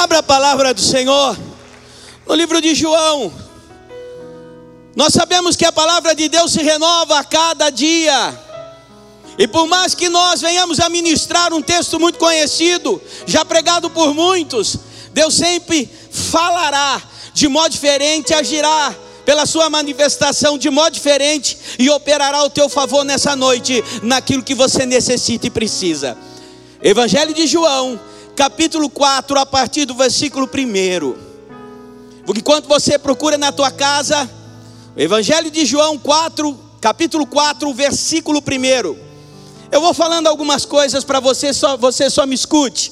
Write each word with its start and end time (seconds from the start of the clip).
Abra 0.00 0.20
a 0.20 0.22
palavra 0.22 0.72
do 0.72 0.80
Senhor 0.80 1.38
no 2.26 2.34
livro 2.34 2.58
de 2.62 2.74
João. 2.74 3.30
Nós 4.96 5.12
sabemos 5.12 5.56
que 5.56 5.64
a 5.66 5.70
palavra 5.70 6.14
de 6.14 6.26
Deus 6.26 6.52
se 6.52 6.62
renova 6.62 7.18
a 7.18 7.22
cada 7.22 7.68
dia. 7.68 8.40
E 9.38 9.46
por 9.46 9.66
mais 9.66 9.94
que 9.94 10.08
nós 10.08 10.40
venhamos 10.40 10.80
a 10.80 10.88
ministrar 10.88 11.52
um 11.52 11.60
texto 11.60 12.00
muito 12.00 12.18
conhecido, 12.18 12.98
já 13.26 13.44
pregado 13.44 13.90
por 13.90 14.14
muitos, 14.14 14.78
Deus 15.12 15.34
sempre 15.34 15.86
falará 16.10 17.02
de 17.34 17.46
modo 17.46 17.68
diferente, 17.68 18.32
agirá 18.32 18.96
pela 19.26 19.44
sua 19.44 19.68
manifestação 19.68 20.56
de 20.56 20.70
modo 20.70 20.94
diferente 20.94 21.58
e 21.78 21.90
operará 21.90 22.38
ao 22.38 22.48
teu 22.48 22.70
favor 22.70 23.04
nessa 23.04 23.36
noite, 23.36 23.84
naquilo 24.02 24.42
que 24.42 24.54
você 24.54 24.86
necessita 24.86 25.46
e 25.46 25.50
precisa. 25.50 26.16
Evangelho 26.82 27.34
de 27.34 27.46
João, 27.46 28.00
capítulo 28.40 28.88
4, 28.88 29.38
a 29.38 29.44
partir 29.44 29.84
do 29.84 29.94
versículo 29.94 30.46
1. 30.48 31.14
Porque 32.24 32.40
enquanto 32.40 32.66
você 32.66 32.98
procura 32.98 33.36
na 33.36 33.52
tua 33.52 33.70
casa, 33.70 34.30
Evangelho 34.96 35.50
de 35.50 35.66
João 35.66 35.98
4, 35.98 36.58
capítulo 36.80 37.26
4, 37.26 37.70
versículo 37.74 38.40
1. 38.40 38.96
Eu 39.70 39.82
vou 39.82 39.92
falando 39.92 40.26
algumas 40.26 40.64
coisas 40.64 41.04
para 41.04 41.20
você, 41.20 41.52
só, 41.52 41.76
você 41.76 42.08
só 42.08 42.24
me 42.24 42.34
escute. 42.34 42.90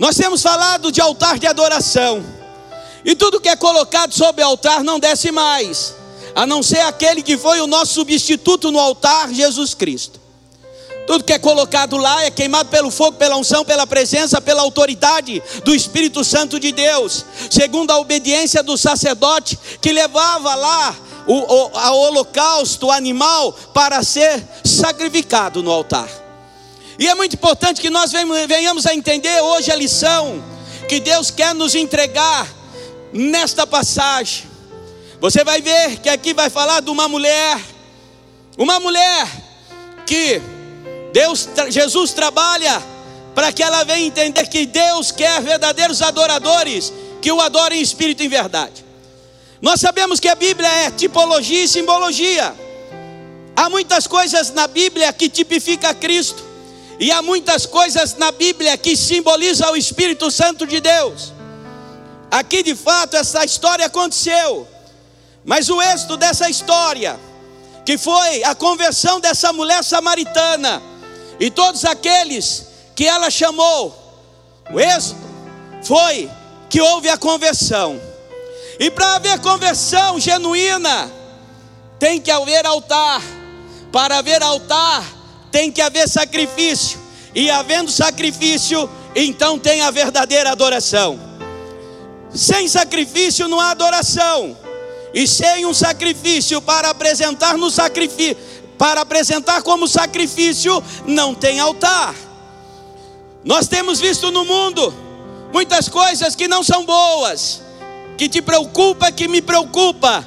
Nós 0.00 0.16
temos 0.16 0.42
falado 0.42 0.90
de 0.90 1.00
altar 1.00 1.38
de 1.38 1.46
adoração. 1.46 2.26
E 3.04 3.14
tudo 3.14 3.40
que 3.40 3.48
é 3.48 3.54
colocado 3.54 4.12
sobre 4.12 4.42
altar 4.42 4.82
não 4.82 4.98
desce 4.98 5.30
mais, 5.30 5.94
a 6.34 6.44
não 6.44 6.60
ser 6.60 6.80
aquele 6.80 7.22
que 7.22 7.38
foi 7.38 7.60
o 7.60 7.68
nosso 7.68 7.94
substituto 7.94 8.72
no 8.72 8.80
altar, 8.80 9.32
Jesus 9.32 9.74
Cristo. 9.74 10.25
Tudo 11.06 11.22
que 11.22 11.32
é 11.32 11.38
colocado 11.38 11.96
lá 11.96 12.24
é 12.24 12.30
queimado 12.30 12.68
pelo 12.68 12.90
fogo, 12.90 13.16
pela 13.16 13.36
unção, 13.36 13.64
pela 13.64 13.86
presença, 13.86 14.40
pela 14.40 14.62
autoridade 14.62 15.40
do 15.64 15.74
Espírito 15.74 16.24
Santo 16.24 16.58
de 16.58 16.72
Deus, 16.72 17.24
segundo 17.48 17.92
a 17.92 17.98
obediência 17.98 18.62
do 18.62 18.76
sacerdote 18.76 19.56
que 19.80 19.92
levava 19.92 20.54
lá 20.54 20.96
o, 21.26 21.34
o 21.34 21.78
a 21.78 21.92
holocausto, 21.92 22.90
animal, 22.90 23.52
para 23.72 24.02
ser 24.02 24.42
sacrificado 24.64 25.62
no 25.62 25.70
altar. 25.70 26.08
E 26.98 27.06
é 27.06 27.14
muito 27.14 27.34
importante 27.34 27.80
que 27.80 27.90
nós 27.90 28.10
venhamos 28.48 28.84
a 28.86 28.94
entender 28.94 29.40
hoje 29.42 29.70
a 29.70 29.76
lição 29.76 30.42
que 30.88 30.98
Deus 30.98 31.30
quer 31.30 31.54
nos 31.54 31.74
entregar 31.74 32.48
nesta 33.12 33.66
passagem. 33.66 34.44
Você 35.20 35.44
vai 35.44 35.60
ver 35.60 35.98
que 35.98 36.08
aqui 36.08 36.34
vai 36.34 36.50
falar 36.50 36.80
de 36.80 36.90
uma 36.90 37.08
mulher, 37.08 37.60
uma 38.58 38.80
mulher 38.80 39.28
que 40.06 40.40
Deus, 41.16 41.48
Jesus 41.70 42.12
trabalha 42.12 42.82
para 43.34 43.50
que 43.50 43.62
ela 43.62 43.84
venha 43.84 44.04
entender 44.04 44.46
que 44.48 44.66
Deus 44.66 45.10
quer 45.10 45.40
verdadeiros 45.40 46.02
adoradores 46.02 46.92
que 47.22 47.32
o 47.32 47.40
adorem 47.40 47.78
em 47.78 47.82
espírito 47.82 48.22
e 48.22 48.26
em 48.26 48.28
verdade. 48.28 48.84
Nós 49.62 49.80
sabemos 49.80 50.20
que 50.20 50.28
a 50.28 50.34
Bíblia 50.34 50.68
é 50.68 50.90
tipologia 50.90 51.64
e 51.64 51.68
simbologia. 51.68 52.54
Há 53.56 53.70
muitas 53.70 54.06
coisas 54.06 54.52
na 54.52 54.66
Bíblia 54.66 55.10
que 55.10 55.30
tipifica 55.30 55.94
Cristo 55.94 56.44
e 57.00 57.10
há 57.10 57.22
muitas 57.22 57.64
coisas 57.64 58.14
na 58.18 58.30
Bíblia 58.30 58.76
que 58.76 58.94
simbolizam 58.94 59.72
o 59.72 59.76
Espírito 59.76 60.30
Santo 60.30 60.66
de 60.66 60.80
Deus. 60.80 61.32
Aqui 62.30 62.62
de 62.62 62.74
fato 62.74 63.16
essa 63.16 63.42
história 63.42 63.86
aconteceu, 63.86 64.68
mas 65.46 65.70
o 65.70 65.80
êxito 65.80 66.18
dessa 66.18 66.50
história, 66.50 67.18
que 67.86 67.96
foi 67.96 68.44
a 68.44 68.54
conversão 68.54 69.18
dessa 69.18 69.50
mulher 69.50 69.82
samaritana, 69.82 70.82
e 71.38 71.50
todos 71.50 71.84
aqueles 71.84 72.66
que 72.94 73.06
ela 73.06 73.30
chamou, 73.30 73.94
o 74.72 74.80
êxito 74.80 75.20
foi 75.82 76.30
que 76.68 76.80
houve 76.80 77.08
a 77.08 77.16
conversão. 77.16 78.00
E 78.78 78.90
para 78.90 79.16
haver 79.16 79.38
conversão 79.40 80.18
genuína, 80.18 81.10
tem 81.98 82.20
que 82.20 82.30
haver 82.30 82.66
altar. 82.66 83.22
Para 83.92 84.18
haver 84.18 84.42
altar, 84.42 85.04
tem 85.50 85.70
que 85.70 85.80
haver 85.80 86.08
sacrifício. 86.08 86.98
E 87.34 87.50
havendo 87.50 87.90
sacrifício, 87.90 88.88
então 89.14 89.58
tem 89.58 89.82
a 89.82 89.90
verdadeira 89.90 90.50
adoração. 90.50 91.18
Sem 92.34 92.68
sacrifício 92.68 93.48
não 93.48 93.60
há 93.60 93.70
adoração. 93.70 94.56
E 95.14 95.26
sem 95.26 95.64
um 95.64 95.72
sacrifício 95.72 96.60
para 96.60 96.90
apresentar 96.90 97.56
no 97.56 97.70
sacrifício, 97.70 98.36
para 98.78 99.00
apresentar 99.00 99.62
como 99.62 99.88
sacrifício, 99.88 100.82
não 101.06 101.34
tem 101.34 101.60
altar. 101.60 102.14
Nós 103.44 103.68
temos 103.68 104.00
visto 104.00 104.30
no 104.30 104.44
mundo 104.44 104.92
muitas 105.52 105.88
coisas 105.88 106.34
que 106.34 106.48
não 106.48 106.62
são 106.62 106.84
boas, 106.84 107.62
que 108.18 108.28
te 108.28 108.42
preocupa, 108.42 109.12
que 109.12 109.28
me 109.28 109.40
preocupa. 109.40 110.26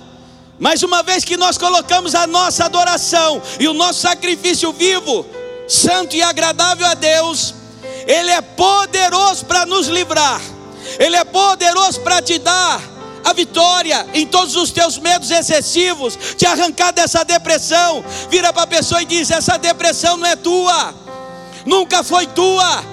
Mas 0.58 0.84
uma 0.84 1.04
vez 1.04 1.24
que 1.24 1.38
nós 1.38 1.58
colocamos 1.58 2.16
a 2.16 2.28
nossa 2.28 2.66
adoração 2.66 3.42
e 3.60 3.68
o 3.68 3.74
nosso 3.74 4.02
sacrifício 4.02 4.74
vivo, 4.74 5.26
santo 5.68 6.16
e 6.16 6.22
agradável 6.22 6.86
a 6.86 6.94
Deus, 6.94 7.54
Ele 8.06 8.32
é 8.32 8.42
poderoso 8.42 9.46
para 9.46 9.66
nos 9.66 9.88
livrar 9.88 10.42
ele 10.98 11.16
é 11.16 11.24
poderoso 11.24 12.00
para 12.02 12.22
te 12.22 12.40
dar 12.40 12.82
a 13.24 13.34
vitória 13.34 14.06
em 14.14 14.26
todos 14.26 14.56
os 14.56 14.72
teus 14.72 14.98
medos 14.98 15.32
excessivos, 15.32 16.18
te 16.38 16.46
arrancar 16.46 16.92
dessa 16.92 17.24
depressão. 17.24 18.04
Vira 18.30 18.52
para 18.54 18.64
a 18.64 18.68
pessoa 18.68 19.02
e 19.02 19.06
diz: 19.06 19.32
essa 19.32 19.58
depressão 19.58 20.18
não 20.18 20.26
é 20.26 20.36
tua, 20.36 20.94
nunca 21.66 22.04
foi 22.04 22.28
tua, 22.28 22.84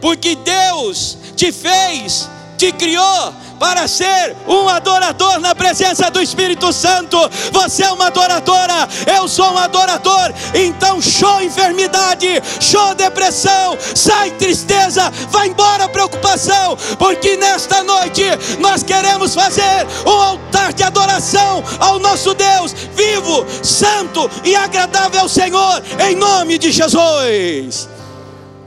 porque 0.00 0.36
Deus 0.36 1.18
te 1.34 1.52
fez, 1.52 2.28
te 2.56 2.72
criou 2.72 3.34
para 3.58 3.88
ser 3.88 4.36
um 4.46 4.68
adorador 4.68 5.38
na 5.40 5.54
presença 5.54 6.10
do 6.10 6.20
Espírito 6.20 6.72
Santo. 6.72 7.18
Você 7.52 7.82
é 7.82 7.92
uma 7.92 8.06
adoradora, 8.06 8.88
eu 9.18 9.28
sou 9.28 9.52
um 9.52 9.58
adorador. 9.58 10.32
Então, 10.54 11.00
show 11.00 11.42
enfermidade, 11.42 12.42
show 12.60 12.94
depressão, 12.94 13.76
sai 13.94 14.30
tristeza, 14.32 15.10
vai 15.30 15.48
embora 15.48 15.88
preocupação, 15.88 16.76
porque 16.98 17.36
nesta 17.36 17.82
noite 17.82 18.22
nós 18.60 18.82
queremos 18.82 19.34
fazer 19.34 19.86
um 20.06 20.10
altar 20.10 20.72
de 20.72 20.82
adoração 20.82 21.62
ao 21.78 21.98
nosso 21.98 22.34
Deus 22.34 22.72
vivo, 22.94 23.46
santo 23.62 24.30
e 24.44 24.54
agradável 24.54 25.22
ao 25.22 25.28
Senhor, 25.28 25.82
em 26.08 26.14
nome 26.14 26.58
de 26.58 26.70
Jesus. 26.70 27.88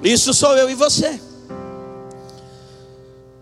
Isso 0.03 0.33
sou 0.33 0.57
eu 0.57 0.69
e 0.69 0.75
você. 0.75 1.28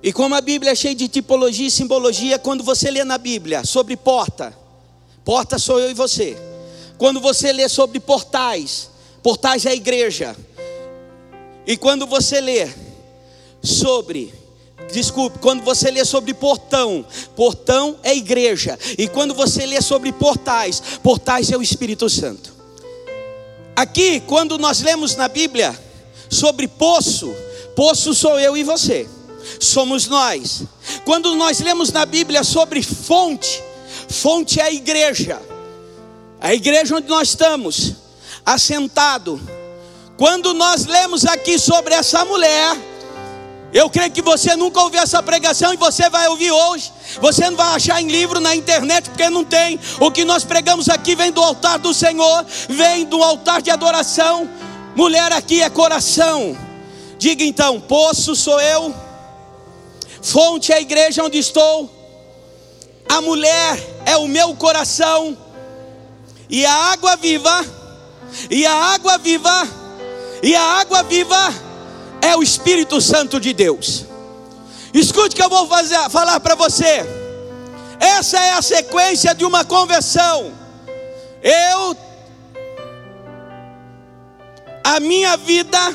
E 0.02 0.14
como 0.14 0.36
a 0.36 0.42
Bíblia 0.42 0.72
é 0.72 0.76
cheia 0.76 0.94
de 0.94 1.08
tipologia 1.08 1.68
e 1.68 1.72
simbologia, 1.72 2.38
quando 2.38 2.64
você 2.64 2.92
lê 2.92 3.04
na 3.04 3.18
Bíblia 3.18 3.66
sobre 3.66 3.98
porta, 3.98 4.56
porta 5.26 5.58
sou 5.58 5.80
eu 5.80 5.90
e 5.90 5.94
você. 5.94 6.38
Quando 6.98 7.20
você 7.20 7.52
lê 7.52 7.68
sobre 7.68 8.00
portais, 8.00 8.90
portais 9.24 9.66
é 9.66 9.70
a 9.70 9.76
igreja. 9.76 10.36
E 11.66 11.76
quando 11.76 12.06
você 12.06 12.40
lê 12.40 12.70
sobre, 13.62 14.34
desculpe, 14.94 15.40
quando 15.40 15.64
você 15.64 15.90
lê 15.90 16.06
sobre 16.06 16.34
portão, 16.34 17.06
portão 17.36 17.98
é 18.04 18.16
igreja. 18.16 18.78
E 18.98 19.08
quando 19.08 19.34
você 19.34 19.66
lê 19.66 19.82
sobre 19.82 20.12
portais, 20.12 20.82
portais 21.02 21.52
é 21.52 21.58
o 21.58 21.62
Espírito 21.62 22.08
Santo. 22.08 22.56
Aqui, 23.76 24.20
quando 24.22 24.58
nós 24.58 24.80
lemos 24.82 25.16
na 25.16 25.28
Bíblia 25.28 25.78
sobre 26.30 26.68
poço, 26.68 27.34
poço 27.76 28.14
sou 28.14 28.40
eu 28.40 28.56
e 28.56 28.64
você 28.64 29.08
somos 29.60 30.08
nós. 30.08 30.64
Quando 31.06 31.36
nós 31.36 31.60
lemos 31.60 31.92
na 31.92 32.06
Bíblia 32.06 32.44
sobre 32.44 32.82
fonte, 32.82 33.64
fonte 34.10 34.60
é 34.60 34.64
a 34.64 34.72
igreja, 34.72 35.42
a 36.40 36.54
igreja 36.54 36.96
onde 36.96 37.08
nós 37.08 37.30
estamos, 37.30 37.94
assentado. 38.46 39.40
Quando 40.18 40.54
nós 40.54 40.86
lemos 40.86 41.26
aqui 41.26 41.60
sobre 41.60 41.94
essa 41.94 42.26
mulher, 42.26 42.76
eu 43.74 43.90
creio 43.90 44.12
que 44.12 44.22
você 44.22 44.56
nunca 44.56 44.82
ouviu 44.82 45.02
essa 45.02 45.22
pregação 45.22 45.74
e 45.74 45.78
você 45.78 46.10
vai 46.10 46.28
ouvir 46.28 46.52
hoje. 46.52 46.92
Você 47.22 47.50
não 47.50 47.58
vai 47.58 47.76
achar 47.76 48.02
em 48.02 48.08
livro 48.08 48.40
na 48.40 48.56
internet 48.56 49.10
porque 49.10 49.30
não 49.30 49.44
tem. 49.44 49.80
O 50.00 50.10
que 50.10 50.24
nós 50.24 50.44
pregamos 50.44 50.90
aqui 50.90 51.16
vem 51.16 51.32
do 51.32 51.44
altar 51.44 51.78
do 51.78 51.94
Senhor, 51.94 52.46
vem 52.70 53.06
do 53.06 53.22
altar 53.22 53.62
de 53.62 53.70
adoração. 53.70 54.50
Mulher 54.96 55.32
aqui 55.32 55.62
é 55.62 55.70
coração. 55.70 56.58
Diga 57.20 57.44
então: 57.44 57.80
poço 57.80 58.36
sou 58.36 58.60
eu 58.60 59.07
Fonte 60.32 60.72
é 60.72 60.76
a 60.76 60.82
igreja 60.82 61.24
onde 61.24 61.38
estou. 61.38 61.90
A 63.08 63.22
mulher 63.22 63.80
é 64.06 64.18
o 64.18 64.28
meu 64.28 64.56
coração. 64.56 65.38
E 66.50 66.66
a 66.66 66.74
água 66.92 67.16
viva, 67.18 67.66
e 68.50 68.66
a 68.66 68.74
água 68.74 69.18
viva, 69.18 69.68
e 70.42 70.56
a 70.56 70.62
água 70.62 71.04
viva 71.04 71.54
é 72.22 72.36
o 72.38 72.44
Espírito 72.44 73.02
Santo 73.02 73.40
de 73.40 73.52
Deus. 73.54 74.06
Escute 74.94 75.36
que 75.36 75.44
eu 75.44 75.50
vou 75.50 75.68
fazer, 75.68 75.98
falar 76.10 76.40
para 76.40 76.56
você. 76.56 77.06
Essa 78.00 78.40
é 78.40 78.54
a 78.54 78.62
sequência 78.62 79.36
de 79.36 79.44
uma 79.44 79.66
conversão. 79.66 80.54
Eu, 81.42 81.98
a 84.84 85.00
minha 85.00 85.36
vida, 85.36 85.94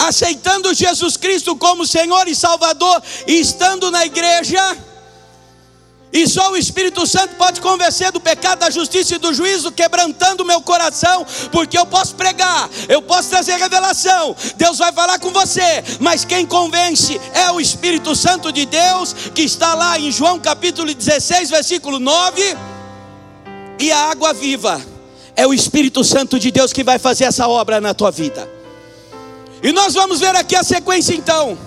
aceitando 0.00 0.74
Jesus 0.74 1.16
Cristo 1.16 1.54
como 1.56 1.86
Senhor 1.86 2.26
e 2.26 2.34
Salvador 2.34 3.02
e 3.26 3.38
estando 3.40 3.90
na 3.90 4.04
igreja, 4.04 4.76
e 6.12 6.26
só 6.26 6.50
o 6.50 6.56
Espírito 6.56 7.06
Santo 7.06 7.36
pode 7.36 7.60
convencer 7.60 8.10
do 8.10 8.20
pecado, 8.20 8.58
da 8.58 8.70
justiça 8.70 9.14
e 9.14 9.18
do 9.18 9.32
juízo, 9.32 9.70
quebrantando 9.70 10.44
meu 10.44 10.60
coração, 10.60 11.24
porque 11.52 11.78
eu 11.78 11.86
posso 11.86 12.16
pregar, 12.16 12.68
eu 12.88 13.00
posso 13.00 13.30
trazer 13.30 13.56
revelação, 13.56 14.34
Deus 14.56 14.78
vai 14.78 14.92
falar 14.92 15.20
com 15.20 15.30
você, 15.30 15.84
mas 16.00 16.24
quem 16.24 16.44
convence 16.44 17.20
é 17.32 17.50
o 17.52 17.60
Espírito 17.60 18.16
Santo 18.16 18.50
de 18.50 18.66
Deus, 18.66 19.14
que 19.34 19.42
está 19.42 19.74
lá 19.74 19.98
em 20.00 20.10
João 20.10 20.40
capítulo 20.40 20.92
16, 20.92 21.50
versículo 21.50 22.00
9, 22.00 22.56
e 23.78 23.92
a 23.92 24.10
água 24.10 24.32
viva 24.32 24.84
é 25.36 25.46
o 25.46 25.54
Espírito 25.54 26.02
Santo 26.02 26.38
de 26.40 26.50
Deus 26.50 26.72
que 26.72 26.82
vai 26.82 26.98
fazer 26.98 27.24
essa 27.24 27.46
obra 27.46 27.80
na 27.80 27.94
tua 27.94 28.10
vida. 28.10 28.59
E 29.62 29.72
nós 29.72 29.94
vamos 29.94 30.20
ver 30.20 30.34
aqui 30.34 30.56
a 30.56 30.62
sequência 30.62 31.14
então. 31.14 31.58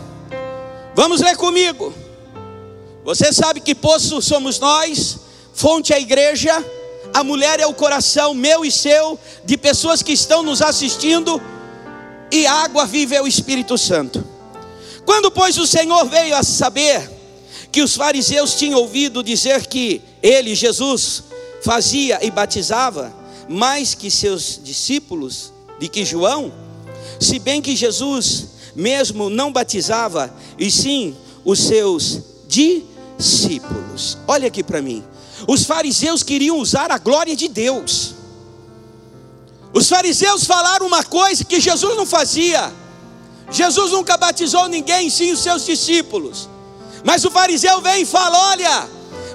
Vamos 0.95 1.21
ler 1.21 1.37
comigo. 1.37 1.93
Você 3.03 3.31
sabe 3.33 3.59
que 3.59 3.75
poço 3.75 4.21
somos 4.21 4.59
nós, 4.59 5.17
fonte 5.53 5.91
é 5.91 5.97
a 5.97 5.99
igreja, 5.99 6.63
a 7.13 7.23
mulher 7.23 7.59
é 7.59 7.67
o 7.67 7.73
coração 7.73 8.33
meu 8.33 8.63
e 8.63 8.71
seu, 8.71 9.19
de 9.43 9.57
pessoas 9.57 10.01
que 10.01 10.13
estão 10.13 10.41
nos 10.41 10.61
assistindo, 10.61 11.41
e 12.31 12.47
água 12.47 12.85
viva 12.85 13.15
é 13.15 13.21
o 13.21 13.27
Espírito 13.27 13.77
Santo. 13.77 14.25
Quando, 15.05 15.29
pois, 15.29 15.57
o 15.57 15.67
Senhor 15.67 16.05
veio 16.05 16.35
a 16.35 16.43
saber 16.43 17.11
que 17.71 17.81
os 17.81 17.95
fariseus 17.95 18.55
tinham 18.55 18.79
ouvido 18.79 19.23
dizer 19.23 19.67
que 19.67 20.01
ele, 20.21 20.55
Jesus, 20.55 21.23
fazia 21.61 22.19
e 22.25 22.31
batizava 22.31 23.13
mais 23.49 23.93
que 23.93 24.09
seus 24.09 24.59
discípulos, 24.63 25.51
de 25.79 25.89
que 25.89 26.05
João, 26.05 26.51
se 27.23 27.39
bem 27.39 27.61
que 27.61 27.75
Jesus 27.75 28.45
mesmo 28.75 29.29
não 29.29 29.51
batizava, 29.51 30.33
e 30.57 30.69
sim 30.69 31.15
os 31.45 31.59
seus 31.59 32.19
discípulos. 32.47 34.17
Olha 34.27 34.47
aqui 34.47 34.63
para 34.63 34.81
mim. 34.81 35.03
Os 35.47 35.63
fariseus 35.63 36.23
queriam 36.23 36.57
usar 36.57 36.91
a 36.91 36.97
glória 36.97 37.35
de 37.35 37.47
Deus. 37.47 38.15
Os 39.73 39.89
fariseus 39.89 40.43
falaram 40.43 40.85
uma 40.85 41.03
coisa 41.03 41.43
que 41.43 41.59
Jesus 41.59 41.95
não 41.95 42.05
fazia. 42.05 42.71
Jesus 43.51 43.91
nunca 43.91 44.17
batizou 44.17 44.67
ninguém, 44.67 45.09
sim 45.09 45.31
os 45.31 45.39
seus 45.39 45.65
discípulos. 45.65 46.49
Mas 47.03 47.25
o 47.25 47.31
fariseu 47.31 47.81
vem 47.81 48.03
e 48.03 48.05
fala: 48.05 48.51
olha, 48.51 48.89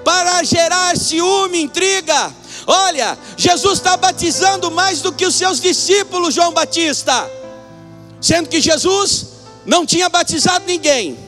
para 0.04 0.42
gerar 0.42 0.96
ciúme, 0.96 1.60
intriga, 1.60 2.32
olha, 2.66 3.18
Jesus 3.36 3.78
está 3.78 3.96
batizando 3.96 4.70
mais 4.70 5.02
do 5.02 5.12
que 5.12 5.26
os 5.26 5.34
seus 5.34 5.60
discípulos, 5.60 6.34
João 6.34 6.52
Batista 6.52 7.38
sendo 8.20 8.48
que 8.48 8.60
Jesus 8.60 9.26
não 9.64 9.84
tinha 9.84 10.08
batizado 10.08 10.64
ninguém. 10.66 11.18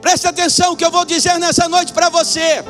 Preste 0.00 0.26
atenção 0.26 0.76
que 0.76 0.84
eu 0.84 0.90
vou 0.90 1.04
dizer 1.04 1.38
nessa 1.38 1.68
noite 1.68 1.92
para 1.92 2.08
você. 2.08 2.64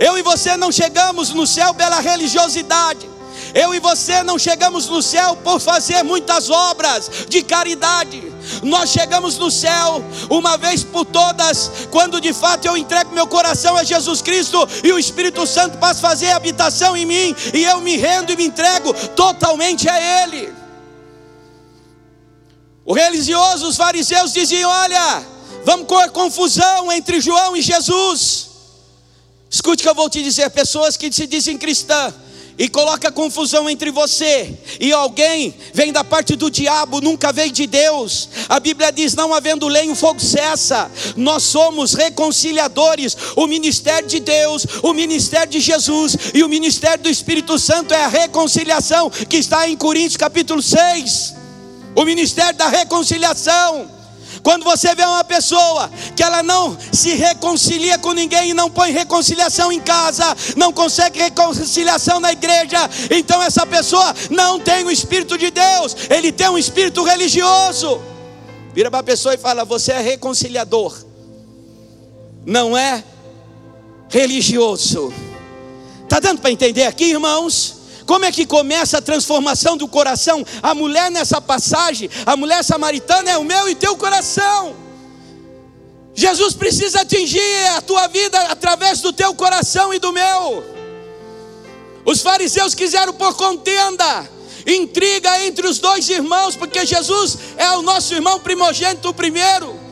Eu 0.00 0.18
e 0.18 0.22
você 0.22 0.56
não 0.56 0.72
chegamos 0.72 1.30
no 1.30 1.46
céu 1.46 1.72
pela 1.74 2.00
religiosidade. 2.00 3.14
Eu 3.54 3.72
e 3.72 3.78
você 3.78 4.22
não 4.22 4.38
chegamos 4.38 4.88
no 4.88 5.00
céu 5.00 5.36
por 5.36 5.60
fazer 5.60 6.02
muitas 6.02 6.50
obras 6.50 7.10
de 7.28 7.42
caridade. 7.42 8.22
Nós 8.62 8.90
chegamos 8.90 9.38
no 9.38 9.50
céu 9.50 10.04
uma 10.28 10.56
vez 10.56 10.82
por 10.82 11.04
todas, 11.04 11.70
quando 11.90 12.20
de 12.20 12.32
fato 12.32 12.66
eu 12.66 12.76
entrego 12.76 13.14
meu 13.14 13.26
coração 13.26 13.76
a 13.76 13.84
Jesus 13.84 14.20
Cristo 14.20 14.68
e 14.82 14.92
o 14.92 14.98
Espírito 14.98 15.46
Santo 15.46 15.78
passa 15.78 16.04
a 16.06 16.10
fazer 16.10 16.30
habitação 16.32 16.96
em 16.96 17.06
mim, 17.06 17.34
e 17.52 17.64
eu 17.64 17.80
me 17.80 17.96
rendo 17.96 18.32
e 18.32 18.36
me 18.36 18.44
entrego 18.44 18.92
totalmente 19.10 19.88
a 19.88 20.24
Ele. 20.24 20.63
Os 22.86 22.96
religiosos, 22.96 23.70
os 23.70 23.76
fariseus 23.76 24.32
diziam: 24.32 24.70
Olha, 24.70 25.26
vamos 25.64 25.86
com 25.86 25.96
a 25.96 26.08
confusão 26.08 26.92
entre 26.92 27.20
João 27.20 27.56
e 27.56 27.62
Jesus. 27.62 28.50
Escute 29.50 29.82
que 29.82 29.88
eu 29.88 29.94
vou 29.94 30.10
te 30.10 30.22
dizer: 30.22 30.50
pessoas 30.50 30.96
que 30.96 31.10
se 31.10 31.26
dizem 31.26 31.56
cristã 31.56 32.12
e 32.58 32.68
coloca 32.68 33.10
confusão 33.10 33.68
entre 33.68 33.90
você 33.90 34.56
e 34.78 34.92
alguém 34.92 35.52
vem 35.72 35.92
da 35.92 36.04
parte 36.04 36.36
do 36.36 36.48
diabo, 36.50 37.00
nunca 37.00 37.32
veio 37.32 37.50
de 37.50 37.66
Deus. 37.66 38.28
A 38.50 38.60
Bíblia 38.60 38.92
diz: 38.92 39.14
não 39.14 39.32
havendo 39.32 39.66
lei, 39.66 39.90
o 39.90 39.94
fogo 39.94 40.20
cessa. 40.20 40.90
Nós 41.16 41.42
somos 41.44 41.94
reconciliadores. 41.94 43.16
O 43.34 43.46
ministério 43.46 44.06
de 44.06 44.20
Deus, 44.20 44.66
o 44.82 44.92
ministério 44.92 45.50
de 45.52 45.60
Jesus 45.60 46.16
e 46.34 46.44
o 46.44 46.50
ministério 46.50 47.04
do 47.04 47.08
Espírito 47.08 47.58
Santo 47.58 47.94
é 47.94 48.04
a 48.04 48.08
reconciliação 48.08 49.08
que 49.08 49.38
está 49.38 49.66
em 49.66 49.74
Coríntios 49.74 50.18
capítulo 50.18 50.60
6 50.60 51.43
o 51.94 52.04
ministério 52.04 52.56
da 52.56 52.68
reconciliação. 52.68 53.90
Quando 54.42 54.62
você 54.62 54.94
vê 54.94 55.02
uma 55.04 55.24
pessoa 55.24 55.90
que 56.14 56.22
ela 56.22 56.42
não 56.42 56.76
se 56.92 57.14
reconcilia 57.14 57.98
com 57.98 58.12
ninguém 58.12 58.50
e 58.50 58.54
não 58.54 58.70
põe 58.70 58.92
reconciliação 58.92 59.72
em 59.72 59.80
casa, 59.80 60.36
não 60.54 60.70
consegue 60.72 61.18
reconciliação 61.18 62.20
na 62.20 62.32
igreja, 62.32 62.78
então 63.10 63.42
essa 63.42 63.64
pessoa 63.64 64.14
não 64.30 64.60
tem 64.60 64.84
o 64.84 64.90
Espírito 64.90 65.38
de 65.38 65.50
Deus, 65.50 65.96
ele 66.10 66.30
tem 66.30 66.48
um 66.48 66.58
espírito 66.58 67.02
religioso. 67.02 68.00
Vira 68.74 68.90
para 68.90 69.00
a 69.00 69.04
pessoa 69.04 69.34
e 69.34 69.38
fala: 69.38 69.64
Você 69.64 69.92
é 69.92 70.00
reconciliador, 70.00 70.94
não 72.44 72.76
é 72.76 73.02
religioso. 74.10 75.14
Está 76.02 76.20
dando 76.20 76.40
para 76.40 76.50
entender 76.50 76.84
aqui, 76.84 77.04
irmãos? 77.04 77.83
Como 78.06 78.24
é 78.24 78.32
que 78.32 78.44
começa 78.44 78.98
a 78.98 79.02
transformação 79.02 79.76
do 79.76 79.88
coração? 79.88 80.44
A 80.62 80.74
mulher 80.74 81.10
nessa 81.10 81.40
passagem, 81.40 82.10
a 82.26 82.36
mulher 82.36 82.62
samaritana 82.62 83.30
é 83.30 83.38
o 83.38 83.44
meu 83.44 83.68
e 83.68 83.74
teu 83.74 83.96
coração. 83.96 84.76
Jesus 86.14 86.54
precisa 86.54 87.00
atingir 87.00 87.40
a 87.76 87.80
tua 87.80 88.06
vida 88.08 88.38
através 88.42 89.00
do 89.00 89.12
teu 89.12 89.34
coração 89.34 89.92
e 89.92 89.98
do 89.98 90.12
meu. 90.12 90.64
Os 92.04 92.20
fariseus 92.20 92.74
quiseram 92.74 93.14
por 93.14 93.34
contenda, 93.34 94.28
intriga 94.66 95.44
entre 95.44 95.66
os 95.66 95.78
dois 95.78 96.08
irmãos, 96.08 96.54
porque 96.54 96.84
Jesus 96.84 97.38
é 97.56 97.70
o 97.70 97.82
nosso 97.82 98.14
irmão 98.14 98.38
primogênito, 98.38 99.12
primeiro 99.14 99.84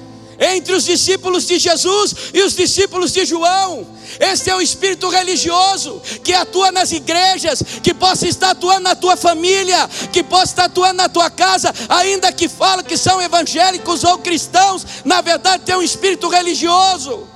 entre 0.43 0.75
os 0.75 0.85
discípulos 0.85 1.47
de 1.47 1.59
Jesus 1.59 2.15
e 2.35 2.43
os 2.43 2.55
discípulos 2.55 3.13
de 3.13 3.25
João. 3.25 3.87
Este 4.19 4.51
é 4.51 4.55
o 4.55 4.61
espírito 4.61 5.09
religioso 5.09 6.01
que 6.23 6.33
atua 6.33 6.71
nas 6.71 6.93
igrejas, 6.93 7.63
que 7.83 7.93
possa 7.95 8.27
estar 8.27 8.51
atuando 8.51 8.83
na 8.83 8.95
tua 8.95 9.17
família, 9.17 9.89
que 10.13 10.23
possa 10.23 10.53
estar 10.53 10.65
atuando 10.65 10.95
na 10.95 11.09
tua 11.09 11.31
casa, 11.31 11.73
ainda 11.89 12.33
que 12.33 12.49
fala 12.49 12.83
que 12.83 12.97
são 12.97 13.21
evangélicos 13.21 14.05
ou 14.05 14.19
cristãos, 14.19 14.85
na 15.05 15.21
verdade 15.21 15.65
tem 15.65 15.75
um 15.75 15.83
espírito 15.83 16.29
religioso. 16.29 17.27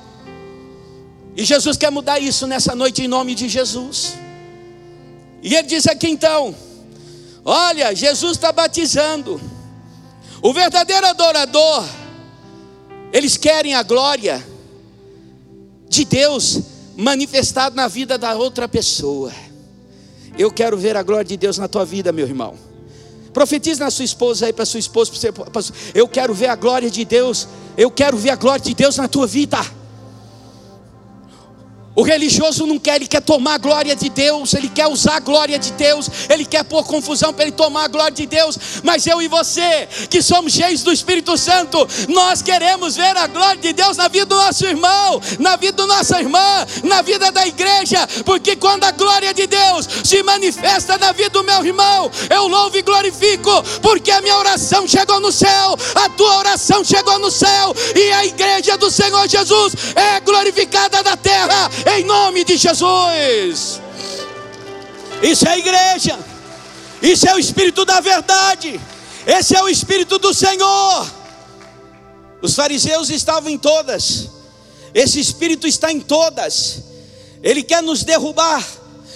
E 1.37 1.45
Jesus 1.45 1.77
quer 1.77 1.91
mudar 1.91 2.19
isso 2.19 2.47
nessa 2.47 2.75
noite 2.75 3.03
em 3.03 3.09
nome 3.09 3.35
de 3.35 3.49
Jesus. 3.49 4.15
E 5.43 5.55
ele 5.55 5.67
diz 5.67 5.87
aqui 5.87 6.09
então: 6.09 6.55
Olha, 7.45 7.95
Jesus 7.95 8.33
está 8.33 8.51
batizando. 8.53 9.41
O 10.43 10.53
verdadeiro 10.53 11.07
adorador 11.07 11.85
eles 13.13 13.37
querem 13.37 13.75
a 13.75 13.83
glória 13.83 14.47
de 15.89 16.05
Deus 16.05 16.61
manifestada 16.97 17.75
na 17.75 17.89
vida 17.89 18.17
da 18.17 18.35
outra 18.35 18.69
pessoa. 18.69 19.33
Eu 20.39 20.51
quero 20.51 20.77
ver 20.77 20.97
a 20.97 21.03
glória 21.03 21.25
de 21.25 21.37
Deus 21.37 21.59
na 21.59 21.69
tua 21.69 21.85
vida, 21.85 22.13
meu 22.13 22.27
irmão. 22.27 22.55
Profetize 23.33 23.81
na 23.81 23.91
sua 23.91 24.05
esposa 24.05 24.47
aí 24.47 24.53
para 24.53 24.65
sua 24.65 24.81
esposa. 24.81 25.13
Eu 25.95 26.09
quero 26.09 26.33
ver 26.33 26.49
a 26.49 26.57
glória 26.57 26.91
de 26.91 27.05
Deus. 27.05 27.47
Eu 27.77 27.91
quero 27.91 28.17
ver 28.17 28.31
a 28.31 28.37
glória 28.37 28.65
de 28.65 28.75
Deus 28.75 28.97
na 28.97 29.09
tua 29.09 29.27
vida. 29.27 29.59
O 31.97 32.03
religioso 32.03 32.67
não 32.67 32.79
quer, 32.79 32.97
ele 32.97 33.07
quer 33.07 33.23
tomar 33.23 33.55
a 33.55 33.59
glória 33.59 33.97
de 33.97 34.11
Deus, 34.11 34.53
ele 34.53 34.69
quer 34.69 34.87
usar 34.87 35.17
a 35.17 35.21
glória 35.21 35.59
de 35.59 35.73
Deus, 35.73 36.11
ele 36.29 36.45
quer 36.45 36.63
pôr 36.63 36.85
confusão 36.85 37.33
para 37.33 37.45
ele 37.45 37.53
tomar 37.53 37.85
a 37.85 37.89
glória 37.89 38.15
de 38.15 38.27
Deus. 38.27 38.59
Mas 38.83 39.07
eu 39.07 39.23
e 39.23 39.29
você, 39.29 39.89
que 40.11 40.21
somos 40.21 40.53
cheios 40.53 40.83
do 40.83 40.93
Espírito 40.93 41.39
Santo, 41.39 41.89
nós 42.09 42.43
queremos 42.43 42.97
ver 42.97 43.17
a 43.17 43.27
glória 43.27 43.63
de 43.63 43.73
Deus 43.73 43.97
na 43.97 44.09
vida 44.09 44.27
do 44.27 44.37
nosso 44.37 44.67
irmão, 44.67 45.23
na 45.39 45.57
vida 45.57 45.73
da 45.73 45.87
nossa 45.87 46.21
irmã, 46.21 46.67
na 46.85 47.01
vida 47.01 47.33
da 47.33 47.47
igreja, 47.47 48.07
porque 48.27 48.57
quando 48.57 48.85
a 48.85 48.91
glória 48.91 49.33
de 49.33 49.47
Deus 49.47 49.89
se 50.05 50.23
manifesta 50.23 50.99
na 50.99 51.13
vida 51.13 51.31
do 51.31 51.45
meu 51.45 51.65
irmão, 51.65 52.11
eu 52.29 52.47
louvo 52.47 52.77
e 52.77 52.83
glorifico, 52.83 53.51
porque 53.81 54.11
a 54.11 54.21
minha 54.21 54.37
oração 54.37 54.87
chegou 54.87 55.19
no 55.19 55.33
céu, 55.33 55.75
a 55.95 56.11
tua 56.11 56.37
oração 56.41 56.85
chegou 56.85 57.19
no 57.19 57.31
céu, 57.31 57.75
e 57.95 58.13
a 58.13 58.27
igreja 58.27 58.77
do 58.77 58.91
Senhor 58.91 59.27
Jesus 59.27 59.73
é 59.95 60.21
glorificada 60.21 61.03
na 61.03 61.17
terra 61.17 61.71
em 61.87 62.05
nome 62.05 62.45
de 62.45 62.57
Jesus. 62.57 63.81
Isso 65.23 65.47
é 65.47 65.53
a 65.53 65.59
igreja, 65.59 66.19
isso 67.01 67.29
é 67.29 67.35
o 67.35 67.39
Espírito 67.39 67.85
da 67.85 68.01
verdade, 68.01 68.81
esse 69.27 69.57
é 69.57 69.63
o 69.63 69.69
Espírito 69.69 70.19
do 70.19 70.35
Senhor. 70.35 71.11
Os 72.43 72.55
fariseus 72.55 73.09
estavam 73.09 73.49
em 73.51 73.57
todas, 73.57 74.29
esse 74.93 75.19
Espírito 75.21 75.67
está 75.67 75.91
em 75.91 76.01
todas, 76.01 76.83
ele 77.43 77.63
quer 77.63 77.83
nos 77.83 78.05
derrubar, 78.05 78.67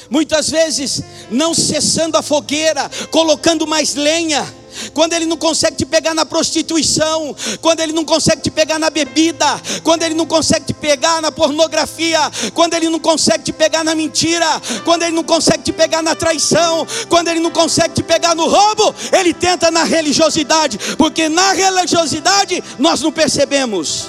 muitas 0.08 0.48
vezes 0.48 1.02
não 1.30 1.52
cessando 1.52 2.16
a 2.16 2.22
fogueira, 2.22 2.90
colocando 3.10 3.66
mais 3.66 3.94
lenha 3.94 4.59
quando 4.92 5.12
ele 5.12 5.26
não 5.26 5.36
consegue 5.36 5.76
te 5.76 5.86
pegar 5.86 6.14
na 6.14 6.24
prostituição, 6.24 7.34
quando 7.60 7.80
ele 7.80 7.92
não 7.92 8.04
consegue 8.04 8.42
te 8.42 8.50
pegar 8.50 8.78
na 8.78 8.90
bebida, 8.90 9.46
quando 9.82 10.02
ele 10.02 10.14
não 10.14 10.26
consegue 10.26 10.66
te 10.66 10.74
pegar 10.74 11.20
na 11.20 11.32
pornografia, 11.32 12.20
quando 12.54 12.74
ele 12.74 12.88
não 12.88 12.98
consegue 12.98 13.44
te 13.44 13.52
pegar 13.52 13.84
na 13.84 13.94
mentira, 13.94 14.46
quando 14.84 15.02
ele 15.02 15.14
não 15.14 15.24
consegue 15.24 15.62
te 15.62 15.72
pegar 15.72 16.02
na 16.02 16.14
traição, 16.14 16.86
quando 17.08 17.28
ele 17.28 17.40
não 17.40 17.50
consegue 17.50 17.94
te 17.94 18.02
pegar 18.02 18.34
no 18.34 18.48
roubo, 18.48 18.94
ele 19.12 19.32
tenta 19.32 19.70
na 19.70 19.84
religiosidade, 19.84 20.78
porque 20.96 21.28
na 21.28 21.52
religiosidade 21.52 22.62
nós 22.78 23.00
não 23.00 23.12
percebemos. 23.12 24.08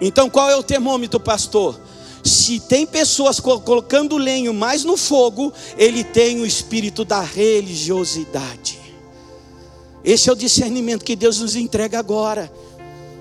Então 0.00 0.30
qual 0.30 0.48
é 0.48 0.56
o 0.56 0.62
termômetro, 0.62 1.18
pastor? 1.18 1.80
Se 2.22 2.60
tem 2.60 2.86
pessoas 2.86 3.40
colocando 3.40 4.16
lenho 4.16 4.52
mais 4.52 4.84
no 4.84 4.96
fogo, 4.96 5.52
ele 5.76 6.04
tem 6.04 6.40
o 6.40 6.46
espírito 6.46 7.04
da 7.04 7.20
religiosidade. 7.20 8.77
Esse 10.08 10.30
é 10.30 10.32
o 10.32 10.36
discernimento 10.36 11.04
que 11.04 11.14
Deus 11.14 11.38
nos 11.40 11.54
entrega 11.54 11.98
agora, 11.98 12.50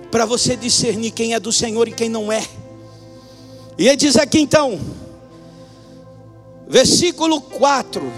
para 0.09 0.25
você 0.25 0.55
discernir 0.55 1.11
quem 1.11 1.33
é 1.33 1.39
do 1.39 1.51
Senhor 1.51 1.85
e 1.85 1.91
quem 1.91 2.07
não 2.07 2.31
é. 2.31 2.41
E 3.77 3.89
ele 3.89 3.97
diz 3.97 4.15
aqui 4.15 4.39
então, 4.39 4.79
versículo 6.65 7.41
4, 7.41 8.09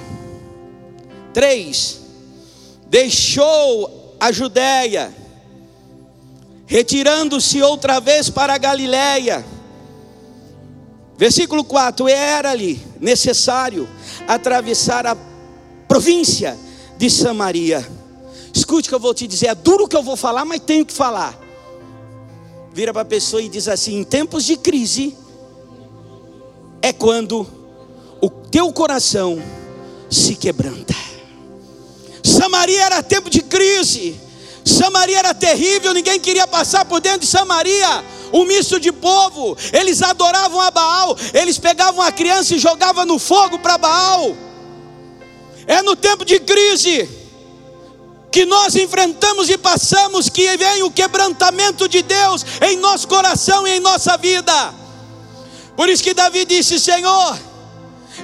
3: 1.34 2.00
Deixou 2.86 4.16
a 4.20 4.32
Judéia, 4.32 5.12
retirando-se 6.68 7.64
outra 7.64 8.00
vez 8.00 8.30
para 8.30 8.54
a 8.54 8.60
Galiléia. 8.60 9.44
Versículo 11.18 11.64
4: 11.64 12.08
Era-lhe 12.08 12.80
necessário 13.00 13.90
atravessar 14.28 15.08
a 15.08 15.18
província 15.88 16.56
de 17.00 17.10
Samaria. 17.10 17.98
Escute 18.54 18.88
o 18.88 18.90
que 18.90 18.96
eu 18.96 19.00
vou 19.00 19.14
te 19.14 19.28
dizer, 19.28 19.48
é 19.48 19.56
duro 19.56 19.86
o 19.86 19.88
que 19.88 19.96
eu 19.96 20.04
vou 20.04 20.16
falar, 20.16 20.46
mas 20.46 20.62
tenho 20.62 20.86
que 20.86 20.94
falar. 20.94 21.40
Vira 22.74 22.94
para 22.94 23.02
a 23.02 23.06
pessoa 23.06 23.42
e 23.42 23.50
diz 23.50 23.68
assim: 23.68 23.98
em 23.98 24.04
tempos 24.04 24.46
de 24.46 24.58
crise, 24.58 25.16
é 26.82 26.94
quando 26.94 27.48
o 28.22 28.30
teu 28.30 28.72
coração 28.72 29.42
se 30.10 30.36
quebranta. 30.36 30.96
Samaria 32.24 32.84
era 32.84 33.04
tempo 33.04 33.30
de 33.30 33.42
crise, 33.42 34.20
Samaria 34.64 35.20
era 35.20 35.34
terrível, 35.34 35.94
ninguém 35.94 36.20
queria 36.20 36.48
passar 36.48 36.86
por 36.86 37.00
dentro 37.02 37.22
de 37.22 37.28
Samaria 37.28 38.04
um 38.32 38.46
misto 38.46 38.80
de 38.80 38.92
povo, 38.92 39.58
eles 39.74 40.02
adoravam 40.02 40.62
a 40.62 40.72
Baal, 40.72 41.18
eles 41.34 41.58
pegavam 41.58 42.02
a 42.02 42.12
criança 42.12 42.56
e 42.56 42.60
jogavam 42.60 43.06
no 43.06 43.18
fogo 43.18 43.60
para 43.60 43.78
Baal. 43.78 44.36
É 45.66 45.82
no 45.82 45.96
tempo 45.96 46.24
de 46.24 46.40
crise 46.40 47.10
que 48.32 48.46
nós 48.46 48.76
enfrentamos 48.76 49.50
e 49.50 49.58
passamos 49.58 50.30
que 50.30 50.56
vem 50.58 50.84
o 50.84 50.92
quebrantamento 50.92 51.88
de 51.88 52.02
Deus 52.02 52.46
em 52.62 52.78
nosso 52.78 53.08
coração 53.08 53.68
e 53.68 53.78
em 53.78 53.80
nossa 53.80 54.18
vida. 54.18 54.74
Por 55.76 55.90
isso 55.90 56.04
que 56.04 56.14
Davi 56.14 56.46
disse: 56.46 56.80
Senhor, 56.80 57.40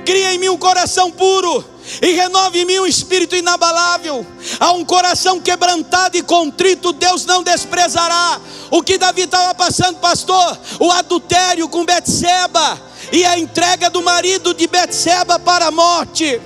cria 0.06 0.34
em 0.34 0.38
mim 0.38 0.50
um 0.50 0.58
coração 0.58 1.12
puro 1.12 1.64
e 2.02 2.12
renove 2.14 2.60
em 2.60 2.66
mim 2.66 2.80
um 2.80 2.86
espírito 2.86 3.36
inabalável. 3.36 4.26
A 4.60 4.72
um 4.72 4.84
coração 4.84 5.40
quebrantado 5.40 6.18
e 6.18 6.22
contrito, 6.22 6.94
Deus 6.94 7.26
não 7.26 7.44
desprezará. 7.44 8.40
O 8.72 8.84
que 8.84 8.98
Davi 8.98 9.22
estava 9.22 9.54
passando, 9.56 10.00
pastor? 10.00 10.60
O 10.80 10.92
adultério 10.92 11.68
com 11.68 11.86
Betseba 11.86 12.82
e 13.12 13.24
a 13.26 13.38
entrega 13.38 13.90
do 13.90 14.02
marido 14.02 14.54
de 14.54 14.68
Betseba 14.68 15.40
para 15.40 15.68
a 15.68 15.72
morte. 15.72 16.42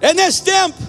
É 0.00 0.14
nesse 0.14 0.42
tempo 0.42 0.87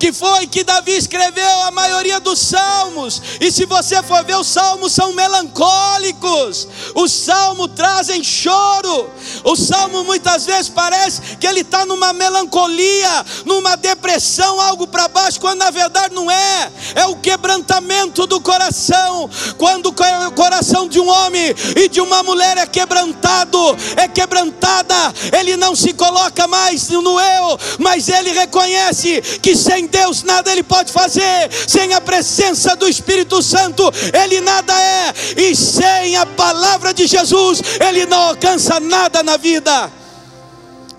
que 0.00 0.14
foi 0.14 0.46
que 0.46 0.64
Davi 0.64 0.92
escreveu 0.96 1.62
a 1.64 1.70
maioria 1.70 2.18
dos 2.18 2.38
salmos. 2.38 3.20
E 3.38 3.52
se 3.52 3.66
você 3.66 4.02
for 4.02 4.24
ver, 4.24 4.36
os 4.36 4.46
salmos 4.46 4.92
são 4.92 5.12
melancólicos. 5.12 6.66
Os 6.94 7.12
salmos 7.12 7.68
trazem 7.76 8.24
choro. 8.24 9.10
O 9.44 9.54
salmo 9.54 10.02
muitas 10.04 10.46
vezes 10.46 10.70
parece 10.70 11.36
que 11.36 11.46
ele 11.46 11.60
está 11.60 11.84
numa 11.84 12.14
melancolia, 12.14 13.26
numa 13.44 13.76
depressão, 13.76 14.58
algo 14.58 14.86
para 14.86 15.06
baixo, 15.06 15.38
quando 15.38 15.58
na 15.58 15.70
verdade 15.70 16.14
não 16.14 16.30
é. 16.30 16.72
É 16.94 17.06
o 17.06 17.16
quebrantamento 17.16 18.26
do 18.26 18.40
coração. 18.40 19.28
Quando 19.58 19.90
o 19.90 20.32
coração 20.32 20.88
de 20.88 20.98
um 20.98 21.08
homem 21.08 21.54
e 21.76 21.88
de 21.90 22.00
uma 22.00 22.22
mulher 22.22 22.56
é 22.56 22.66
quebrantado, 22.66 23.58
é 23.96 24.08
quebrantada, 24.08 25.12
ele 25.38 25.58
não 25.58 25.76
se 25.76 25.92
coloca 25.92 26.48
mais 26.48 26.88
no 26.88 27.20
eu, 27.20 27.58
mas 27.78 28.08
ele 28.08 28.30
reconhece 28.30 29.20
que 29.42 29.54
sem 29.54 29.89
Deus 29.90 30.22
nada 30.22 30.50
ele 30.50 30.62
pode 30.62 30.92
fazer, 30.92 31.50
sem 31.66 31.92
a 31.94 32.00
presença 32.00 32.74
do 32.76 32.88
Espírito 32.88 33.42
Santo, 33.42 33.82
ele 34.12 34.40
nada 34.40 34.72
é, 34.72 35.14
e 35.36 35.54
sem 35.54 36.16
a 36.16 36.24
palavra 36.24 36.94
de 36.94 37.06
Jesus, 37.06 37.62
ele 37.86 38.06
não 38.06 38.28
alcança 38.28 38.80
nada 38.80 39.22
na 39.22 39.36
vida. 39.36 39.99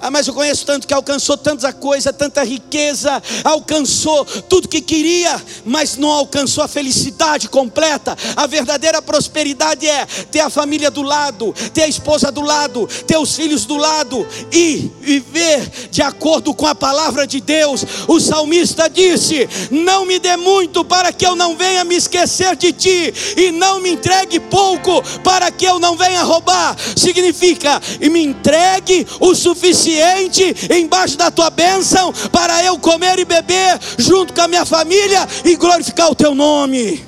Ah, 0.02 0.10
mas 0.10 0.28
eu 0.28 0.34
conheço 0.34 0.66
tanto 0.66 0.88
que 0.88 0.94
alcançou 0.96 1.38
tanta 1.38 1.72
coisa, 1.72 2.12
tanta 2.12 2.44
riqueza, 2.44 3.22
alcançou 3.44 4.26
tudo 4.26 4.68
que 4.68 4.82
queria, 4.82 5.40
mas 5.64 5.96
não 5.96 6.10
alcançou 6.10 6.64
a 6.64 6.68
felicidade 6.68 7.48
completa. 7.48 8.18
A 8.36 8.48
verdadeira 8.48 9.00
prosperidade 9.00 9.86
é 9.86 10.08
ter 10.32 10.40
a 10.40 10.50
família 10.50 10.90
do 10.90 11.04
lado, 11.04 11.54
ter 11.72 11.84
a 11.84 11.88
esposa 11.88 12.32
do 12.32 12.42
lado, 12.42 12.90
ter 13.06 13.18
os 13.18 13.36
filhos 13.36 13.66
do 13.66 13.78
lado 13.78 14.28
e 14.52 14.90
viver 15.00 15.70
de 15.92 16.02
acordo 16.02 16.52
com 16.52 16.66
a 16.66 16.74
palavra 16.74 17.28
de 17.28 17.40
Deus. 17.40 17.86
O 18.08 18.20
salmista 18.20 18.90
disse: 18.90 19.48
Não 19.70 20.04
me 20.04 20.18
dê 20.18 20.36
muito 20.36 20.84
para 20.84 21.14
que 21.14 21.28
eu 21.28 21.36
não 21.36 21.56
venha 21.56 21.84
me 21.84 21.96
esquecer 21.96 22.56
de 22.56 22.74
ti, 22.74 23.14
e 23.38 23.52
não 23.52 23.80
me 23.80 23.92
entregue 23.92 24.40
pouco 24.40 25.04
para 25.24 25.52
que 25.52 25.66
eu 25.66 25.78
não 25.78 25.96
venha 25.96 26.24
roubar. 26.24 26.76
Significa, 26.96 27.80
e 28.00 28.10
me 28.10 28.24
entregue 28.24 29.06
o 29.20 29.36
suficiente 29.36 29.91
suficiente 29.92 30.74
embaixo 30.74 31.18
da 31.18 31.30
tua 31.30 31.50
bênção 31.50 32.14
para 32.32 32.64
eu 32.64 32.80
comer 32.80 33.20
e 33.20 33.26
beber 33.26 33.80
junto 33.98 34.34
com 34.34 34.42
a 34.42 34.48
minha 34.48 34.66
família 34.66 35.28
e 35.44 35.56
glorificar 35.56 36.10
o 36.10 36.16
teu 36.16 36.34
nome. 36.34 37.06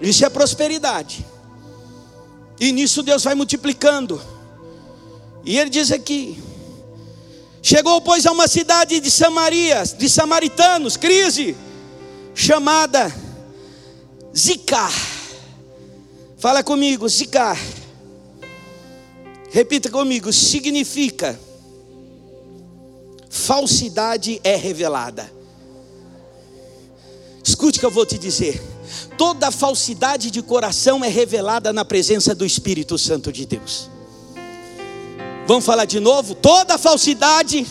Isso 0.00 0.24
é 0.24 0.28
prosperidade. 0.28 1.26
E 2.60 2.72
nisso 2.72 3.02
Deus 3.02 3.24
vai 3.24 3.34
multiplicando. 3.34 4.20
E 5.44 5.58
ele 5.58 5.70
diz 5.70 5.90
aqui: 5.90 6.38
Chegou, 7.62 8.00
pois, 8.00 8.26
a 8.26 8.32
uma 8.32 8.48
cidade 8.48 9.00
de 9.00 9.10
Samaria, 9.10 9.82
de 9.82 10.08
samaritanos, 10.08 10.96
crise, 10.96 11.56
chamada 12.34 13.12
Zicar. 14.36 14.92
Fala 16.38 16.62
comigo, 16.62 17.08
Zicar. 17.08 17.58
Repita 19.50 19.90
comigo, 19.90 20.32
significa 20.32 21.38
falsidade 23.30 24.40
é 24.42 24.56
revelada. 24.56 25.30
Escute 27.42 27.78
o 27.78 27.80
que 27.80 27.86
eu 27.86 27.90
vou 27.90 28.06
te 28.06 28.18
dizer. 28.18 28.62
Toda 29.16 29.50
falsidade 29.50 30.30
de 30.30 30.42
coração 30.42 31.04
é 31.04 31.08
revelada 31.08 31.72
na 31.72 31.84
presença 31.84 32.34
do 32.34 32.44
Espírito 32.44 32.98
Santo 32.98 33.32
de 33.32 33.46
Deus. 33.46 33.90
Vamos 35.46 35.64
falar 35.64 35.86
de 35.86 35.98
novo? 35.98 36.34
Toda 36.34 36.76
falsidade 36.76 37.66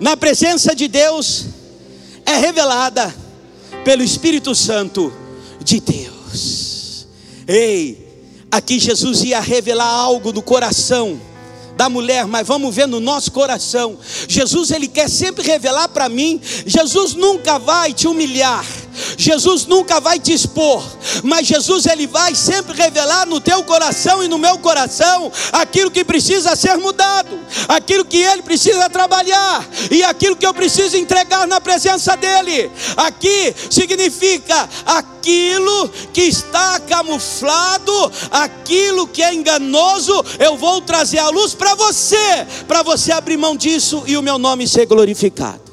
na 0.00 0.16
presença 0.16 0.74
de 0.74 0.88
Deus 0.88 1.46
é 2.26 2.36
revelada 2.36 3.14
pelo 3.84 4.02
Espírito 4.02 4.54
Santo 4.54 5.12
de 5.62 5.80
Deus. 5.80 7.06
Ei, 7.46 8.26
aqui 8.50 8.78
Jesus 8.78 9.22
ia 9.22 9.40
revelar 9.40 9.86
algo 9.86 10.32
no 10.32 10.42
coração 10.42 11.20
da 11.80 11.88
mulher, 11.88 12.26
mas 12.26 12.46
vamos 12.46 12.74
ver 12.74 12.86
no 12.86 13.00
nosso 13.00 13.32
coração. 13.32 13.96
Jesus 14.28 14.70
ele 14.70 14.86
quer 14.86 15.08
sempre 15.08 15.42
revelar 15.42 15.88
para 15.88 16.10
mim. 16.10 16.38
Jesus 16.66 17.14
nunca 17.14 17.58
vai 17.58 17.94
te 17.94 18.06
humilhar. 18.06 18.66
Jesus 19.16 19.66
nunca 19.66 20.00
vai 20.00 20.18
te 20.18 20.32
expor, 20.32 20.82
mas 21.22 21.46
Jesus 21.46 21.86
ele 21.86 22.06
vai 22.06 22.34
sempre 22.34 22.74
revelar 22.76 23.26
no 23.26 23.40
teu 23.40 23.62
coração 23.64 24.22
e 24.22 24.28
no 24.28 24.38
meu 24.38 24.58
coração 24.58 25.30
aquilo 25.52 25.90
que 25.90 26.04
precisa 26.04 26.56
ser 26.56 26.76
mudado, 26.76 27.38
aquilo 27.68 28.04
que 28.04 28.18
ele 28.18 28.42
precisa 28.42 28.88
trabalhar 28.88 29.66
e 29.90 30.02
aquilo 30.02 30.36
que 30.36 30.46
eu 30.46 30.54
preciso 30.54 30.96
entregar 30.96 31.46
na 31.46 31.60
presença 31.60 32.16
dele. 32.16 32.70
Aqui 32.96 33.54
significa 33.70 34.68
aquilo 34.84 35.88
que 36.12 36.22
está 36.22 36.80
camuflado, 36.80 38.12
aquilo 38.30 39.06
que 39.06 39.22
é 39.22 39.32
enganoso, 39.32 40.24
eu 40.38 40.56
vou 40.56 40.80
trazer 40.80 41.18
a 41.18 41.28
luz 41.28 41.54
para 41.54 41.69
você, 41.74 42.46
para 42.66 42.82
você 42.82 43.12
abrir 43.12 43.36
mão 43.36 43.56
disso 43.56 44.02
e 44.06 44.16
o 44.16 44.22
meu 44.22 44.38
nome 44.38 44.66
ser 44.66 44.86
glorificado. 44.86 45.70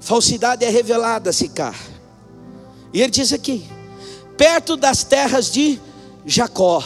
Falsidade 0.00 0.64
é 0.64 0.68
revelada, 0.68 1.32
Sicar. 1.32 1.76
E 2.92 3.02
ele 3.02 3.10
diz 3.10 3.32
aqui: 3.32 3.66
perto 4.36 4.76
das 4.76 5.02
terras 5.04 5.50
de 5.50 5.80
Jacó. 6.24 6.82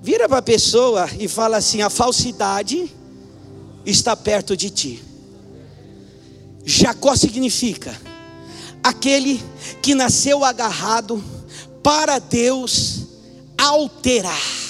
Vira 0.00 0.28
para 0.28 0.38
a 0.38 0.42
pessoa 0.42 1.08
e 1.18 1.28
fala 1.28 1.58
assim: 1.58 1.82
a 1.82 1.90
falsidade 1.90 2.90
está 3.84 4.16
perto 4.16 4.56
de 4.56 4.70
ti. 4.70 5.02
Jacó 6.64 7.16
significa 7.16 7.98
aquele 8.82 9.42
que 9.82 9.94
nasceu 9.94 10.44
agarrado 10.44 11.22
para 11.82 12.18
Deus 12.18 13.06
alterar. 13.56 14.67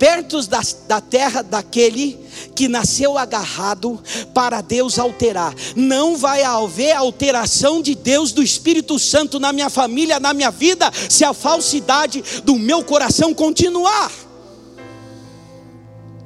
Perto 0.00 0.40
da, 0.46 0.62
da 0.88 0.98
terra 0.98 1.42
daquele 1.42 2.18
que 2.54 2.68
nasceu 2.68 3.18
agarrado 3.18 4.02
para 4.32 4.62
Deus 4.62 4.98
alterar. 4.98 5.54
Não 5.76 6.16
vai 6.16 6.42
haver 6.42 6.92
alteração 6.92 7.82
de 7.82 7.94
Deus, 7.94 8.32
do 8.32 8.42
Espírito 8.42 8.98
Santo 8.98 9.38
na 9.38 9.52
minha 9.52 9.68
família, 9.68 10.18
na 10.18 10.32
minha 10.32 10.50
vida, 10.50 10.90
se 11.06 11.22
a 11.22 11.34
falsidade 11.34 12.24
do 12.44 12.54
meu 12.54 12.82
coração 12.82 13.34
continuar. 13.34 14.10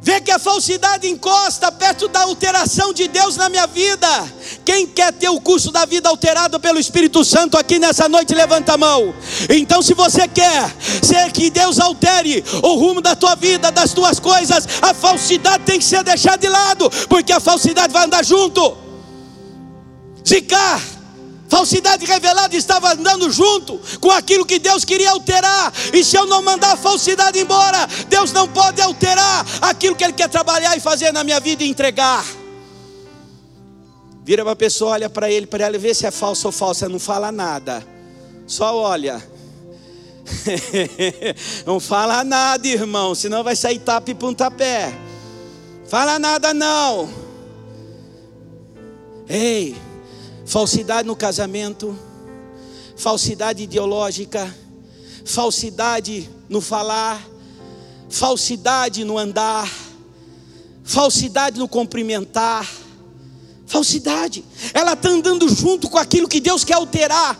Vê 0.05 0.21
que 0.21 0.31
a 0.31 0.39
falsidade 0.39 1.09
encosta 1.09 1.73
perto 1.73 2.09
da 2.09 2.25
alteração 2.25 2.93
de 2.93 3.09
Deus 3.09 3.39
na 3.39 3.49
minha 3.49 3.67
vida. 3.67 4.07
Quem 4.63 4.87
quer 4.87 5.11
ter 5.15 5.31
o 5.31 5.41
curso 5.41 5.73
da 5.73 5.87
vida 5.87 6.11
alterado 6.11 6.61
pelo 6.61 6.79
Espírito 6.79 7.25
Santo 7.25 7.57
aqui 7.57 7.79
nessa 7.79 8.07
noite, 8.07 8.35
levanta 8.35 8.75
a 8.75 8.77
mão. 8.77 9.15
Então, 9.49 9.81
se 9.81 9.95
você 9.95 10.29
quer 10.29 10.71
ser 11.03 11.33
que 11.33 11.49
Deus 11.49 11.81
altere 11.81 12.45
o 12.63 12.75
rumo 12.75 13.01
da 13.01 13.17
tua 13.17 13.35
vida, 13.35 13.73
das 13.73 13.95
tuas 13.95 14.21
coisas, 14.21 14.69
a 14.83 14.93
falsidade 14.93 15.65
tem 15.65 15.79
que 15.79 15.85
ser 15.87 16.05
deixada 16.05 16.37
de 16.37 16.51
lado, 16.51 16.91
porque 17.09 17.33
a 17.33 17.41
falsidade 17.41 17.91
vai 17.91 18.05
andar 18.05 18.23
junto. 18.23 18.77
Zicar 20.23 20.83
Falsidade 21.49 22.05
revelada 22.05 22.57
estava 22.57 22.93
andando 22.93 23.31
junto 23.31 23.79
com 24.01 24.11
aquilo 24.11 24.47
que 24.47 24.59
Deus 24.59 24.85
queria 24.85 25.11
alterar. 25.11 25.73
E 25.93 26.03
se 26.03 26.17
eu 26.17 26.27
não 26.27 26.43
mandar 26.43 26.73
a 26.73 26.77
falsidade 26.77 27.39
embora, 27.39 27.87
Deus 28.09 28.33
não 28.33 28.49
pode 28.49 28.81
alterar 28.81 29.45
aquilo 29.61 29.95
que 29.95 30.05
Ele 30.05 30.13
quer 30.13 30.29
trabalhar 30.29 30.77
e 30.77 30.81
fazer 30.81 31.13
na 31.13 31.23
minha 31.23 31.39
vida 31.41 31.63
e 31.63 31.69
entregar. 31.69 32.25
Vira 34.25 34.43
uma 34.43 34.57
pessoa, 34.57 34.93
olha 34.93 35.11
para 35.11 35.31
ele, 35.31 35.47
para 35.47 35.67
ela 35.67 35.77
ver 35.77 35.95
se 35.95 36.07
é 36.07 36.11
falso 36.11 36.49
ou 36.49 36.53
falsa, 36.53 36.89
não 36.89 36.99
fala 36.99 37.31
nada. 37.31 37.87
Só 38.47 38.75
olha. 38.75 39.23
não 41.67 41.79
fala 41.79 42.25
nada, 42.25 42.67
irmão, 42.67 43.15
senão 43.15 43.45
vai 43.45 43.55
sair 43.55 43.79
tapa 43.81 44.11
e 44.11 44.15
pontapé. 44.15 44.95
Fala 45.87 46.19
nada 46.19 46.55
não. 46.55 47.13
Ei, 49.29 49.77
falsidade 50.45 51.07
no 51.07 51.17
casamento, 51.17 51.99
falsidade 52.97 53.63
ideológica, 53.63 54.55
falsidade 55.25 56.29
no 56.49 56.61
falar, 56.61 57.25
falsidade 58.11 59.05
no 59.05 59.19
andar, 59.19 59.71
falsidade 60.85 61.59
no 61.59 61.67
cumprimentar, 61.67 62.69
falsidade. 63.67 64.45
Ela 64.73 64.93
está 64.93 65.09
andando 65.09 65.49
junto 65.49 65.89
com 65.89 65.99
aquilo 65.99 66.29
que 66.29 66.41
Deus 66.41 66.65
quer 66.65 66.75
alterar. 66.75 67.39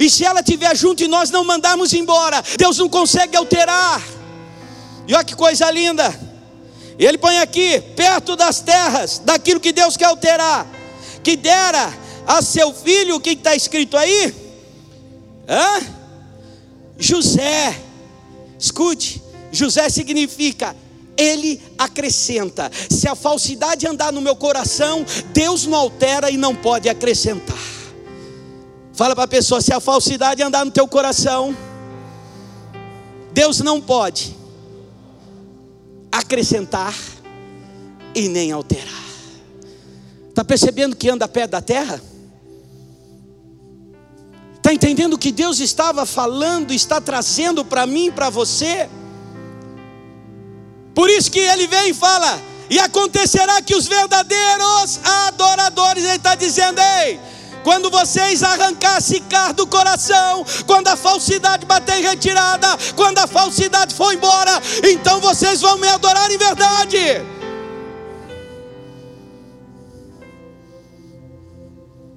E 0.00 0.10
se 0.10 0.24
ela 0.24 0.40
estiver 0.40 0.76
junto 0.76 1.04
e 1.04 1.08
nós 1.08 1.30
não 1.30 1.44
mandarmos 1.44 1.92
embora, 1.92 2.42
Deus 2.58 2.78
não 2.78 2.88
consegue 2.88 3.36
alterar. 3.36 4.02
E 5.06 5.14
olha 5.14 5.22
que 5.22 5.36
coisa 5.36 5.70
linda. 5.70 6.26
Ele 6.98 7.18
põe 7.18 7.38
aqui, 7.38 7.80
perto 7.94 8.34
das 8.34 8.60
terras, 8.60 9.18
daquilo 9.18 9.60
que 9.60 9.70
Deus 9.70 9.96
quer 9.96 10.06
alterar, 10.06 10.66
que 11.22 11.36
dera 11.36 12.05
a 12.26 12.42
seu 12.42 12.74
filho, 12.74 13.16
o 13.16 13.20
que 13.20 13.30
está 13.30 13.54
escrito 13.54 13.96
aí? 13.96 14.34
Hã? 15.48 15.80
José. 16.98 17.80
Escute, 18.58 19.22
José 19.52 19.88
significa 19.88 20.74
ele 21.16 21.60
acrescenta. 21.78 22.70
Se 22.90 23.08
a 23.08 23.14
falsidade 23.14 23.86
andar 23.86 24.12
no 24.12 24.20
meu 24.20 24.36
coração, 24.36 25.04
Deus 25.32 25.66
não 25.66 25.78
altera 25.78 26.30
e 26.30 26.36
não 26.36 26.54
pode 26.54 26.88
acrescentar. 26.88 27.56
Fala 28.92 29.14
para 29.14 29.24
a 29.24 29.28
pessoa: 29.28 29.60
se 29.60 29.72
a 29.72 29.80
falsidade 29.80 30.42
andar 30.42 30.64
no 30.64 30.70
teu 30.70 30.86
coração, 30.86 31.56
Deus 33.32 33.60
não 33.60 33.80
pode 33.80 34.36
acrescentar 36.12 36.94
e 38.14 38.28
nem 38.28 38.52
alterar. 38.52 39.04
Está 40.28 40.44
percebendo 40.44 40.96
que 40.96 41.08
anda 41.08 41.26
perto 41.26 41.52
da 41.52 41.62
terra? 41.62 42.00
Está 44.66 44.74
entendendo 44.74 45.14
o 45.14 45.18
que 45.18 45.30
Deus 45.30 45.60
estava 45.60 46.04
falando, 46.04 46.72
está 46.72 47.00
trazendo 47.00 47.64
para 47.64 47.86
mim, 47.86 48.10
para 48.10 48.28
você? 48.28 48.90
Por 50.92 51.08
isso 51.08 51.30
que 51.30 51.38
ele 51.38 51.68
vem 51.68 51.90
e 51.90 51.94
fala: 51.94 52.42
e 52.68 52.76
acontecerá 52.80 53.62
que 53.62 53.76
os 53.76 53.86
verdadeiros 53.86 54.98
adoradores, 55.28 56.02
ele 56.02 56.16
está 56.16 56.34
dizendo, 56.34 56.80
ei, 56.80 57.20
quando 57.62 57.90
vocês 57.90 58.42
arrancar 58.42 58.98
car 59.30 59.54
do 59.54 59.68
coração, 59.68 60.44
quando 60.66 60.88
a 60.88 60.96
falsidade 60.96 61.64
bater 61.64 61.98
em 61.98 62.02
retirada, 62.02 62.66
quando 62.96 63.18
a 63.18 63.28
falsidade 63.28 63.94
for 63.94 64.12
embora, 64.12 64.60
então 64.82 65.20
vocês 65.20 65.60
vão 65.60 65.78
me 65.78 65.86
adorar 65.86 66.28
em 66.28 66.38
verdade. 66.38 66.98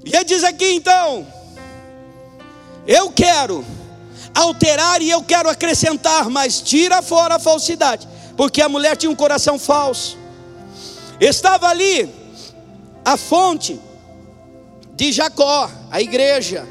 E 0.04 0.16
ele 0.16 0.24
diz 0.24 0.44
aqui 0.44 0.74
então, 0.74 1.39
eu 2.90 3.12
quero 3.12 3.64
alterar 4.34 5.00
e 5.00 5.12
eu 5.12 5.22
quero 5.22 5.48
acrescentar, 5.48 6.28
mas 6.28 6.60
tira 6.60 7.04
fora 7.04 7.36
a 7.36 7.40
falsidade, 7.40 8.08
porque 8.36 8.64
a 8.64 8.68
mulher 8.68 8.98
tinha 8.98 9.12
um 9.12 9.16
coração 9.16 9.60
falso. 9.60 10.18
Estava 11.22 11.68
ali 11.68 12.12
a 13.06 13.16
fonte 13.16 13.80
de 14.96 15.12
Jacó, 15.12 15.70
a 15.92 16.02
igreja. 16.02 16.68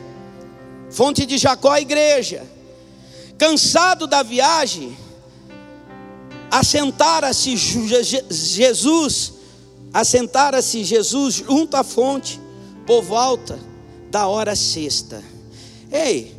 Fonte 0.90 1.24
de 1.24 1.38
Jacó, 1.38 1.70
a 1.70 1.80
igreja. 1.80 2.44
Cansado 3.38 4.08
da 4.08 4.24
viagem, 4.24 4.98
assentara-se 6.50 7.56
Jesus, 7.56 9.34
assentara-se 9.94 10.82
Jesus 10.82 11.34
junto 11.34 11.76
à 11.76 11.84
fonte, 11.84 12.40
por 12.84 13.02
volta 13.02 13.56
da 14.10 14.26
hora 14.26 14.56
sexta. 14.56 15.37
Ei, 15.90 16.37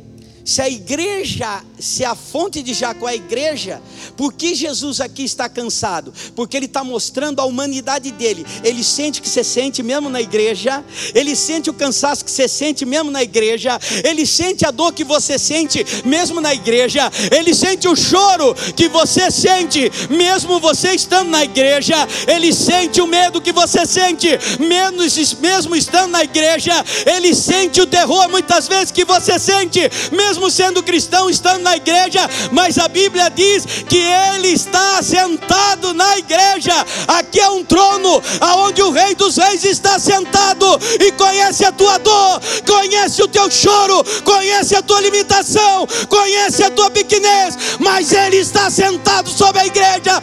se 0.50 0.60
a 0.60 0.68
igreja, 0.68 1.62
se 1.78 2.04
a 2.04 2.16
fonte 2.16 2.60
de 2.60 2.74
Jacó 2.74 3.08
é 3.08 3.12
a 3.12 3.14
igreja, 3.14 3.80
por 4.16 4.32
que 4.32 4.52
Jesus 4.52 5.00
aqui 5.00 5.22
está 5.22 5.48
cansado? 5.48 6.12
Porque 6.34 6.56
ele 6.56 6.66
está 6.66 6.82
mostrando 6.82 7.38
a 7.38 7.44
humanidade 7.44 8.10
dele. 8.10 8.44
Ele 8.64 8.82
sente 8.82 9.20
o 9.20 9.22
que 9.22 9.28
você 9.28 9.44
sente 9.44 9.80
mesmo 9.80 10.10
na 10.10 10.20
igreja, 10.20 10.84
ele 11.14 11.36
sente 11.36 11.70
o 11.70 11.72
cansaço 11.72 12.24
que 12.24 12.32
você 12.32 12.48
sente 12.48 12.84
mesmo 12.84 13.12
na 13.12 13.22
igreja, 13.22 13.78
ele 14.02 14.26
sente 14.26 14.66
a 14.66 14.72
dor 14.72 14.92
que 14.92 15.04
você 15.04 15.38
sente 15.38 15.86
mesmo 16.04 16.40
na 16.40 16.52
igreja, 16.52 17.08
ele 17.30 17.54
sente 17.54 17.86
o 17.86 17.94
choro 17.94 18.52
que 18.74 18.88
você 18.88 19.30
sente 19.30 19.88
mesmo 20.10 20.58
você 20.58 20.94
estando 20.94 21.30
na 21.30 21.44
igreja, 21.44 21.94
ele 22.26 22.52
sente 22.52 23.00
o 23.00 23.06
medo 23.06 23.40
que 23.40 23.52
você 23.52 23.86
sente 23.86 24.26
menos, 24.58 25.16
mesmo 25.34 25.76
estando 25.76 26.10
na 26.10 26.24
igreja, 26.24 26.84
ele 27.06 27.36
sente 27.36 27.80
o 27.80 27.86
terror 27.86 28.28
muitas 28.28 28.66
vezes 28.66 28.90
que 28.90 29.04
você 29.04 29.38
sente 29.38 29.88
mesmo 30.10 30.39
mesmo 30.40 30.50
sendo 30.50 30.82
cristão, 30.82 31.28
estando 31.28 31.62
na 31.62 31.76
igreja, 31.76 32.28
mas 32.50 32.78
a 32.78 32.88
Bíblia 32.88 33.28
diz 33.28 33.66
que 33.86 33.98
ele 33.98 34.48
está 34.48 35.02
sentado 35.02 35.92
na 35.92 36.16
igreja. 36.16 36.72
Aqui 37.06 37.38
é 37.38 37.50
um 37.50 37.62
trono 37.62 38.22
aonde 38.40 38.82
o 38.82 38.90
Rei 38.90 39.14
dos 39.14 39.36
Reis 39.36 39.62
está 39.64 39.98
sentado 39.98 40.66
e 40.98 41.12
conhece 41.12 41.64
a 41.64 41.72
tua 41.72 41.98
dor, 41.98 42.40
conhece 42.66 43.22
o 43.22 43.28
teu 43.28 43.50
choro, 43.50 44.02
conhece 44.24 44.74
a 44.74 44.82
tua 44.82 45.00
limitação, 45.02 45.86
conhece 46.08 46.62
a 46.62 46.70
tua 46.70 46.90
pequenez, 46.90 47.58
mas 47.78 48.10
ele 48.12 48.38
está 48.38 48.70
sentado 48.70 49.28
sobre 49.28 49.60
a 49.60 49.66
igreja. 49.66 50.22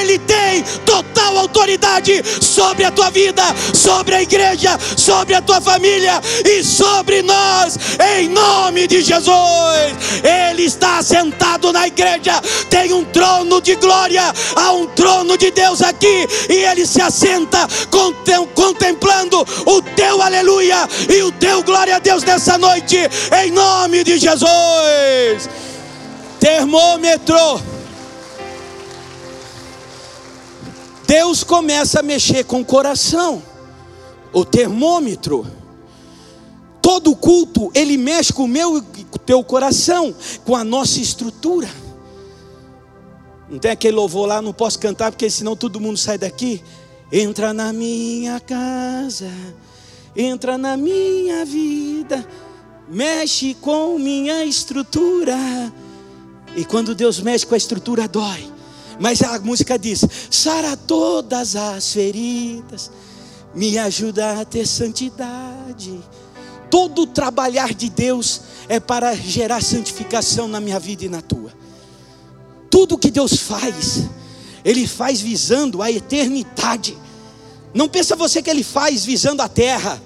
Ele 0.00 0.18
tem 0.18 0.64
total 0.84 1.38
autoridade 1.38 2.22
sobre 2.40 2.84
a 2.84 2.90
tua 2.90 3.10
vida, 3.10 3.44
sobre 3.72 4.16
a 4.16 4.22
igreja, 4.22 4.76
sobre 4.96 5.34
a 5.34 5.42
tua 5.42 5.60
família 5.60 6.20
e 6.44 6.64
sobre 6.64 7.22
nós, 7.22 7.78
em 8.18 8.28
nome 8.28 8.88
de 8.88 9.02
Jesus. 9.02 9.51
Ele 10.22 10.64
está 10.64 11.02
sentado 11.02 11.72
na 11.72 11.86
igreja, 11.86 12.40
tem 12.68 12.92
um 12.92 13.04
trono 13.04 13.60
de 13.60 13.74
glória, 13.76 14.22
há 14.54 14.72
um 14.72 14.86
trono 14.86 15.36
de 15.36 15.50
Deus 15.50 15.82
aqui, 15.82 16.28
e 16.48 16.54
ele 16.54 16.86
se 16.86 17.00
assenta 17.00 17.66
contemplando 18.54 19.40
o 19.66 19.82
teu 19.82 20.22
aleluia 20.22 20.88
e 21.08 21.22
o 21.22 21.32
teu 21.32 21.62
glória 21.62 21.96
a 21.96 21.98
Deus 21.98 22.22
nessa 22.22 22.56
noite, 22.58 22.96
em 23.44 23.50
nome 23.50 24.04
de 24.04 24.18
Jesus. 24.18 25.48
Termômetro. 26.38 27.60
Deus 31.06 31.44
começa 31.44 32.00
a 32.00 32.02
mexer 32.02 32.44
com 32.44 32.60
o 32.62 32.64
coração, 32.64 33.42
o 34.32 34.44
termômetro. 34.44 35.46
Todo 36.80 37.14
culto, 37.14 37.70
ele 37.74 37.96
mexe 37.96 38.32
com 38.32 38.44
o 38.44 38.48
meu 38.48 38.82
teu 39.26 39.42
coração, 39.44 40.14
com 40.44 40.56
a 40.56 40.64
nossa 40.64 41.00
estrutura. 41.00 41.68
Não 43.48 43.58
tem 43.58 43.70
aquele 43.70 43.96
louvor 43.96 44.26
lá, 44.26 44.40
não 44.40 44.52
posso 44.52 44.78
cantar, 44.78 45.10
porque 45.12 45.28
senão 45.28 45.54
todo 45.54 45.80
mundo 45.80 45.98
sai 45.98 46.16
daqui 46.16 46.62
Entra 47.14 47.52
na 47.52 47.74
minha 47.74 48.40
casa, 48.40 49.30
entra 50.16 50.56
na 50.56 50.78
minha 50.78 51.44
vida, 51.44 52.26
mexe 52.88 53.52
com 53.52 53.98
minha 53.98 54.46
estrutura. 54.46 55.36
E 56.56 56.64
quando 56.64 56.94
Deus 56.94 57.20
mexe 57.20 57.44
com 57.44 57.52
a 57.52 57.58
estrutura, 57.58 58.08
dói. 58.08 58.50
Mas 58.98 59.20
a 59.20 59.38
música 59.40 59.78
diz: 59.78 60.02
sara 60.30 60.74
todas 60.74 61.54
as 61.54 61.92
feridas, 61.92 62.90
me 63.54 63.76
ajuda 63.76 64.40
a 64.40 64.44
ter 64.46 64.66
santidade. 64.66 66.00
Todo 66.72 67.02
o 67.02 67.06
trabalhar 67.06 67.74
de 67.74 67.90
Deus 67.90 68.40
é 68.66 68.80
para 68.80 69.14
gerar 69.14 69.62
santificação 69.62 70.48
na 70.48 70.58
minha 70.58 70.80
vida 70.80 71.04
e 71.04 71.08
na 71.10 71.20
tua. 71.20 71.52
Tudo 72.70 72.96
que 72.96 73.10
Deus 73.10 73.34
faz, 73.34 74.04
Ele 74.64 74.86
faz 74.86 75.20
visando 75.20 75.82
a 75.82 75.92
eternidade. 75.92 76.96
Não 77.74 77.90
pensa 77.90 78.16
você 78.16 78.40
que 78.40 78.48
Ele 78.48 78.64
faz 78.64 79.04
visando 79.04 79.42
a 79.42 79.50
terra. 79.50 80.00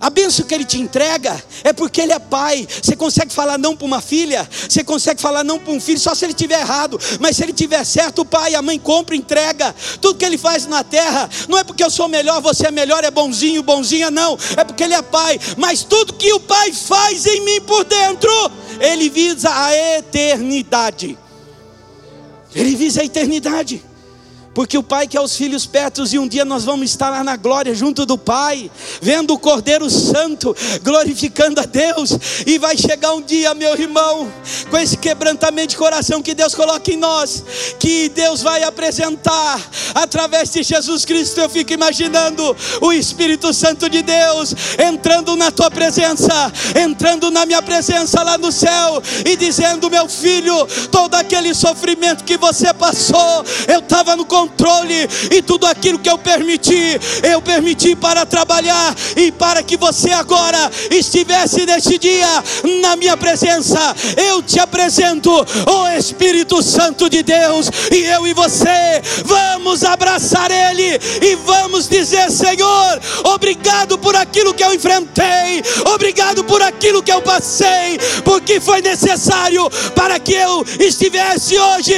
A 0.00 0.10
bênção 0.10 0.46
que 0.46 0.54
Ele 0.54 0.64
te 0.64 0.78
entrega 0.78 1.42
é 1.64 1.72
porque 1.72 2.00
Ele 2.00 2.12
é 2.12 2.18
pai. 2.18 2.66
Você 2.82 2.94
consegue 2.94 3.32
falar 3.32 3.58
não 3.58 3.76
para 3.76 3.86
uma 3.86 4.00
filha, 4.00 4.48
você 4.68 4.84
consegue 4.84 5.20
falar 5.20 5.44
não 5.44 5.58
para 5.58 5.72
um 5.72 5.80
filho, 5.80 5.98
só 5.98 6.14
se 6.14 6.24
ele 6.24 6.34
tiver 6.34 6.60
errado. 6.60 6.98
Mas 7.20 7.36
se 7.36 7.42
ele 7.42 7.52
tiver 7.52 7.84
certo, 7.84 8.22
o 8.22 8.24
pai, 8.24 8.54
a 8.54 8.62
mãe 8.62 8.78
compra, 8.78 9.16
entrega. 9.16 9.74
Tudo 10.00 10.18
que 10.18 10.24
Ele 10.24 10.38
faz 10.38 10.66
na 10.66 10.84
terra, 10.84 11.28
não 11.48 11.58
é 11.58 11.64
porque 11.64 11.82
eu 11.82 11.90
sou 11.90 12.08
melhor, 12.08 12.40
você 12.40 12.68
é 12.68 12.70
melhor, 12.70 13.04
é 13.04 13.10
bonzinho, 13.10 13.62
bonzinha, 13.62 14.10
não. 14.10 14.38
É 14.56 14.64
porque 14.64 14.84
Ele 14.84 14.94
é 14.94 15.02
pai. 15.02 15.38
Mas 15.56 15.82
tudo 15.82 16.14
que 16.14 16.32
o 16.32 16.40
pai 16.40 16.72
faz 16.72 17.26
em 17.26 17.40
mim 17.44 17.60
por 17.62 17.84
dentro, 17.84 18.30
Ele 18.80 19.08
visa 19.08 19.50
a 19.50 19.74
eternidade. 19.98 21.18
Ele 22.54 22.74
visa 22.74 23.02
a 23.02 23.04
eternidade 23.04 23.87
porque 24.58 24.76
o 24.76 24.82
Pai 24.82 25.06
quer 25.06 25.20
os 25.20 25.36
filhos 25.36 25.66
perto 25.66 26.02
e 26.12 26.18
um 26.18 26.26
dia 26.26 26.44
nós 26.44 26.64
vamos 26.64 26.90
estar 26.90 27.10
lá 27.10 27.22
na 27.22 27.36
glória 27.36 27.72
junto 27.72 28.04
do 28.04 28.18
Pai, 28.18 28.68
vendo 29.00 29.32
o 29.32 29.38
Cordeiro 29.38 29.88
Santo, 29.88 30.52
glorificando 30.82 31.60
a 31.60 31.64
Deus, 31.64 32.18
e 32.44 32.58
vai 32.58 32.76
chegar 32.76 33.14
um 33.14 33.22
dia, 33.22 33.54
meu 33.54 33.72
irmão, 33.74 34.28
com 34.68 34.76
esse 34.76 34.96
quebrantamento 34.96 35.68
de 35.68 35.76
coração 35.76 36.20
que 36.20 36.34
Deus 36.34 36.56
coloca 36.56 36.90
em 36.90 36.96
nós, 36.96 37.44
que 37.78 38.08
Deus 38.08 38.42
vai 38.42 38.64
apresentar 38.64 39.64
através 39.94 40.50
de 40.50 40.64
Jesus 40.64 41.04
Cristo. 41.04 41.40
Eu 41.40 41.48
fico 41.48 41.72
imaginando 41.72 42.56
o 42.80 42.92
Espírito 42.92 43.54
Santo 43.54 43.88
de 43.88 44.02
Deus 44.02 44.56
entrando 44.76 45.36
na 45.36 45.52
tua 45.52 45.70
presença, 45.70 46.52
entrando 46.74 47.30
na 47.30 47.46
minha 47.46 47.62
presença 47.62 48.24
lá 48.24 48.36
no 48.36 48.50
céu 48.50 49.00
e 49.24 49.36
dizendo: 49.36 49.88
Meu 49.88 50.08
filho, 50.08 50.66
todo 50.90 51.14
aquele 51.14 51.54
sofrimento 51.54 52.24
que 52.24 52.36
você 52.36 52.74
passou, 52.74 53.44
eu 53.68 53.78
estava 53.78 54.16
no 54.16 54.24
controle 54.24 54.47
controle 54.48 55.08
e 55.30 55.42
tudo 55.42 55.66
aquilo 55.66 55.98
que 55.98 56.08
eu 56.08 56.18
permiti, 56.18 56.98
eu 57.22 57.40
permiti 57.42 57.94
para 57.94 58.24
trabalhar 58.24 58.94
e 59.16 59.30
para 59.30 59.62
que 59.62 59.76
você 59.76 60.10
agora 60.10 60.70
estivesse 60.90 61.66
neste 61.66 61.98
dia 61.98 62.42
na 62.80 62.96
minha 62.96 63.16
presença. 63.16 63.94
Eu 64.16 64.42
te 64.42 64.58
apresento 64.58 65.30
o 65.30 65.88
Espírito 65.98 66.62
Santo 66.62 67.10
de 67.10 67.22
Deus 67.22 67.70
e 67.92 68.04
eu 68.04 68.26
e 68.26 68.32
você 68.32 69.02
vamos 69.24 69.84
abraçar 69.84 70.50
Ele 70.50 70.98
e 71.22 71.34
vamos 71.44 71.88
dizer: 71.88 72.30
Senhor, 72.30 73.00
obrigado 73.24 73.98
por 73.98 74.16
aquilo 74.16 74.54
que 74.54 74.64
eu 74.64 74.72
enfrentei, 74.74 75.62
obrigado 75.92 76.42
por 76.44 76.62
aquilo 76.62 77.02
que 77.02 77.12
eu 77.12 77.20
passei, 77.20 77.98
porque 78.24 78.60
foi 78.60 78.80
necessário 78.80 79.68
para 79.94 80.18
que 80.18 80.34
eu 80.34 80.64
estivesse 80.80 81.58
hoje 81.58 81.94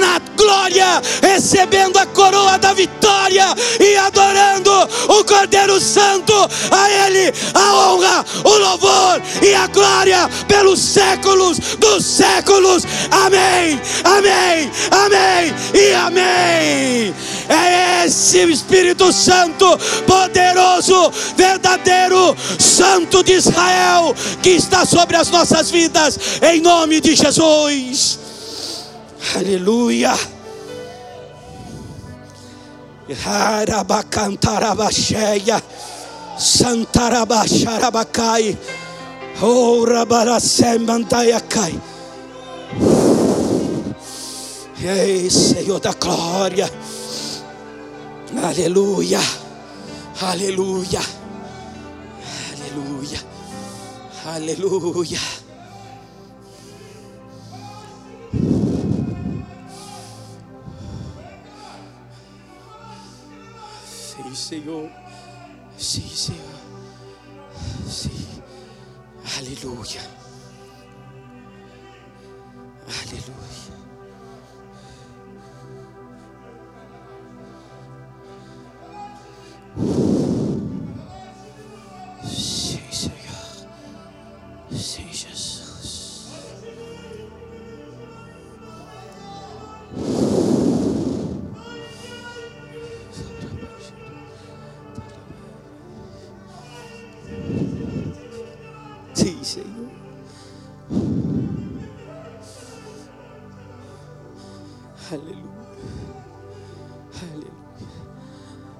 na 0.00 0.20
glória, 0.36 1.02
recebendo 1.22 1.75
recebendo 1.76 1.98
a 1.98 2.06
coroa 2.06 2.58
da 2.58 2.72
vitória 2.72 3.54
e 3.78 3.96
adorando 3.96 4.70
o 5.08 5.24
Cordeiro 5.24 5.78
Santo, 5.78 6.32
a 6.70 6.90
Ele 6.90 7.32
a 7.54 7.74
honra, 7.74 8.24
o 8.44 8.58
louvor 8.58 9.22
e 9.42 9.54
a 9.54 9.66
glória 9.66 10.28
pelos 10.48 10.80
séculos 10.80 11.58
dos 11.78 12.04
séculos. 12.04 12.84
Amém, 13.10 13.80
amém, 14.04 14.70
amém 14.90 15.54
e 15.74 15.92
amém. 15.92 17.14
É 17.48 18.06
esse 18.06 18.38
Espírito 18.50 19.12
Santo, 19.12 19.78
poderoso, 20.06 21.12
verdadeiro, 21.36 22.36
Santo 22.58 23.22
de 23.22 23.34
Israel, 23.34 24.14
que 24.42 24.50
está 24.50 24.86
sobre 24.86 25.16
as 25.16 25.30
nossas 25.30 25.70
vidas, 25.70 26.18
em 26.42 26.60
nome 26.60 27.00
de 27.00 27.14
Jesus. 27.14 28.18
Aleluia. 29.34 30.35
Harabacantarabasheia, 33.08 35.62
Santarabacharabacai, 36.36 38.58
Ourabaracemantaiacai. 39.40 41.80
Ei, 44.82 45.30
Senhor 45.30 45.80
da 45.80 45.92
glória, 45.92 46.68
aleluia, 48.42 49.20
aleluia, 50.20 51.00
aleluia, 52.52 53.20
aleluia. 54.26 55.45
Senhor. 64.36 64.90
Sim, 65.78 66.08
Senhor. 66.08 66.60
Sim. 67.88 68.42
Aleluia. 69.38 70.02
Aleluia. 72.86 73.85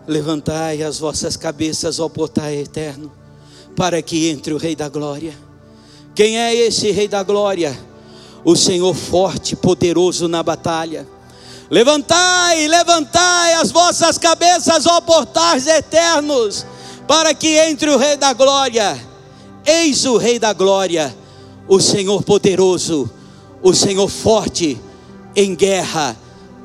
Levantai 0.06 0.82
as 0.82 0.98
vossas 0.98 1.36
cabeças 1.36 1.98
ao 1.98 2.08
portal 2.08 2.50
eterno, 2.50 3.10
para 3.74 4.00
que 4.00 4.28
entre 4.28 4.52
o 4.52 4.56
Rei 4.56 4.76
da 4.76 4.88
Glória. 4.88 5.34
Quem 6.14 6.38
é 6.38 6.54
esse 6.54 6.92
Rei 6.92 7.08
da 7.08 7.22
Glória? 7.22 7.76
O 8.44 8.54
Senhor 8.54 8.94
forte, 8.94 9.56
poderoso 9.56 10.28
na 10.28 10.42
batalha. 10.42 11.06
Levantai, 11.68 12.68
levantai 12.68 13.54
as 13.54 13.72
vossas 13.72 14.16
cabeças, 14.16 14.86
ó 14.86 15.00
portais 15.00 15.66
eternos, 15.66 16.64
para 17.08 17.34
que 17.34 17.58
entre 17.58 17.90
o 17.90 17.96
Rei 17.96 18.16
da 18.16 18.32
Glória. 18.32 18.96
Eis 19.64 20.04
o 20.04 20.16
Rei 20.16 20.38
da 20.38 20.52
Glória, 20.52 21.14
o 21.66 21.80
Senhor 21.80 22.22
poderoso, 22.22 23.10
o 23.60 23.74
Senhor 23.74 24.08
forte 24.08 24.80
em 25.34 25.56
guerra, 25.56 26.16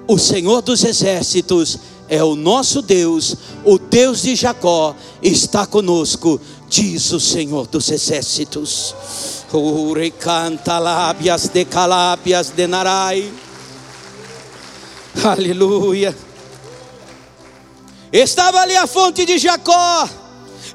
o 0.08 0.20
Senhor 0.20 0.62
dos 0.62 0.84
exércitos 0.84 1.80
é 2.12 2.22
o 2.22 2.36
nosso 2.36 2.82
Deus, 2.82 3.38
o 3.64 3.80
Deus 3.80 4.24
de 4.24 4.36
Jacó 4.36 4.94
está 5.24 5.66
conosco, 5.66 6.42
diz 6.68 7.10
o 7.14 7.22
Senhor 7.22 7.68
dos 7.68 7.90
exércitos. 7.90 8.94
Ure 9.54 10.12
canta 10.12 10.78
lábias 10.78 11.48
de 11.48 11.64
calábias 11.64 12.50
de 12.50 12.68
narai. 12.68 13.32
Aleluia. 15.24 16.14
Estava 18.12 18.60
ali 18.60 18.76
a 18.76 18.88
fonte 18.88 19.26
de 19.26 19.38
Jacó, 19.38 20.10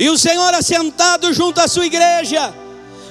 e 0.00 0.08
o 0.08 0.16
Senhor 0.16 0.54
assentado 0.54 1.34
junto 1.34 1.60
à 1.60 1.68
sua 1.68 1.84
igreja, 1.84 2.54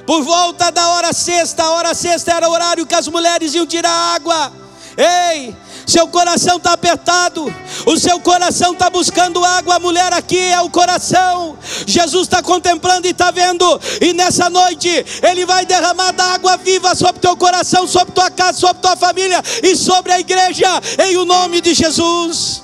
por 0.07 0.23
volta 0.23 0.71
da 0.71 0.89
hora 0.93 1.13
sexta, 1.13 1.61
a 1.61 1.71
hora 1.73 1.93
sexta 1.93 2.33
era 2.33 2.49
o 2.49 2.51
horário 2.51 2.87
que 2.87 2.95
as 2.95 3.07
mulheres 3.07 3.53
iam 3.53 3.67
tirar 3.67 4.15
água. 4.15 4.51
Ei, 4.97 5.55
seu 5.85 6.07
coração 6.07 6.57
está 6.57 6.73
apertado, 6.73 7.53
o 7.85 7.97
seu 7.97 8.19
coração 8.19 8.73
está 8.73 8.89
buscando 8.89 9.43
água, 9.43 9.75
a 9.75 9.79
mulher 9.79 10.11
aqui 10.13 10.37
é 10.37 10.59
o 10.61 10.69
coração. 10.69 11.57
Jesus 11.85 12.23
está 12.23 12.41
contemplando 12.41 13.07
e 13.07 13.11
está 13.11 13.29
vendo, 13.31 13.79
e 14.01 14.13
nessa 14.13 14.49
noite 14.49 14.89
Ele 15.21 15.45
vai 15.45 15.65
derramar 15.65 16.11
da 16.11 16.25
água 16.33 16.57
viva 16.57 16.95
sobre 16.95 17.21
teu 17.21 17.37
coração, 17.37 17.87
sobre 17.87 18.13
tua 18.13 18.31
casa, 18.31 18.59
sobre 18.59 18.81
tua 18.81 18.95
família 18.95 19.41
e 19.61 19.75
sobre 19.75 20.11
a 20.11 20.19
igreja, 20.19 20.67
em 21.07 21.17
o 21.17 21.25
nome 21.25 21.61
de 21.61 21.73
Jesus. 21.73 22.63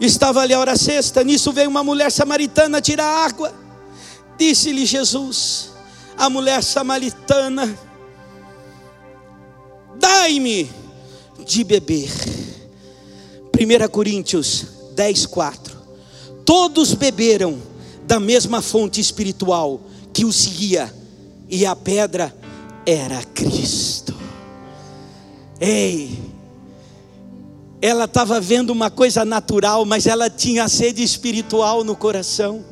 Estava 0.00 0.40
ali 0.40 0.54
a 0.54 0.58
hora 0.58 0.76
sexta, 0.76 1.22
nisso 1.22 1.52
veio 1.52 1.68
uma 1.68 1.84
mulher 1.84 2.10
samaritana 2.10 2.80
tirar 2.80 3.26
água. 3.26 3.52
Disse-lhe 4.38 4.86
Jesus, 4.86 5.70
a 6.16 6.30
mulher 6.30 6.62
samaritana, 6.62 7.78
dai-me 9.98 10.79
de 11.50 11.64
beber. 11.64 12.10
1 13.58 13.88
Coríntios 13.90 14.66
10, 14.94 15.26
4. 15.26 15.76
Todos 16.44 16.94
beberam 16.94 17.58
da 18.06 18.20
mesma 18.20 18.62
fonte 18.62 19.00
espiritual 19.00 19.80
que 20.12 20.24
os 20.24 20.46
guia, 20.46 20.92
e 21.48 21.66
a 21.66 21.74
pedra 21.74 22.34
era 22.86 23.22
Cristo. 23.34 24.14
Ei, 25.60 26.16
ela 27.82 28.04
estava 28.04 28.40
vendo 28.40 28.70
uma 28.70 28.90
coisa 28.90 29.24
natural, 29.24 29.84
mas 29.84 30.06
ela 30.06 30.30
tinha 30.30 30.68
sede 30.68 31.02
espiritual 31.02 31.82
no 31.82 31.96
coração. 31.96 32.64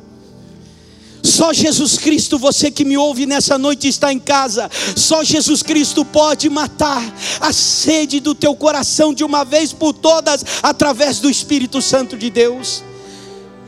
Só 1.23 1.51
Jesus 1.53 1.97
Cristo, 1.97 2.37
você 2.37 2.71
que 2.71 2.85
me 2.85 2.97
ouve 2.97 3.25
nessa 3.25 3.57
noite 3.57 3.87
está 3.87 4.11
em 4.11 4.19
casa, 4.19 4.69
só 4.95 5.23
Jesus 5.23 5.61
Cristo 5.61 6.05
pode 6.05 6.49
matar 6.49 7.03
a 7.41 7.51
sede 7.51 8.19
do 8.19 8.33
teu 8.33 8.55
coração 8.55 9.13
de 9.13 9.23
uma 9.23 9.43
vez 9.43 9.73
por 9.73 9.93
todas, 9.93 10.43
através 10.63 11.19
do 11.19 11.29
Espírito 11.29 11.81
Santo 11.81 12.17
de 12.17 12.29
Deus. 12.29 12.83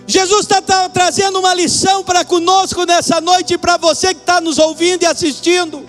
Jesus 0.07 0.41
está 0.41 0.61
tá 0.61 0.89
trazendo 0.89 1.39
uma 1.39 1.53
lição 1.53 2.03
para 2.03 2.25
conosco 2.25 2.85
nessa 2.85 3.21
noite, 3.21 3.57
para 3.57 3.77
você 3.77 4.13
que 4.13 4.21
está 4.21 4.41
nos 4.41 4.57
ouvindo 4.57 5.03
e 5.03 5.05
assistindo. 5.05 5.85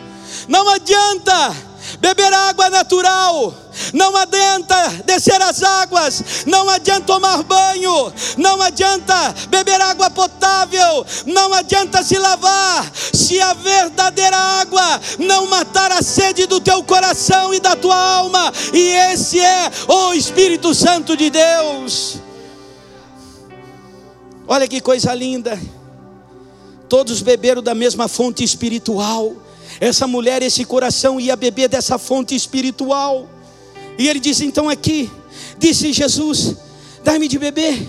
Não 0.48 0.68
adianta 0.68 1.56
beber 2.00 2.32
água 2.32 2.70
natural, 2.70 3.54
não 3.92 4.16
adianta 4.16 5.02
descer 5.04 5.40
as 5.40 5.62
águas, 5.62 6.44
não 6.46 6.68
adianta 6.68 7.06
tomar 7.06 7.42
banho, 7.42 8.12
não 8.36 8.60
adianta 8.60 9.34
beber 9.48 9.80
água 9.80 10.10
potável, 10.10 11.04
não 11.26 11.52
adianta 11.52 12.02
se 12.02 12.18
lavar, 12.18 12.90
se 12.94 13.40
a 13.40 13.54
verdadeira 13.54 14.36
água 14.36 15.00
não 15.18 15.46
matar 15.46 15.92
a 15.92 16.02
sede 16.02 16.46
do 16.46 16.60
teu 16.60 16.82
coração 16.82 17.52
e 17.52 17.60
da 17.60 17.76
tua 17.76 17.96
alma, 17.96 18.52
e 18.72 18.88
esse 19.12 19.40
é 19.40 19.70
o 19.88 20.12
Espírito 20.12 20.74
Santo 20.74 21.16
de 21.16 21.30
Deus. 21.30 22.18
Olha 24.46 24.68
que 24.68 24.80
coisa 24.80 25.14
linda. 25.14 25.58
Todos 26.88 27.22
beberam 27.22 27.62
da 27.62 27.74
mesma 27.74 28.06
fonte 28.06 28.44
espiritual. 28.44 29.34
Essa 29.80 30.06
mulher, 30.06 30.42
esse 30.42 30.64
coração 30.64 31.18
ia 31.18 31.34
beber 31.34 31.68
dessa 31.68 31.96
fonte 31.96 32.34
espiritual. 32.34 33.28
E 33.98 34.08
ele 34.08 34.20
diz: 34.20 34.40
então 34.40 34.68
aqui, 34.68 35.10
disse 35.58 35.92
Jesus: 35.92 36.56
dá-me 37.04 37.28
de 37.28 37.38
beber. 37.38 37.88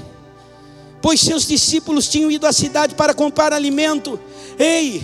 Pois 1.02 1.20
seus 1.20 1.46
discípulos 1.46 2.08
tinham 2.08 2.32
ido 2.32 2.48
à 2.48 2.54
cidade 2.54 2.96
para 2.96 3.14
comprar 3.14 3.52
alimento. 3.52 4.20
Ei, 4.58 5.04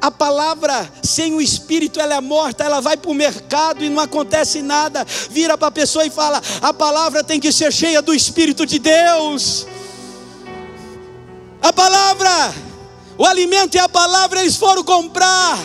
a 0.00 0.10
palavra 0.10 0.90
sem 1.02 1.34
o 1.34 1.40
espírito 1.40 2.00
ela 2.00 2.14
é 2.14 2.20
morta, 2.20 2.64
ela 2.64 2.80
vai 2.80 2.96
para 2.96 3.10
o 3.10 3.14
mercado 3.14 3.84
e 3.84 3.88
não 3.88 4.00
acontece 4.00 4.62
nada. 4.62 5.04
Vira 5.30 5.58
para 5.58 5.68
a 5.68 5.72
pessoa 5.72 6.06
e 6.06 6.10
fala: 6.10 6.40
a 6.62 6.72
palavra 6.72 7.24
tem 7.24 7.40
que 7.40 7.52
ser 7.52 7.72
cheia 7.72 8.00
do 8.00 8.14
Espírito 8.14 8.64
de 8.64 8.78
Deus. 8.78 9.66
A 11.60 11.72
palavra, 11.72 12.54
o 13.18 13.24
alimento 13.24 13.74
e 13.74 13.78
a 13.78 13.88
palavra 13.88 14.40
eles 14.40 14.56
foram 14.56 14.84
comprar. 14.84 15.58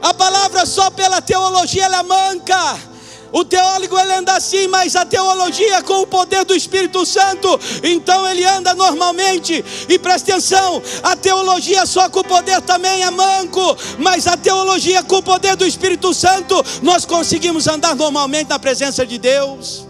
A 0.00 0.14
palavra 0.14 0.64
só 0.64 0.90
pela 0.90 1.20
teologia 1.20 1.84
ela 1.84 2.00
é 2.00 2.02
manca. 2.02 2.95
O 3.32 3.44
teólogo 3.44 3.98
ele 3.98 4.12
anda 4.12 4.34
assim, 4.34 4.66
mas 4.68 4.94
a 4.96 5.04
teologia 5.04 5.82
com 5.82 6.02
o 6.02 6.06
poder 6.06 6.44
do 6.44 6.54
Espírito 6.54 7.04
Santo, 7.04 7.58
então 7.82 8.28
ele 8.28 8.44
anda 8.44 8.74
normalmente. 8.74 9.64
E 9.88 9.98
presta 9.98 10.32
atenção, 10.32 10.82
a 11.02 11.16
teologia 11.16 11.84
só 11.86 12.08
com 12.08 12.20
o 12.20 12.24
poder 12.24 12.60
também 12.62 13.02
é 13.02 13.10
manco, 13.10 13.76
mas 13.98 14.26
a 14.26 14.36
teologia 14.36 15.02
com 15.02 15.16
o 15.16 15.22
poder 15.22 15.56
do 15.56 15.66
Espírito 15.66 16.14
Santo, 16.14 16.64
nós 16.82 17.04
conseguimos 17.04 17.66
andar 17.66 17.94
normalmente 17.94 18.48
na 18.48 18.58
presença 18.58 19.04
de 19.04 19.18
Deus 19.18 19.86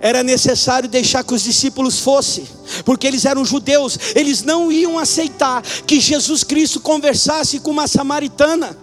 era 0.00 0.22
necessário 0.22 0.88
deixar 0.88 1.22
que 1.22 1.34
os 1.34 1.42
discípulos 1.42 1.98
fossem, 1.98 2.48
porque 2.84 3.06
eles 3.06 3.26
eram 3.26 3.44
judeus, 3.44 3.98
eles 4.14 4.42
não 4.42 4.72
iam 4.72 4.98
aceitar 4.98 5.62
que 5.62 6.00
Jesus 6.00 6.42
Cristo 6.42 6.80
conversasse 6.80 7.60
com 7.60 7.70
uma 7.70 7.86
samaritana. 7.86 8.76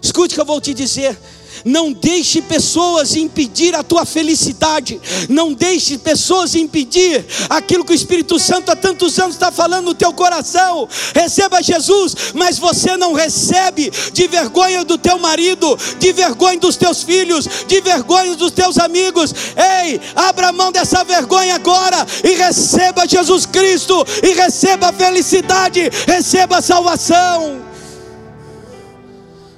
Escute 0.00 0.32
o 0.32 0.36
que 0.36 0.40
eu 0.40 0.46
vou 0.46 0.60
te 0.60 0.72
dizer: 0.72 1.16
não 1.64 1.92
deixe 1.92 2.42
pessoas 2.42 3.16
impedir 3.16 3.74
a 3.74 3.82
tua 3.82 4.04
felicidade. 4.04 5.00
Não 5.28 5.52
deixe 5.52 5.98
pessoas 5.98 6.54
impedir 6.54 7.24
aquilo 7.48 7.84
que 7.84 7.92
o 7.92 7.94
Espírito 7.94 8.38
Santo 8.38 8.70
há 8.70 8.76
tantos 8.76 9.18
anos 9.18 9.34
está 9.34 9.50
falando 9.50 9.86
no 9.86 9.94
teu 9.94 10.12
coração. 10.12 10.88
Receba 11.14 11.62
Jesus, 11.62 12.14
mas 12.34 12.58
você 12.58 12.96
não 12.96 13.12
recebe 13.12 13.90
de 14.12 14.28
vergonha 14.28 14.84
do 14.84 14.98
teu 14.98 15.18
marido, 15.18 15.76
de 15.98 16.12
vergonha 16.12 16.58
dos 16.58 16.76
teus 16.76 17.02
filhos, 17.02 17.48
de 17.66 17.80
vergonha 17.80 18.36
dos 18.36 18.52
teus 18.52 18.78
amigos. 18.78 19.34
Ei, 19.56 20.00
abra 20.14 20.52
mão 20.52 20.70
dessa 20.70 21.04
vergonha 21.04 21.54
agora 21.54 22.06
e 22.22 22.34
receba 22.34 23.08
Jesus 23.08 23.46
Cristo 23.46 24.06
e 24.22 24.34
receba 24.34 24.88
a 24.88 24.92
felicidade, 24.92 25.90
receba 26.06 26.58
a 26.58 26.62
salvação. 26.62 27.65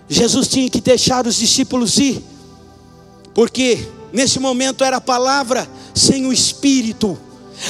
Jesus 0.08 0.48
tinha 0.48 0.70
que 0.70 0.80
deixar 0.80 1.26
os 1.26 1.36
discípulos 1.36 1.98
ir, 1.98 2.22
porque 3.34 3.86
nesse 4.12 4.38
momento 4.38 4.82
era 4.82 4.96
a 4.96 5.00
palavra 5.00 5.68
sem 5.94 6.26
o 6.26 6.32
Espírito. 6.32 7.18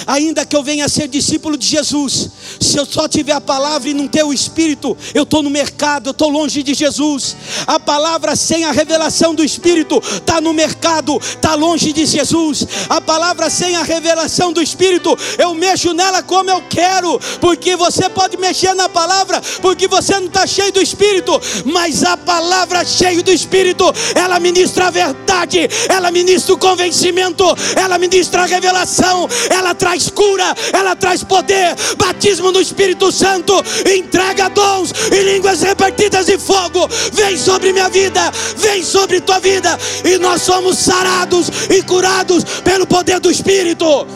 Ainda 0.06 0.44
que 0.44 0.56
eu 0.56 0.62
venha 0.62 0.84
a 0.84 0.88
ser 0.88 1.08
discípulo 1.08 1.56
de 1.56 1.66
Jesus, 1.66 2.30
se 2.60 2.76
eu 2.76 2.86
só 2.86 3.08
tiver 3.08 3.32
a 3.32 3.40
palavra 3.40 3.88
e 3.88 3.94
não 3.94 4.08
ter 4.08 4.22
o 4.22 4.32
Espírito, 4.32 4.96
eu 5.14 5.22
estou 5.22 5.42
no 5.42 5.50
mercado, 5.50 6.08
eu 6.08 6.12
estou 6.12 6.28
longe 6.28 6.62
de 6.62 6.74
Jesus. 6.74 7.36
A 7.66 7.78
palavra 7.78 8.36
sem 8.36 8.64
a 8.64 8.72
revelação 8.72 9.34
do 9.34 9.44
Espírito 9.44 10.00
está 10.02 10.40
no 10.40 10.52
mercado, 10.52 11.18
está 11.18 11.54
longe 11.54 11.92
de 11.92 12.06
Jesus. 12.06 12.66
A 12.88 13.00
palavra 13.00 13.50
sem 13.50 13.76
a 13.76 13.82
revelação 13.82 14.52
do 14.52 14.62
Espírito, 14.62 15.16
eu 15.38 15.54
mexo 15.54 15.92
nela 15.92 16.22
como 16.22 16.50
eu 16.50 16.62
quero, 16.68 17.18
porque 17.40 17.76
você 17.76 18.08
pode 18.08 18.36
mexer 18.36 18.74
na 18.74 18.88
palavra, 18.88 19.40
porque 19.60 19.88
você 19.88 20.18
não 20.18 20.26
está 20.26 20.46
cheio 20.46 20.72
do 20.72 20.80
Espírito, 20.80 21.40
mas 21.64 22.02
a 22.02 22.16
palavra 22.16 22.84
cheia 22.84 23.22
do 23.22 23.32
Espírito, 23.32 23.84
ela 24.14 24.38
ministra 24.38 24.86
a 24.86 24.90
verdade, 24.90 25.68
ela 25.88 26.10
ministra 26.10 26.54
o 26.54 26.58
convencimento, 26.58 27.44
ela 27.76 27.98
ministra 27.98 28.42
a 28.42 28.46
revelação, 28.46 29.28
ela 29.50 29.74
traz 29.78 30.10
cura, 30.10 30.54
ela 30.72 30.96
traz 30.96 31.22
poder, 31.22 31.74
batismo 31.96 32.50
no 32.50 32.60
Espírito 32.60 33.10
Santo, 33.12 33.54
entrega 33.96 34.48
dons 34.48 34.92
e 35.12 35.22
línguas 35.22 35.62
repartidas 35.62 36.26
de 36.26 36.36
fogo. 36.36 36.88
Vem 37.12 37.38
sobre 37.38 37.72
minha 37.72 37.88
vida, 37.88 38.30
vem 38.56 38.82
sobre 38.82 39.20
tua 39.20 39.38
vida, 39.38 39.78
e 40.04 40.18
nós 40.18 40.42
somos 40.42 40.76
sarados 40.78 41.48
e 41.70 41.82
curados 41.82 42.44
pelo 42.64 42.86
poder 42.86 43.20
do 43.20 43.30
Espírito. 43.30 44.06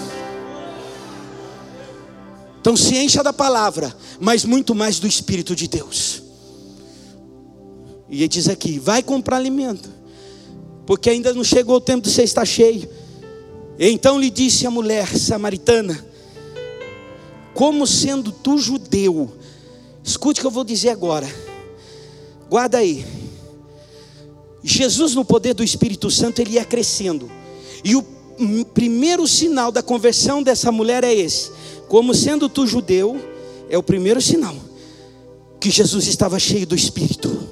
Então 2.61 2.77
se 2.77 2.97
encha 2.97 3.23
da 3.23 3.33
palavra, 3.33 3.95
mas 4.21 4.45
muito 4.45 4.75
mais 4.75 5.01
do 5.01 5.07
Espírito 5.07 5.55
de 5.57 5.67
Deus. 5.67 6.23
E 8.09 8.19
ele 8.19 8.29
diz 8.29 8.49
aqui: 8.49 8.79
vai 8.79 9.03
comprar 9.03 9.37
alimento, 9.37 9.91
porque 10.87 11.11
ainda 11.11 11.33
não 11.33 11.43
chegou 11.43 11.77
o 11.77 11.81
tempo 11.81 12.07
de 12.07 12.13
você 12.13 12.23
estar 12.23 12.45
cheio. 12.45 12.89
Então 13.79 14.21
lhe 14.21 14.31
disse 14.31 14.67
a 14.67 14.71
mulher 14.71 15.17
samaritana: 15.17 16.05
Como 17.55 17.87
sendo 17.87 18.31
tu 18.31 18.59
judeu, 18.59 19.33
escute 20.05 20.41
o 20.41 20.43
que 20.43 20.47
eu 20.47 20.51
vou 20.51 20.65
dizer 20.65 20.91
agora, 20.91 21.29
guarda 22.49 22.79
aí. 22.79 23.05
Jesus, 24.63 25.15
no 25.15 25.25
poder 25.25 25.55
do 25.55 25.65
Espírito 25.65 26.11
Santo, 26.11 26.41
ele 26.41 26.53
ia 26.53 26.65
crescendo, 26.65 27.31
e 27.83 27.97
o 27.97 28.05
primeiro 28.73 29.27
sinal 29.27 29.73
da 29.73 29.83
conversão 29.83 30.43
dessa 30.43 30.71
mulher 30.71 31.03
é 31.03 31.13
esse: 31.13 31.51
como 31.89 32.15
sendo 32.15 32.49
tu 32.49 32.67
judeu, 32.67 33.21
é 33.69 33.77
o 33.77 33.83
primeiro 33.83 34.21
sinal 34.21 34.55
que 35.59 35.71
Jesus 35.71 36.07
estava 36.07 36.39
cheio 36.39 36.67
do 36.67 36.75
Espírito. 36.75 37.49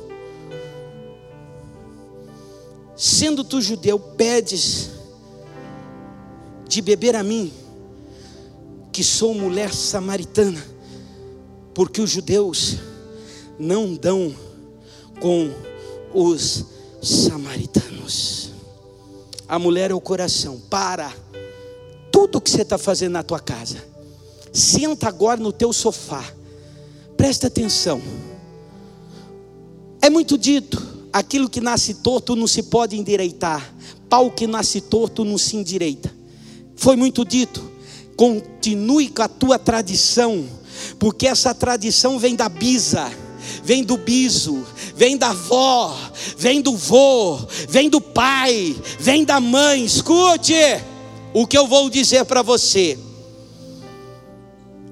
Sendo 2.97 3.43
tu 3.43 3.63
judeu, 3.63 3.99
pedes 3.99 4.91
de 6.71 6.81
beber 6.81 7.17
a 7.17 7.23
mim, 7.25 7.53
que 8.93 9.03
sou 9.03 9.35
mulher 9.35 9.75
samaritana, 9.75 10.65
porque 11.75 12.01
os 12.01 12.09
judeus 12.09 12.77
não 13.59 13.93
dão 13.97 14.33
com 15.19 15.51
os 16.15 16.65
samaritanos. 17.03 18.53
A 19.49 19.59
mulher 19.59 19.91
é 19.91 19.95
o 19.95 20.01
coração. 20.01 20.61
Para 20.71 21.13
tudo 22.13 22.41
que 22.41 22.49
você 22.49 22.63
está 22.63 22.79
fazendo 22.79 23.15
na 23.15 23.25
tua 23.25 23.41
casa. 23.41 23.85
Senta 24.53 25.09
agora 25.09 25.41
no 25.41 25.53
teu 25.53 25.73
sofá. 25.73 26.25
Presta 27.17 27.49
atenção. 27.49 28.01
É 30.01 30.09
muito 30.09 30.39
dito: 30.39 30.81
aquilo 31.13 31.51
que 31.51 31.61
nasce 31.61 31.95
torto 31.95 32.37
não 32.37 32.47
se 32.47 32.63
pode 32.63 32.97
endireitar. 32.97 33.75
Pau 34.09 34.31
que 34.31 34.47
nasce 34.47 34.81
torto 34.81 35.25
não 35.25 35.37
se 35.37 35.57
endireita. 35.57 36.20
Foi 36.81 36.97
muito 36.97 37.27
dito. 37.27 37.71
Continue 38.17 39.11
com 39.11 39.21
a 39.21 39.29
tua 39.29 39.59
tradição, 39.59 40.49
porque 40.99 41.27
essa 41.27 41.55
tradição 41.55 42.19
vem 42.19 42.35
da 42.35 42.49
bisa, 42.49 43.13
vem 43.63 43.85
do 43.85 43.99
biso, 43.99 44.67
vem 44.97 45.19
da 45.19 45.29
avó, 45.29 45.95
vem 46.39 46.63
do 46.63 46.75
vô, 46.75 47.39
vem 47.69 47.91
do 47.91 48.01
pai, 48.01 48.75
vem 48.99 49.27
da 49.27 49.39
mãe. 49.41 49.85
Escute 49.85 50.55
o 51.35 51.47
que 51.47 51.59
eu 51.59 51.67
vou 51.67 51.91
dizer 51.91 52.25
para 52.25 52.41
você. 52.41 52.99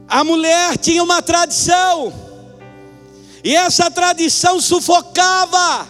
A 0.06 0.22
mulher 0.22 0.76
tinha 0.76 1.02
uma 1.02 1.22
tradição, 1.22 2.12
e 3.42 3.56
essa 3.56 3.90
tradição 3.90 4.60
sufocava 4.60 5.88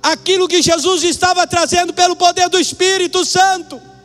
aquilo 0.00 0.46
que 0.46 0.62
Jesus 0.62 1.02
estava 1.02 1.48
trazendo 1.48 1.92
pelo 1.92 2.14
poder 2.14 2.48
do 2.48 2.60
Espírito 2.60 3.24
Santo. 3.24 3.95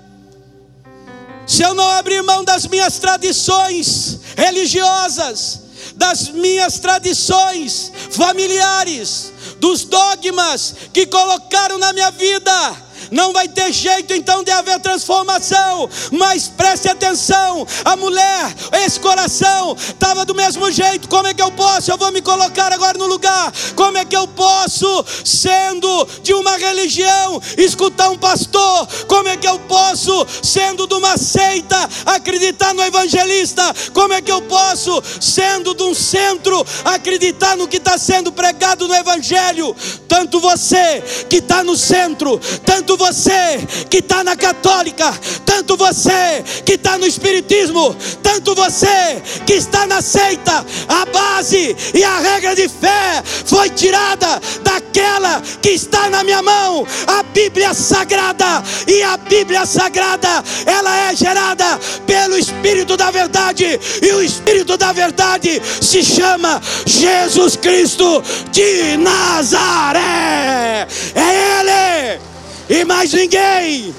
Se 1.51 1.63
eu 1.63 1.73
não 1.73 1.85
abrir 1.85 2.23
mão 2.23 2.45
das 2.45 2.65
minhas 2.65 2.97
tradições 2.97 4.21
religiosas, 4.37 5.59
das 5.97 6.29
minhas 6.29 6.79
tradições 6.79 7.91
familiares, 8.11 9.33
dos 9.59 9.83
dogmas 9.83 10.73
que 10.93 11.05
colocaram 11.05 11.77
na 11.77 11.91
minha 11.91 12.09
vida, 12.09 12.77
não 13.11 13.33
vai 13.33 13.47
ter 13.47 13.71
jeito 13.73 14.13
então 14.13 14.43
de 14.43 14.49
haver 14.51 14.79
transformação. 14.79 15.89
Mas 16.11 16.47
preste 16.47 16.87
atenção: 16.87 17.67
a 17.83 17.95
mulher, 17.97 18.55
esse 18.85 18.99
coração, 18.99 19.75
estava 19.77 20.25
do 20.25 20.33
mesmo 20.33 20.71
jeito. 20.71 21.09
Como 21.09 21.27
é 21.27 21.33
que 21.33 21.41
eu 21.41 21.51
posso? 21.51 21.91
Eu 21.91 21.97
vou 21.97 22.11
me 22.11 22.21
colocar 22.21 22.71
agora 22.71 22.97
no 22.97 23.05
lugar. 23.05 23.51
Como 23.75 23.97
é 23.97 24.05
que 24.05 24.15
eu 24.15 24.27
posso, 24.29 25.05
sendo 25.25 26.07
de 26.23 26.33
uma 26.33 26.57
religião, 26.57 27.41
escutar 27.57 28.09
um 28.09 28.17
pastor? 28.17 28.87
Como 29.07 29.27
é 29.27 29.35
que 29.35 29.47
eu 29.47 29.59
posso, 29.59 30.25
sendo 30.41 30.87
de 30.87 30.93
uma 30.93 31.17
seita, 31.17 31.77
acreditar 32.05 32.73
no 32.73 32.81
evangelista? 32.81 33.61
Como 33.93 34.13
é 34.13 34.21
que 34.21 34.31
eu 34.31 34.41
posso, 34.43 35.03
sendo 35.19 35.73
de 35.73 35.83
um 35.83 35.93
centro, 35.93 36.65
acreditar 36.85 37.57
no 37.57 37.67
que 37.67 37.77
está 37.77 37.97
sendo 37.97 38.31
pregado 38.31 38.87
no 38.87 38.95
evangelho? 38.95 39.75
Tanto 40.07 40.39
você 40.39 41.01
que 41.29 41.37
está 41.37 41.63
no 41.63 41.75
centro, 41.75 42.39
tanto 42.65 43.00
você 43.01 43.67
que 43.89 43.97
está 43.97 44.23
na 44.23 44.35
católica, 44.35 45.11
tanto 45.43 45.75
você 45.75 46.43
que 46.63 46.73
está 46.73 46.99
no 46.99 47.07
espiritismo, 47.07 47.95
tanto 48.21 48.53
você 48.53 49.21
que 49.45 49.53
está 49.53 49.87
na 49.87 50.01
seita, 50.03 50.63
a 50.87 51.05
base 51.05 51.75
e 51.95 52.03
a 52.03 52.19
regra 52.19 52.55
de 52.55 52.69
fé 52.69 53.23
foi 53.45 53.71
tirada 53.71 54.39
daquela 54.61 55.41
que 55.61 55.69
está 55.69 56.11
na 56.11 56.23
minha 56.23 56.43
mão, 56.43 56.85
a 57.07 57.23
Bíblia 57.23 57.73
Sagrada, 57.73 58.63
e 58.87 59.01
a 59.01 59.17
Bíblia 59.17 59.65
Sagrada, 59.65 60.43
ela 60.67 61.09
é 61.09 61.15
gerada 61.15 61.79
pelo 62.05 62.37
Espírito 62.37 62.95
da 62.95 63.09
Verdade, 63.09 63.79
e 63.99 64.11
o 64.13 64.21
Espírito 64.21 64.77
da 64.77 64.91
Verdade 64.91 65.59
se 65.81 66.03
chama 66.03 66.61
Jesus 66.85 67.55
Cristo 67.55 68.23
de 68.51 68.97
Nazaré. 68.97 70.87
É 71.15 71.59
Ele 71.59 72.30
e 72.71 72.85
mais 72.85 73.11
ninguém. 73.11 73.93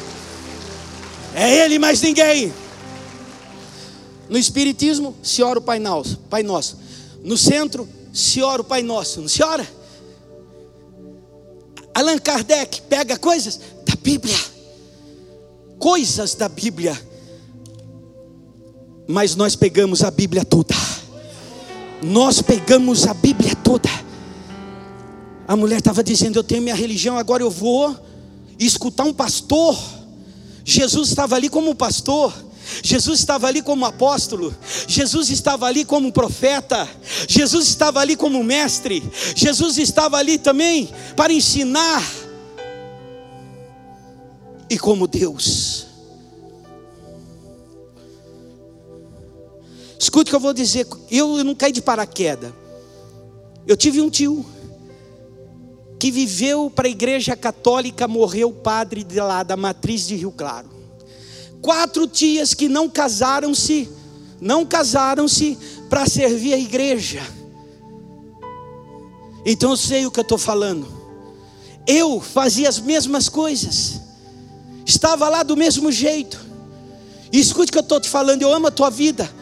É 1.34 1.64
Ele 1.64 1.74
e 1.74 1.78
mais 1.78 2.00
ninguém. 2.00 2.50
No 4.30 4.38
Espiritismo, 4.38 5.14
se 5.22 5.42
ora 5.42 5.58
o 5.58 5.62
Pai 5.62 5.78
Nosso. 5.78 6.16
Pai 6.30 6.42
Nosso. 6.42 6.78
No 7.22 7.36
centro, 7.36 7.86
se 8.14 8.42
ora 8.42 8.62
o 8.62 8.64
Pai 8.64 8.82
Nosso. 8.82 9.20
Não 9.20 9.28
se 9.28 9.42
ora? 9.42 9.68
Allan 11.94 12.16
Kardec 12.16 12.80
pega 12.88 13.18
coisas 13.18 13.60
da 13.84 13.94
Bíblia. 13.94 14.38
Coisas 15.78 16.34
da 16.34 16.48
Bíblia. 16.48 16.98
Mas 19.06 19.36
nós 19.36 19.54
pegamos 19.54 20.02
a 20.02 20.10
Bíblia 20.10 20.46
toda. 20.46 20.74
Nós 22.02 22.40
pegamos 22.40 23.06
a 23.06 23.12
Bíblia 23.12 23.54
toda. 23.56 23.90
A 25.46 25.54
mulher 25.54 25.80
estava 25.80 26.02
dizendo: 26.02 26.38
Eu 26.38 26.44
tenho 26.44 26.62
minha 26.62 26.74
religião, 26.74 27.18
agora 27.18 27.42
eu 27.42 27.50
vou 27.50 28.11
escutar 28.66 29.04
um 29.04 29.12
pastor. 29.12 29.78
Jesus 30.64 31.08
estava 31.08 31.36
ali 31.36 31.48
como 31.48 31.74
pastor. 31.74 32.32
Jesus 32.82 33.20
estava 33.20 33.48
ali 33.48 33.60
como 33.60 33.84
apóstolo, 33.84 34.54
Jesus 34.86 35.28
estava 35.30 35.66
ali 35.66 35.84
como 35.84 36.12
profeta, 36.12 36.88
Jesus 37.28 37.68
estava 37.68 38.00
ali 38.00 38.16
como 38.16 38.42
mestre, 38.42 39.02
Jesus 39.34 39.78
estava 39.78 40.16
ali 40.16 40.38
também 40.38 40.88
para 41.16 41.32
ensinar 41.32 42.02
e 44.70 44.78
como 44.78 45.06
Deus. 45.06 45.86
Escute 49.98 50.28
o 50.28 50.30
que 50.30 50.36
eu 50.36 50.40
vou 50.40 50.52
dizer, 50.52 50.86
eu 51.10 51.44
não 51.44 51.54
caí 51.54 51.72
de 51.72 51.82
paraquedas. 51.82 52.52
Eu 53.66 53.76
tive 53.76 54.00
um 54.00 54.10
tio 54.10 54.44
que 56.02 56.10
viveu 56.10 56.68
para 56.68 56.88
a 56.88 56.90
igreja 56.90 57.36
católica, 57.36 58.08
morreu 58.08 58.50
padre 58.50 59.04
de 59.04 59.20
lá 59.20 59.44
da 59.44 59.56
matriz 59.56 60.04
de 60.04 60.16
Rio 60.16 60.32
Claro. 60.32 60.68
Quatro 61.60 62.08
tias 62.08 62.54
que 62.54 62.68
não 62.68 62.90
casaram-se, 62.90 63.88
não 64.40 64.66
casaram-se 64.66 65.56
para 65.88 66.04
servir 66.04 66.54
a 66.54 66.58
igreja. 66.58 67.22
Então 69.46 69.70
eu 69.70 69.76
sei 69.76 70.04
o 70.04 70.10
que 70.10 70.18
eu 70.18 70.22
estou 70.22 70.38
falando. 70.38 70.88
Eu 71.86 72.20
fazia 72.20 72.68
as 72.68 72.80
mesmas 72.80 73.28
coisas, 73.28 74.00
estava 74.84 75.28
lá 75.28 75.44
do 75.44 75.56
mesmo 75.56 75.92
jeito. 75.92 76.36
E 77.32 77.38
escute 77.38 77.70
o 77.70 77.72
que 77.74 77.78
eu 77.78 77.82
estou 77.82 78.00
te 78.00 78.08
falando, 78.08 78.42
eu 78.42 78.52
amo 78.52 78.66
a 78.66 78.72
tua 78.72 78.90
vida 78.90 79.32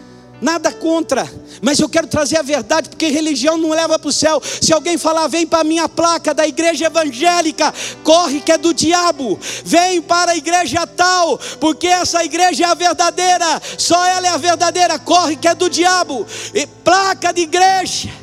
nada 0.40 0.72
contra, 0.72 1.30
mas 1.60 1.78
eu 1.78 1.88
quero 1.88 2.06
trazer 2.06 2.38
a 2.38 2.42
verdade, 2.42 2.88
porque 2.88 3.08
religião 3.08 3.58
não 3.58 3.70
leva 3.70 3.98
para 3.98 4.08
o 4.08 4.12
céu. 4.12 4.40
Se 4.60 4.72
alguém 4.72 4.96
falar, 4.96 5.28
vem 5.28 5.46
para 5.46 5.60
a 5.60 5.64
minha 5.64 5.88
placa 5.88 6.32
da 6.32 6.46
igreja 6.46 6.86
evangélica, 6.86 7.72
corre 8.02 8.40
que 8.40 8.52
é 8.52 8.58
do 8.58 8.72
diabo, 8.72 9.38
vem 9.64 10.00
para 10.00 10.32
a 10.32 10.36
igreja 10.36 10.86
tal, 10.86 11.38
porque 11.60 11.86
essa 11.86 12.24
igreja 12.24 12.64
é 12.64 12.66
a 12.68 12.74
verdadeira, 12.74 13.60
só 13.76 14.04
ela 14.06 14.26
é 14.26 14.30
a 14.30 14.36
verdadeira, 14.36 14.98
corre 14.98 15.36
que 15.36 15.48
é 15.48 15.54
do 15.54 15.68
diabo, 15.68 16.26
e 16.54 16.66
placa 16.66 17.32
de 17.32 17.42
igreja 17.42 18.20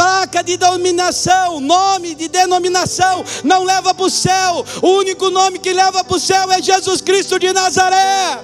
placa 0.00 0.42
de 0.42 0.56
denominação, 0.56 1.60
nome 1.60 2.14
de 2.14 2.28
denominação, 2.28 3.22
não 3.44 3.64
leva 3.64 3.92
para 3.92 4.06
o 4.06 4.08
céu. 4.08 4.64
O 4.80 4.88
único 4.92 5.28
nome 5.28 5.58
que 5.58 5.74
leva 5.74 6.02
para 6.02 6.16
o 6.16 6.20
céu 6.20 6.50
é 6.52 6.62
Jesus 6.62 7.02
Cristo 7.02 7.38
de 7.38 7.52
Nazaré. 7.52 8.40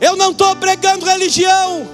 Eu 0.00 0.14
não 0.14 0.30
estou 0.30 0.54
pregando 0.54 1.04
religião, 1.04 1.88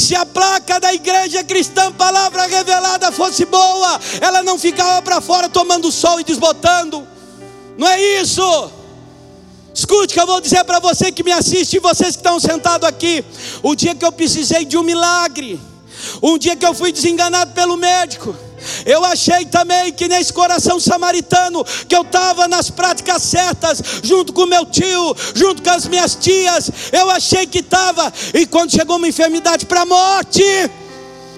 se 0.00 0.14
a 0.14 0.24
placa 0.24 0.80
da 0.80 0.92
igreja 0.92 1.44
cristã, 1.44 1.92
palavra 1.92 2.46
revelada, 2.46 3.12
fosse 3.12 3.44
boa, 3.44 4.00
ela 4.20 4.42
não 4.42 4.58
ficava 4.58 5.02
para 5.02 5.20
fora 5.20 5.48
tomando 5.48 5.92
sol 5.92 6.18
e 6.18 6.24
desbotando. 6.24 7.06
Não 7.76 7.86
é 7.86 8.20
isso. 8.20 8.70
Escute 9.74 10.14
que 10.14 10.20
eu 10.20 10.26
vou 10.26 10.40
dizer 10.40 10.64
para 10.64 10.80
você 10.80 11.12
que 11.12 11.22
me 11.22 11.32
assiste 11.32 11.74
e 11.74 11.80
vocês 11.80 12.10
que 12.10 12.18
estão 12.18 12.40
sentados 12.40 12.86
aqui. 12.88 13.24
O 13.62 13.74
dia 13.74 13.94
que 13.94 14.04
eu 14.04 14.12
precisei 14.12 14.64
de 14.64 14.76
um 14.76 14.82
milagre, 14.82 15.60
um 16.22 16.36
dia 16.36 16.56
que 16.56 16.66
eu 16.66 16.74
fui 16.74 16.92
desenganado 16.92 17.52
pelo 17.52 17.76
médico. 17.76 18.34
Eu 18.84 19.04
achei 19.04 19.44
também 19.44 19.92
que 19.92 20.08
nesse 20.08 20.32
coração 20.32 20.78
samaritano, 20.80 21.64
que 21.88 21.94
eu 21.94 22.02
estava 22.02 22.48
nas 22.48 22.70
práticas 22.70 23.22
certas, 23.22 23.82
junto 24.02 24.32
com 24.32 24.46
meu 24.46 24.66
tio, 24.66 25.16
junto 25.34 25.62
com 25.62 25.70
as 25.70 25.86
minhas 25.86 26.14
tias, 26.14 26.70
eu 26.92 27.10
achei 27.10 27.46
que 27.46 27.58
estava, 27.58 28.12
e 28.34 28.46
quando 28.46 28.70
chegou 28.72 28.96
uma 28.96 29.08
enfermidade 29.08 29.66
para 29.66 29.82
a 29.82 29.86
morte, 29.86 30.42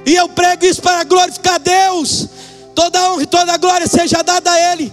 e 0.04 0.14
eu 0.14 0.28
prego 0.28 0.64
isso 0.64 0.82
para 0.82 1.04
glorificar 1.04 1.60
Deus, 1.60 2.28
toda 2.74 3.12
honra 3.12 3.22
e 3.22 3.26
toda 3.26 3.56
glória 3.56 3.86
seja 3.86 4.22
dada 4.22 4.50
a 4.50 4.72
Ele. 4.72 4.92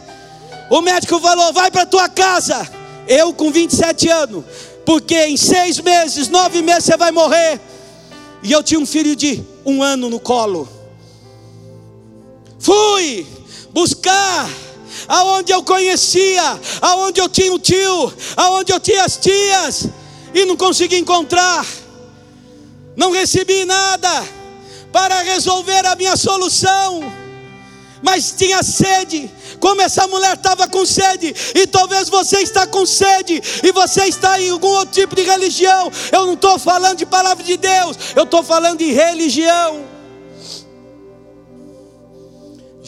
O 0.69 0.81
médico 0.81 1.19
falou: 1.19 1.51
vai 1.51 1.71
para 1.71 1.85
tua 1.85 2.07
casa. 2.07 2.69
Eu 3.07 3.33
com 3.33 3.51
27 3.51 4.07
anos, 4.07 4.45
porque 4.85 5.25
em 5.25 5.35
seis 5.35 5.79
meses, 5.79 6.29
nove 6.29 6.61
meses 6.61 6.85
você 6.85 6.95
vai 6.95 7.11
morrer. 7.11 7.59
E 8.43 8.51
eu 8.51 8.61
tinha 8.61 8.79
um 8.79 8.85
filho 8.85 9.15
de 9.15 9.43
um 9.65 9.81
ano 9.81 10.09
no 10.09 10.19
colo. 10.19 10.69
Fui 12.59 13.25
buscar 13.71 14.49
aonde 15.07 15.51
eu 15.51 15.63
conhecia, 15.63 16.59
aonde 16.81 17.19
eu 17.19 17.29
tinha 17.29 17.53
o 17.53 17.59
tio, 17.59 18.13
aonde 18.35 18.71
eu 18.71 18.79
tinha 18.79 19.03
as 19.03 19.17
tias, 19.17 19.87
e 20.33 20.45
não 20.45 20.55
consegui 20.55 20.97
encontrar. 20.97 21.65
Não 22.95 23.11
recebi 23.11 23.65
nada 23.65 24.27
para 24.91 25.21
resolver 25.21 25.85
a 25.85 25.95
minha 25.95 26.17
solução, 26.17 27.01
mas 28.01 28.33
tinha 28.37 28.61
sede. 28.61 29.31
Como 29.59 29.81
essa 29.81 30.07
mulher 30.07 30.35
estava 30.35 30.67
com 30.67 30.85
sede, 30.85 31.33
e 31.55 31.65
talvez 31.67 32.07
você 32.07 32.39
está 32.39 32.67
com 32.67 32.85
sede, 32.85 33.41
e 33.63 33.71
você 33.71 34.05
está 34.05 34.39
em 34.39 34.49
algum 34.49 34.69
outro 34.69 34.93
tipo 34.93 35.15
de 35.15 35.23
religião. 35.23 35.91
Eu 36.11 36.25
não 36.25 36.33
estou 36.33 36.59
falando 36.59 36.97
de 36.97 37.05
palavra 37.05 37.43
de 37.43 37.57
Deus, 37.57 37.97
eu 38.15 38.23
estou 38.23 38.43
falando 38.43 38.77
de 38.77 38.91
religião. 38.91 39.88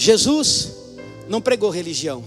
Jesus 0.03 0.71
não 1.29 1.39
pregou 1.39 1.69
religião, 1.69 2.23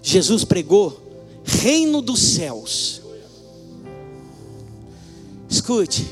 Jesus 0.00 0.44
pregou 0.44 0.96
reino 1.44 2.00
dos 2.00 2.20
céus. 2.20 3.02
Escute. 5.48 6.06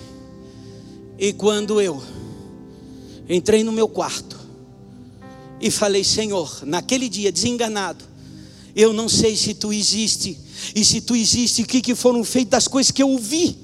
E 1.16 1.32
quando 1.32 1.80
eu 1.80 2.02
entrei 3.28 3.62
no 3.62 3.70
meu 3.70 3.88
quarto 3.88 4.36
e 5.60 5.70
falei, 5.70 6.02
Senhor, 6.02 6.64
naquele 6.66 7.08
dia 7.08 7.30
desenganado, 7.30 8.04
eu 8.74 8.92
não 8.92 9.08
sei 9.08 9.36
se 9.36 9.54
tu 9.54 9.72
existe, 9.72 10.36
e 10.74 10.84
se 10.84 11.00
tu 11.00 11.14
existe, 11.14 11.62
o 11.62 11.66
que, 11.66 11.80
que 11.80 11.94
foram 11.94 12.24
feitas 12.24 12.64
as 12.64 12.68
coisas 12.68 12.90
que 12.90 13.04
eu 13.04 13.10
ouvi. 13.10 13.56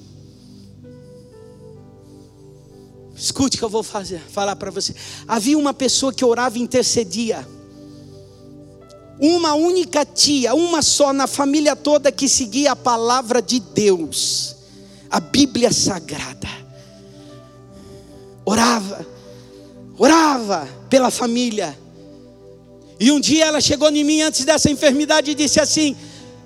Escute 3.16 3.56
que 3.56 3.62
eu 3.62 3.68
vou 3.68 3.82
fazer, 3.82 4.20
falar 4.30 4.56
para 4.56 4.70
você. 4.70 4.94
Havia 5.26 5.56
uma 5.56 5.72
pessoa 5.72 6.12
que 6.12 6.24
orava 6.24 6.58
e 6.58 6.62
intercedia. 6.62 7.46
Uma 9.20 9.54
única 9.54 10.04
tia, 10.04 10.54
uma 10.54 10.82
só 10.82 11.12
na 11.12 11.26
família 11.26 11.76
toda 11.76 12.10
que 12.10 12.28
seguia 12.28 12.72
a 12.72 12.76
palavra 12.76 13.40
de 13.40 13.60
Deus, 13.60 14.56
a 15.08 15.20
Bíblia 15.20 15.72
Sagrada. 15.72 16.48
Orava, 18.44 19.06
orava 19.96 20.68
pela 20.90 21.10
família. 21.10 21.78
E 22.98 23.12
um 23.12 23.20
dia 23.20 23.46
ela 23.46 23.60
chegou 23.60 23.88
em 23.90 24.02
mim 24.02 24.22
antes 24.22 24.44
dessa 24.44 24.68
enfermidade 24.68 25.30
e 25.30 25.34
disse 25.34 25.60
assim: 25.60 25.96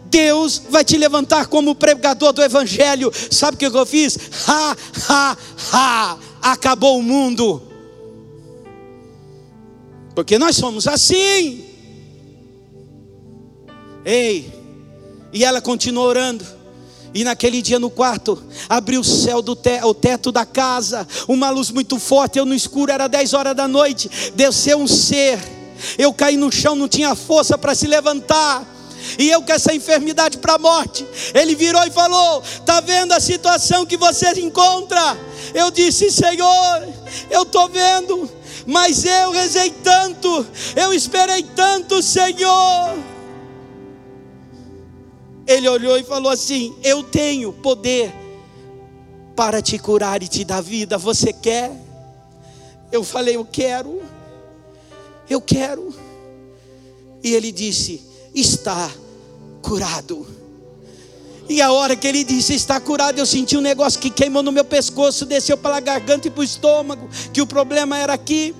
Deus 0.06 0.62
vai 0.68 0.84
te 0.84 0.96
levantar 0.98 1.46
como 1.46 1.74
pregador 1.74 2.32
do 2.32 2.42
Evangelho. 2.42 3.10
Sabe 3.30 3.54
o 3.54 3.58
que 3.58 3.66
eu 3.66 3.86
fiz? 3.86 4.18
Ha, 4.46 4.76
ha, 5.08 5.36
ha! 5.72 6.27
Acabou 6.40 6.98
o 6.98 7.02
mundo. 7.02 7.62
Porque 10.14 10.38
nós 10.38 10.56
somos 10.56 10.86
assim. 10.86 11.64
Ei, 14.04 14.52
e 15.32 15.44
ela 15.44 15.60
continuou 15.60 16.06
orando. 16.06 16.44
E 17.14 17.24
naquele 17.24 17.62
dia 17.62 17.78
no 17.78 17.90
quarto, 17.90 18.42
abriu 18.68 19.00
o 19.00 19.04
céu 19.04 19.40
do 19.40 19.56
te 19.56 19.80
o 19.82 19.94
teto 19.94 20.30
da 20.30 20.44
casa, 20.44 21.08
uma 21.26 21.50
luz 21.50 21.70
muito 21.70 21.98
forte, 21.98 22.38
eu 22.38 22.44
no 22.44 22.54
escuro, 22.54 22.92
era 22.92 23.08
10 23.08 23.32
horas 23.32 23.56
da 23.56 23.66
noite, 23.66 24.10
desceu 24.34 24.78
um 24.78 24.86
ser. 24.86 25.38
Eu 25.96 26.12
caí 26.12 26.36
no 26.36 26.52
chão, 26.52 26.74
não 26.74 26.88
tinha 26.88 27.14
força 27.14 27.56
para 27.56 27.74
se 27.74 27.86
levantar. 27.86 28.77
E 29.18 29.30
eu 29.30 29.42
com 29.42 29.52
essa 29.52 29.74
enfermidade 29.74 30.38
para 30.38 30.54
a 30.54 30.58
morte. 30.58 31.06
Ele 31.34 31.54
virou 31.54 31.84
e 31.84 31.90
falou: 31.90 32.42
"Tá 32.64 32.80
vendo 32.80 33.12
a 33.12 33.20
situação 33.20 33.86
que 33.86 33.96
você 33.96 34.28
encontra?" 34.40 35.16
Eu 35.54 35.70
disse: 35.70 36.10
"Senhor, 36.10 36.88
eu 37.30 37.44
tô 37.44 37.68
vendo, 37.68 38.30
mas 38.66 39.04
eu 39.04 39.30
rezei 39.32 39.70
tanto, 39.70 40.46
eu 40.76 40.92
esperei 40.92 41.42
tanto, 41.42 42.02
Senhor." 42.02 43.18
Ele 45.48 45.66
olhou 45.66 45.96
e 45.96 46.04
falou 46.04 46.30
assim: 46.30 46.76
Eu 46.84 47.02
tenho 47.02 47.54
poder 47.54 48.12
para 49.34 49.62
te 49.62 49.78
curar 49.78 50.22
e 50.22 50.28
te 50.28 50.44
dar 50.44 50.60
vida. 50.60 50.98
Você 50.98 51.32
quer? 51.32 51.72
Eu 52.92 53.02
falei: 53.02 53.34
Eu 53.34 53.46
quero. 53.46 54.02
Eu 55.28 55.40
quero. 55.40 55.94
E 57.24 57.34
ele 57.34 57.50
disse: 57.50 58.06
Está 58.34 58.90
curado. 59.62 60.26
E 61.48 61.62
a 61.62 61.72
hora 61.72 61.96
que 61.96 62.06
ele 62.06 62.24
disse 62.24 62.54
está 62.54 62.78
curado, 62.78 63.18
eu 63.18 63.24
senti 63.24 63.56
um 63.56 63.62
negócio 63.62 63.98
que 63.98 64.10
queimou 64.10 64.42
no 64.42 64.52
meu 64.52 64.64
pescoço, 64.64 65.24
desceu 65.24 65.56
pela 65.56 65.80
garganta 65.80 66.28
e 66.28 66.30
para 66.30 66.42
o 66.42 66.44
estômago, 66.44 67.08
que 67.32 67.40
o 67.40 67.46
problema 67.46 67.96
era 67.96 68.12
aqui. 68.12 68.54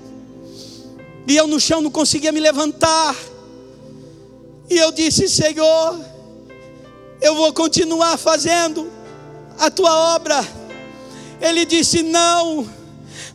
E 1.27 1.37
eu 1.37 1.45
no 1.45 1.59
chão 1.59 1.81
não 1.81 1.91
conseguia 1.91 2.31
me 2.31 2.39
levantar. 2.39 3.15
E 4.67 4.75
eu 4.75 4.91
disse: 4.91 5.29
Senhor, 5.29 5.99
eu 7.21 7.35
vou 7.35 7.53
continuar 7.53 8.17
fazendo 8.17 8.89
a 9.59 9.69
tua 9.69 10.15
obra. 10.15 10.43
Ele 11.39 11.65
disse: 11.65 12.01
Não, 12.01 12.67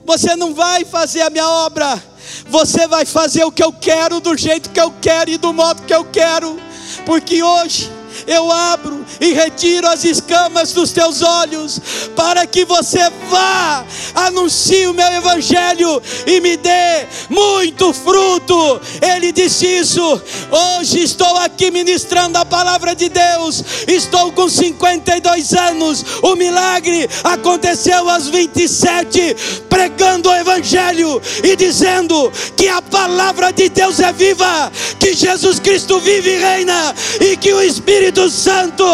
você 0.05 0.35
não 0.35 0.53
vai 0.53 0.85
fazer 0.85 1.23
a 1.23 1.31
minha 1.31 1.49
obra, 1.49 2.03
você 2.49 2.87
vai 2.87 3.05
fazer 3.05 3.45
o 3.45 3.53
que 3.53 3.63
eu 3.63 3.73
quero, 3.73 4.21
do 4.21 4.37
jeito 4.37 4.71
que 4.71 4.81
eu 4.81 4.93
quero 5.01 5.31
e 5.31 5.39
do 5.39 5.53
modo 5.53 5.83
que 5.83 5.95
eu 5.95 6.05
quero, 6.05 6.59
porque 7.07 7.43
hoje 7.43 7.91
eu 8.27 8.51
abro 8.51 9.05
e 9.21 9.33
retiro 9.33 9.89
as 9.89 10.05
escamas 10.05 10.73
dos 10.73 10.93
teus 10.93 11.23
olhos, 11.23 11.81
para 12.17 12.47
que 12.47 12.65
você 12.65 13.01
vá, 13.31 13.85
anuncie 14.15 14.87
o 14.87 14.95
meu 14.95 15.07
evangelho 15.13 16.03
e 16.27 16.41
me 16.41 16.57
dê 16.57 17.07
muito 17.29 17.93
fruto. 17.93 18.81
Ele 19.01 19.33
disse 19.33 19.67
isso. 19.67 20.23
Hoje 20.51 21.03
estou 21.03 21.37
aqui 21.39 21.71
ministrando 21.71 22.39
a 22.39 22.45
palavra 22.45 22.95
de 22.95 23.09
Deus. 23.09 23.63
Estou 23.87 24.33
com 24.33 24.49
52 24.49 25.53
anos. 25.55 26.05
O 26.23 26.35
milagre 26.37 27.09
aconteceu 27.23 28.09
aos 28.09 28.29
27, 28.29 29.37
pregando 29.69 30.29
o 30.29 30.35
evangelho 30.35 31.21
e 31.43 31.57
dizendo 31.57 32.33
que 32.57 32.69
a 32.69 32.81
palavra 32.83 33.53
de 33.53 33.69
Deus 33.69 34.01
é 34.01 34.13
viva, 34.13 34.71
que 34.99 35.15
Jesus 35.15 35.59
Cristo 35.59 35.99
vive 36.01 36.31
e 36.31 36.39
reina 36.39 36.95
e 37.21 37.37
que 37.37 37.53
o 37.53 37.63
Espírito 37.63 38.14
Santo 38.31 38.85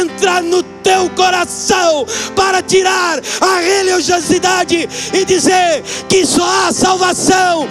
entra 0.00 0.40
no 0.40 0.62
teu 0.62 1.08
coração 1.10 2.06
para 2.34 2.62
tirar 2.62 3.20
a 3.40 3.60
religiosidade 3.60 4.88
e 5.12 5.24
dizer 5.24 5.82
que 6.08 6.24
só 6.24 6.44
há 6.44 6.72
salvação 6.72 7.68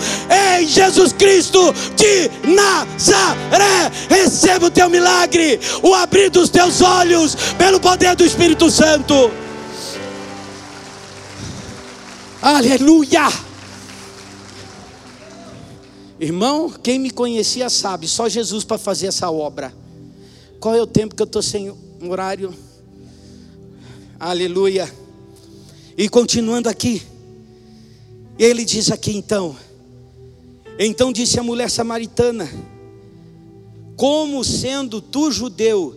em 0.57 0.67
Jesus 0.67 1.13
Cristo 1.13 1.73
de 1.95 2.29
Nazaré. 2.53 3.91
Receba 4.09 4.67
o 4.67 4.71
teu 4.71 4.89
milagre, 4.89 5.59
o 5.81 5.93
abrir 5.93 6.29
dos 6.29 6.49
teus 6.49 6.81
olhos 6.81 7.35
pelo 7.57 7.79
poder 7.79 8.15
do 8.15 8.25
Espírito 8.25 8.69
Santo. 8.69 9.31
Aleluia! 12.41 13.27
Irmão, 16.19 16.73
quem 16.81 16.97
me 16.97 17.11
conhecia 17.11 17.69
sabe, 17.69 18.07
só 18.07 18.27
Jesus 18.27 18.63
para 18.63 18.77
fazer 18.77 19.07
essa 19.07 19.29
obra. 19.29 19.71
Qual 20.59 20.75
é 20.75 20.81
o 20.81 20.87
tempo 20.87 21.15
que 21.15 21.21
eu 21.21 21.25
estou 21.25 21.41
sem 21.41 21.71
horário? 22.01 22.53
Aleluia. 24.19 24.91
E 25.95 26.09
continuando 26.09 26.67
aqui, 26.67 27.03
ele 28.39 28.65
diz 28.65 28.91
aqui 28.91 29.15
então: 29.15 29.55
Então 30.79 31.13
disse 31.13 31.39
a 31.39 31.43
mulher 31.43 31.69
samaritana, 31.69 32.49
como 33.95 34.43
sendo 34.43 34.99
tu 34.99 35.31
judeu, 35.31 35.95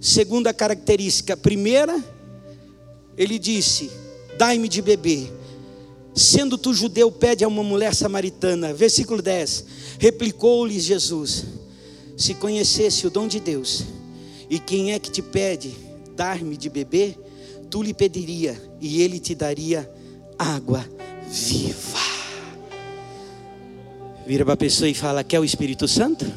segunda 0.00 0.54
característica, 0.54 1.36
primeira, 1.36 2.02
ele 3.18 3.38
disse: 3.38 3.90
Dai-me 4.38 4.68
de 4.68 4.80
beber. 4.80 5.30
Sendo 6.14 6.56
tu 6.58 6.72
judeu, 6.72 7.12
pede 7.12 7.44
a 7.44 7.48
uma 7.48 7.62
mulher 7.62 7.94
samaritana. 7.94 8.72
Versículo 8.72 9.20
10: 9.20 9.64
Replicou-lhe 9.98 10.80
Jesus: 10.80 11.44
se 12.20 12.34
conhecesse 12.34 13.06
o 13.06 13.10
dom 13.10 13.26
de 13.26 13.40
Deus, 13.40 13.82
e 14.50 14.58
quem 14.58 14.92
é 14.92 14.98
que 14.98 15.10
te 15.10 15.22
pede 15.22 15.74
dar-me 16.14 16.54
de 16.54 16.68
beber, 16.68 17.18
tu 17.70 17.82
lhe 17.82 17.94
pediria 17.94 18.60
e 18.78 19.00
ele 19.00 19.18
te 19.18 19.34
daria 19.34 19.90
água 20.38 20.84
viva. 21.26 21.98
Vira 24.26 24.44
para 24.44 24.52
a 24.52 24.56
pessoa 24.56 24.86
e 24.86 24.92
fala: 24.92 25.24
Quer 25.24 25.40
o 25.40 25.44
Espírito 25.44 25.88
Santo? 25.88 26.30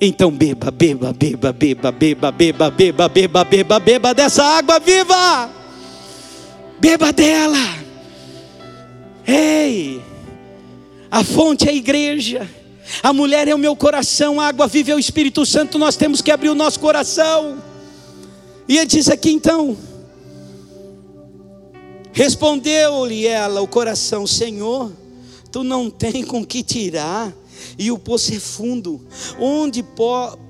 Então 0.00 0.32
beba, 0.32 0.72
beba, 0.72 1.12
beba, 1.12 1.52
beba, 1.52 1.92
beba, 1.92 2.32
beba, 2.32 2.70
beba, 2.72 3.08
beba, 3.08 3.44
beba, 3.44 3.78
beba 3.78 4.14
dessa 4.14 4.42
água 4.42 4.80
viva. 4.80 5.48
Beba 6.80 7.12
dela. 7.12 7.78
Ei, 9.24 10.02
a 11.08 11.22
fonte 11.22 11.68
é 11.68 11.70
a 11.70 11.74
igreja. 11.74 12.57
A 13.02 13.12
mulher 13.12 13.46
é 13.48 13.54
o 13.54 13.58
meu 13.58 13.76
coração, 13.76 14.40
a 14.40 14.48
água 14.48 14.66
viva 14.66 14.92
é 14.92 14.94
o 14.94 14.98
Espírito 14.98 15.44
Santo, 15.44 15.78
nós 15.78 15.96
temos 15.96 16.20
que 16.20 16.30
abrir 16.30 16.48
o 16.48 16.54
nosso 16.54 16.80
coração. 16.80 17.62
E 18.68 18.76
ele 18.76 18.86
diz 18.86 19.08
aqui 19.08 19.30
então: 19.30 19.76
Respondeu-lhe 22.12 23.26
ela 23.26 23.60
o 23.60 23.68
coração, 23.68 24.26
Senhor, 24.26 24.92
tu 25.52 25.62
não 25.62 25.88
tem 25.90 26.24
com 26.24 26.44
que 26.44 26.62
tirar, 26.62 27.32
e 27.78 27.92
o 27.92 27.98
poço 27.98 28.34
é 28.34 28.40
fundo, 28.40 29.00
onde 29.38 29.84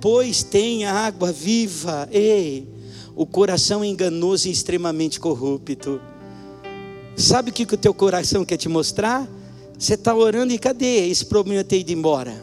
pois 0.00 0.42
tem 0.42 0.86
água 0.86 1.32
viva? 1.32 2.08
Ei, 2.10 2.66
o 3.14 3.26
coração 3.26 3.84
enganoso 3.84 4.48
e 4.48 4.50
extremamente 4.50 5.20
corrupto. 5.20 6.00
Sabe 7.16 7.50
o 7.50 7.52
que 7.52 7.64
o 7.64 7.76
teu 7.76 7.92
coração 7.92 8.44
quer 8.44 8.56
te 8.56 8.68
mostrar? 8.68 9.28
Você 9.78 9.94
está 9.94 10.12
orando 10.12 10.52
e 10.52 10.58
cadê 10.58 11.08
esse 11.08 11.24
problema 11.24 11.62
ter 11.62 11.78
ido 11.78 11.92
embora? 11.92 12.34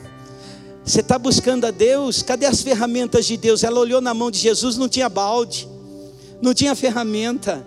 Você 0.86 1.02
está 1.02 1.20
buscando 1.20 1.66
a 1.66 1.72
Deus, 1.72 2.22
cadê 2.22 2.46
as 2.46 2.62
ferramentas 2.62 3.26
de 3.26 3.36
Deus? 3.36 3.64
Ela 3.64 3.80
olhou 3.80 4.00
na 4.00 4.14
mão 4.14 4.32
de 4.32 4.40
Jesus, 4.40 4.78
não 4.78 4.88
tinha 4.88 5.10
balde, 5.10 5.68
não 6.42 6.54
tinha 6.54 6.74
ferramenta. 6.76 7.66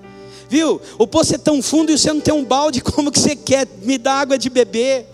Viu? 0.49 0.81
O 0.97 1.07
poço 1.07 1.35
é 1.35 1.39
tão 1.39 1.61
fundo 1.61 1.93
e 1.93 1.99
você 1.99 2.11
não 2.11 2.21
tem 2.21 2.33
um 2.33 2.45
balde, 2.45 2.81
como 2.83 3.12
que 3.12 3.21
você 3.21 3.37
quer 3.37 3.69
me 3.83 3.99
dar 3.99 4.21
água 4.21 4.39
de 4.39 4.49
beber? 4.49 5.07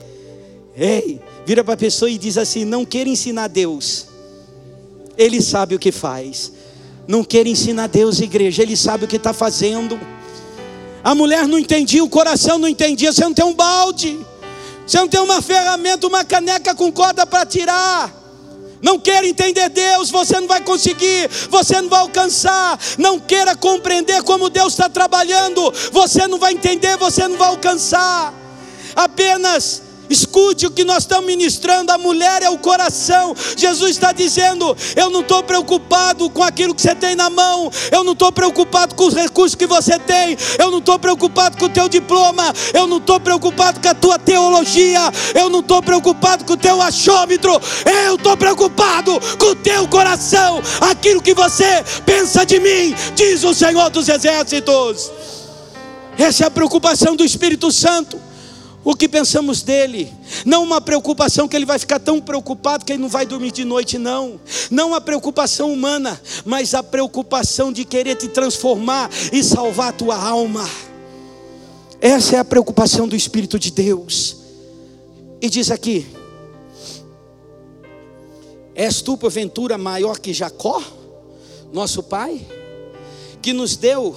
Ei, 0.76 1.20
vira 1.44 1.64
para 1.64 1.74
a 1.74 1.78
pessoa 1.78 2.08
e 2.08 2.16
diz 2.16 2.38
assim: 2.38 2.64
não 2.64 2.84
queira 2.84 3.10
ensinar 3.10 3.48
Deus, 3.48 4.06
Ele 5.18 5.42
sabe 5.42 5.74
o 5.74 5.78
que 5.80 5.90
faz. 5.90 6.52
não 7.08 7.24
queira 7.24 7.48
ensinar 7.48 7.88
Deus, 7.88 8.20
igreja, 8.20 8.62
Ele 8.62 8.76
sabe 8.76 9.04
o 9.04 9.08
que 9.08 9.16
está 9.16 9.32
fazendo. 9.32 9.98
A 11.02 11.12
mulher 11.14 11.48
não 11.48 11.58
entendia, 11.58 12.04
o 12.04 12.08
coração 12.08 12.56
não 12.56 12.68
entendia. 12.68 13.12
Você 13.12 13.22
não 13.22 13.34
tem 13.34 13.44
um 13.44 13.52
balde, 13.52 14.18
você 14.86 14.98
não 14.98 15.08
tem 15.08 15.20
uma 15.20 15.40
ferramenta, 15.40 16.06
uma 16.06 16.24
caneca 16.24 16.74
com 16.74 16.92
corda 16.92 17.26
para 17.26 17.46
tirar. 17.46 18.12
Não 18.82 18.98
queira 18.98 19.26
entender 19.26 19.70
Deus, 19.70 20.10
você 20.10 20.38
não 20.38 20.46
vai 20.46 20.60
conseguir, 20.60 21.30
você 21.48 21.80
não 21.80 21.88
vai 21.88 22.00
alcançar. 22.00 22.78
Não 22.98 23.18
queira 23.18 23.56
compreender 23.56 24.22
como 24.24 24.50
Deus 24.50 24.74
está 24.74 24.90
trabalhando, 24.90 25.72
você 25.90 26.28
não 26.28 26.38
vai 26.38 26.52
entender, 26.52 26.98
você 26.98 27.26
não 27.26 27.38
vai 27.38 27.48
alcançar. 27.48 28.34
Apenas 28.94 29.82
Escute 30.08 30.66
o 30.66 30.70
que 30.70 30.84
nós 30.84 31.04
estamos 31.04 31.26
ministrando. 31.26 31.90
A 31.90 31.98
mulher 31.98 32.42
é 32.42 32.50
o 32.50 32.58
coração. 32.58 33.34
Jesus 33.56 33.92
está 33.92 34.12
dizendo: 34.12 34.76
Eu 34.94 35.10
não 35.10 35.20
estou 35.20 35.42
preocupado 35.42 36.28
com 36.30 36.42
aquilo 36.42 36.74
que 36.74 36.82
você 36.82 36.94
tem 36.94 37.14
na 37.14 37.30
mão. 37.30 37.70
Eu 37.90 38.04
não 38.04 38.12
estou 38.12 38.30
preocupado 38.30 38.94
com 38.94 39.06
os 39.06 39.14
recursos 39.14 39.54
que 39.54 39.66
você 39.66 39.98
tem. 39.98 40.36
Eu 40.58 40.70
não 40.70 40.78
estou 40.78 40.98
preocupado 40.98 41.56
com 41.56 41.66
o 41.66 41.68
teu 41.68 41.88
diploma. 41.88 42.52
Eu 42.72 42.86
não 42.86 42.98
estou 42.98 43.18
preocupado 43.18 43.80
com 43.80 43.88
a 43.88 43.94
tua 43.94 44.18
teologia. 44.18 45.00
Eu 45.34 45.48
não 45.48 45.60
estou 45.60 45.82
preocupado 45.82 46.44
com 46.44 46.52
o 46.52 46.56
teu 46.56 46.80
achômetro. 46.82 47.60
Eu 48.06 48.16
estou 48.16 48.36
preocupado 48.36 49.18
com 49.38 49.46
o 49.46 49.56
teu 49.56 49.88
coração. 49.88 50.60
Aquilo 50.80 51.22
que 51.22 51.34
você 51.34 51.84
pensa 52.04 52.44
de 52.44 52.60
mim, 52.60 52.94
diz 53.14 53.42
o 53.44 53.54
Senhor 53.54 53.90
dos 53.90 54.08
Exércitos. 54.08 55.10
Essa 56.18 56.44
é 56.44 56.46
a 56.46 56.50
preocupação 56.50 57.16
do 57.16 57.24
Espírito 57.24 57.72
Santo 57.72 58.33
o 58.84 58.94
que 58.94 59.08
pensamos 59.08 59.62
dele, 59.62 60.12
não 60.44 60.62
uma 60.62 60.78
preocupação 60.78 61.48
que 61.48 61.56
ele 61.56 61.64
vai 61.64 61.78
ficar 61.78 61.98
tão 61.98 62.20
preocupado 62.20 62.84
que 62.84 62.92
ele 62.92 63.00
não 63.00 63.08
vai 63.08 63.24
dormir 63.24 63.50
de 63.50 63.64
noite, 63.64 63.96
não, 63.96 64.38
não 64.70 64.94
a 64.94 65.00
preocupação 65.00 65.72
humana, 65.72 66.20
mas 66.44 66.74
a 66.74 66.82
preocupação 66.82 67.72
de 67.72 67.86
querer 67.86 68.16
te 68.16 68.28
transformar 68.28 69.10
e 69.32 69.42
salvar 69.42 69.88
a 69.88 69.92
tua 69.92 70.16
alma. 70.16 70.68
Essa 71.98 72.36
é 72.36 72.38
a 72.38 72.44
preocupação 72.44 73.08
do 73.08 73.16
Espírito 73.16 73.58
de 73.58 73.70
Deus. 73.70 74.36
E 75.40 75.48
diz 75.48 75.70
aqui: 75.70 76.06
És 78.74 79.00
tu, 79.00 79.16
porventura, 79.16 79.78
maior 79.78 80.18
que 80.18 80.34
Jacó, 80.34 80.82
nosso 81.72 82.02
pai, 82.02 82.46
que 83.40 83.54
nos 83.54 83.76
deu 83.76 84.14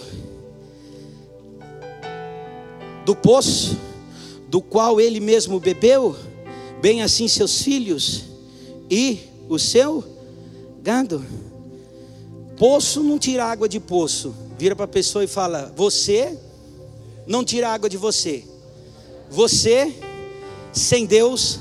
do 3.05 3.15
poço 3.15 3.86
do 4.47 4.61
qual 4.61 4.99
ele 4.99 5.19
mesmo 5.19 5.59
bebeu, 5.59 6.15
bem 6.81 7.01
assim 7.01 7.27
seus 7.27 7.61
filhos 7.61 8.23
e 8.89 9.19
o 9.49 9.59
seu 9.59 10.03
gado. 10.81 11.23
Poço 12.57 13.03
não 13.03 13.19
tira 13.19 13.45
água 13.45 13.67
de 13.67 13.79
poço. 13.79 14.33
Vira 14.57 14.75
para 14.75 14.85
a 14.85 14.89
pessoa 14.89 15.23
e 15.23 15.27
fala: 15.27 15.71
Você 15.75 16.37
não 17.27 17.43
tira 17.43 17.69
água 17.69 17.89
de 17.89 17.97
você. 17.97 18.43
Você, 19.29 19.93
sem 20.71 21.05
Deus, 21.05 21.59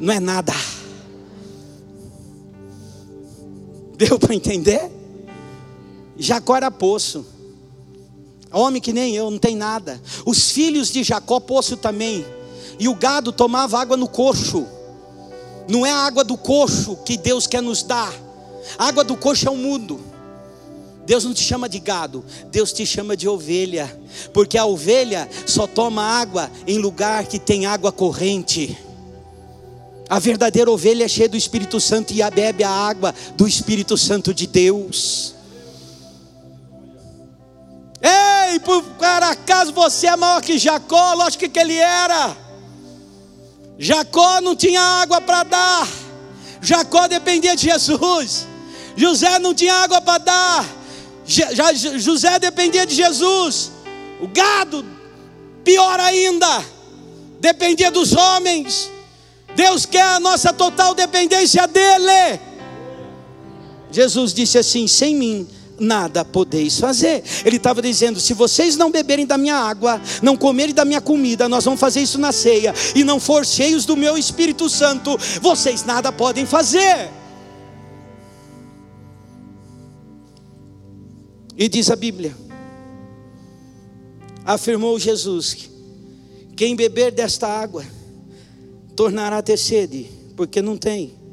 não 0.00 0.12
é 0.12 0.18
nada. 0.18 0.54
Deu 3.96 4.18
para 4.18 4.34
entender? 4.34 4.90
Jacó 6.16 6.56
era 6.56 6.70
poço. 6.70 7.33
Homem 8.54 8.80
que 8.80 8.92
nem 8.92 9.14
eu, 9.14 9.30
não 9.30 9.38
tem 9.38 9.56
nada. 9.56 10.00
Os 10.24 10.50
filhos 10.50 10.90
de 10.90 11.02
Jacó, 11.02 11.40
poço 11.40 11.76
também. 11.76 12.24
E 12.78 12.88
o 12.88 12.94
gado 12.94 13.32
tomava 13.32 13.80
água 13.80 13.96
no 13.96 14.08
coxo. 14.08 14.66
Não 15.68 15.84
é 15.84 15.90
a 15.90 15.98
água 15.98 16.22
do 16.22 16.36
coxo 16.36 16.96
que 17.04 17.16
Deus 17.16 17.46
quer 17.46 17.60
nos 17.60 17.82
dar. 17.82 18.14
A 18.78 18.86
água 18.86 19.02
do 19.02 19.16
coxo 19.16 19.48
é 19.48 19.50
o 19.50 19.56
mundo. 19.56 20.00
Deus 21.06 21.24
não 21.24 21.34
te 21.34 21.42
chama 21.42 21.68
de 21.68 21.78
gado, 21.78 22.24
Deus 22.50 22.72
te 22.72 22.86
chama 22.86 23.14
de 23.14 23.28
ovelha, 23.28 23.94
porque 24.32 24.56
a 24.56 24.64
ovelha 24.64 25.28
só 25.46 25.66
toma 25.66 26.02
água 26.02 26.50
em 26.66 26.78
lugar 26.78 27.26
que 27.26 27.38
tem 27.38 27.66
água 27.66 27.92
corrente. 27.92 28.78
A 30.08 30.18
verdadeira 30.18 30.70
ovelha 30.70 31.04
é 31.04 31.08
cheia 31.08 31.28
do 31.28 31.36
Espírito 31.36 31.78
Santo 31.80 32.12
e 32.12 32.30
bebe 32.30 32.64
a 32.64 32.70
água 32.70 33.14
do 33.36 33.46
Espírito 33.46 33.98
Santo 33.98 34.32
de 34.32 34.46
Deus. 34.46 35.33
Ei, 38.04 38.60
por 38.60 38.84
acaso 39.02 39.72
você 39.72 40.08
é 40.08 40.16
maior 40.16 40.42
que 40.42 40.58
Jacó? 40.58 41.14
Lógico 41.14 41.48
que 41.48 41.58
ele 41.58 41.78
era. 41.78 42.36
Jacó 43.78 44.42
não 44.42 44.54
tinha 44.54 44.78
água 44.78 45.22
para 45.22 45.42
dar. 45.42 45.88
Jacó 46.60 47.08
dependia 47.08 47.56
de 47.56 47.62
Jesus. 47.62 48.46
José 48.94 49.38
não 49.38 49.54
tinha 49.54 49.72
água 49.74 50.02
para 50.02 50.18
dar. 50.18 50.66
José 51.96 52.38
dependia 52.38 52.84
de 52.84 52.94
Jesus. 52.94 53.72
O 54.20 54.28
gado, 54.28 54.84
pior 55.64 55.98
ainda, 55.98 56.62
dependia 57.40 57.90
dos 57.90 58.12
homens. 58.12 58.90
Deus 59.56 59.86
quer 59.86 60.02
a 60.02 60.20
nossa 60.20 60.52
total 60.52 60.94
dependência 60.94 61.66
dEle. 61.66 62.38
Jesus 63.90 64.34
disse 64.34 64.58
assim: 64.58 64.86
sem 64.86 65.14
mim 65.14 65.48
nada 65.78 66.24
podeis 66.24 66.78
fazer. 66.78 67.22
Ele 67.44 67.56
estava 67.56 67.82
dizendo: 67.82 68.20
se 68.20 68.34
vocês 68.34 68.76
não 68.76 68.90
beberem 68.90 69.26
da 69.26 69.38
minha 69.38 69.56
água, 69.56 70.00
não 70.22 70.36
comerem 70.36 70.74
da 70.74 70.84
minha 70.84 71.00
comida, 71.00 71.48
nós 71.48 71.64
vamos 71.64 71.80
fazer 71.80 72.00
isso 72.00 72.18
na 72.18 72.32
ceia, 72.32 72.74
e 72.94 73.04
não 73.04 73.18
for 73.20 73.44
cheios 73.44 73.84
do 73.84 73.96
meu 73.96 74.16
Espírito 74.16 74.68
Santo, 74.68 75.18
vocês 75.40 75.84
nada 75.84 76.12
podem 76.12 76.46
fazer. 76.46 77.10
E 81.56 81.68
diz 81.68 81.90
a 81.90 81.96
Bíblia, 81.96 82.34
afirmou 84.44 84.98
Jesus: 84.98 85.70
quem 86.56 86.76
beber 86.76 87.12
desta 87.12 87.48
água 87.48 87.84
tornará 88.96 89.38
a 89.38 89.42
ter 89.42 89.56
sede, 89.56 90.10
porque 90.36 90.62
não 90.62 90.76
tem. 90.76 91.23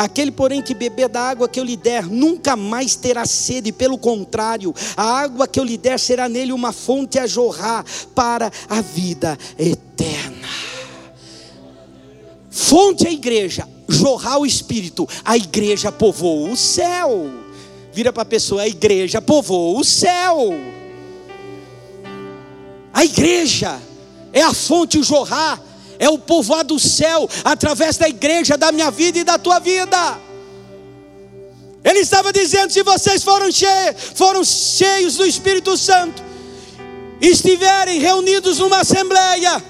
Aquele, 0.00 0.30
porém, 0.30 0.62
que 0.62 0.72
beber 0.72 1.10
da 1.10 1.20
água 1.20 1.46
que 1.46 1.60
eu 1.60 1.64
lhe 1.64 1.76
der, 1.76 2.06
nunca 2.06 2.56
mais 2.56 2.96
terá 2.96 3.26
sede, 3.26 3.70
pelo 3.70 3.98
contrário, 3.98 4.74
a 4.96 5.04
água 5.04 5.46
que 5.46 5.60
eu 5.60 5.64
lhe 5.64 5.76
der 5.76 6.00
será 6.00 6.26
nele 6.26 6.54
uma 6.54 6.72
fonte 6.72 7.18
a 7.18 7.26
jorrar 7.26 7.84
para 8.14 8.50
a 8.66 8.80
vida 8.80 9.36
eterna. 9.58 10.48
Fonte 12.48 13.04
é 13.04 13.10
a 13.10 13.12
igreja, 13.12 13.68
jorrar 13.86 14.38
o 14.38 14.46
espírito, 14.46 15.06
a 15.22 15.36
igreja 15.36 15.92
povoou 15.92 16.50
o 16.50 16.56
céu. 16.56 17.28
Vira 17.92 18.10
para 18.10 18.22
a 18.22 18.24
pessoa, 18.24 18.62
a 18.62 18.68
igreja 18.68 19.20
povoou 19.20 19.78
o 19.78 19.84
céu. 19.84 20.54
A 22.90 23.04
igreja 23.04 23.78
é 24.32 24.40
a 24.40 24.54
fonte, 24.54 24.98
o 24.98 25.02
jorrar 25.04 25.62
é 26.00 26.08
o 26.08 26.18
povoado 26.18 26.74
do 26.74 26.80
céu, 26.80 27.28
através 27.44 27.98
da 27.98 28.08
igreja, 28.08 28.56
da 28.56 28.72
minha 28.72 28.90
vida 28.90 29.18
e 29.18 29.24
da 29.24 29.38
tua 29.38 29.58
vida. 29.58 30.18
Ele 31.84 32.00
estava 32.00 32.32
dizendo: 32.32 32.72
se 32.72 32.82
vocês 32.82 33.22
foram 33.22 33.52
cheios, 33.52 33.96
foram 34.14 34.42
cheios 34.42 35.16
do 35.16 35.26
Espírito 35.26 35.76
Santo, 35.76 36.22
estiverem 37.20 38.00
reunidos 38.00 38.58
numa 38.58 38.80
assembleia, 38.80 39.62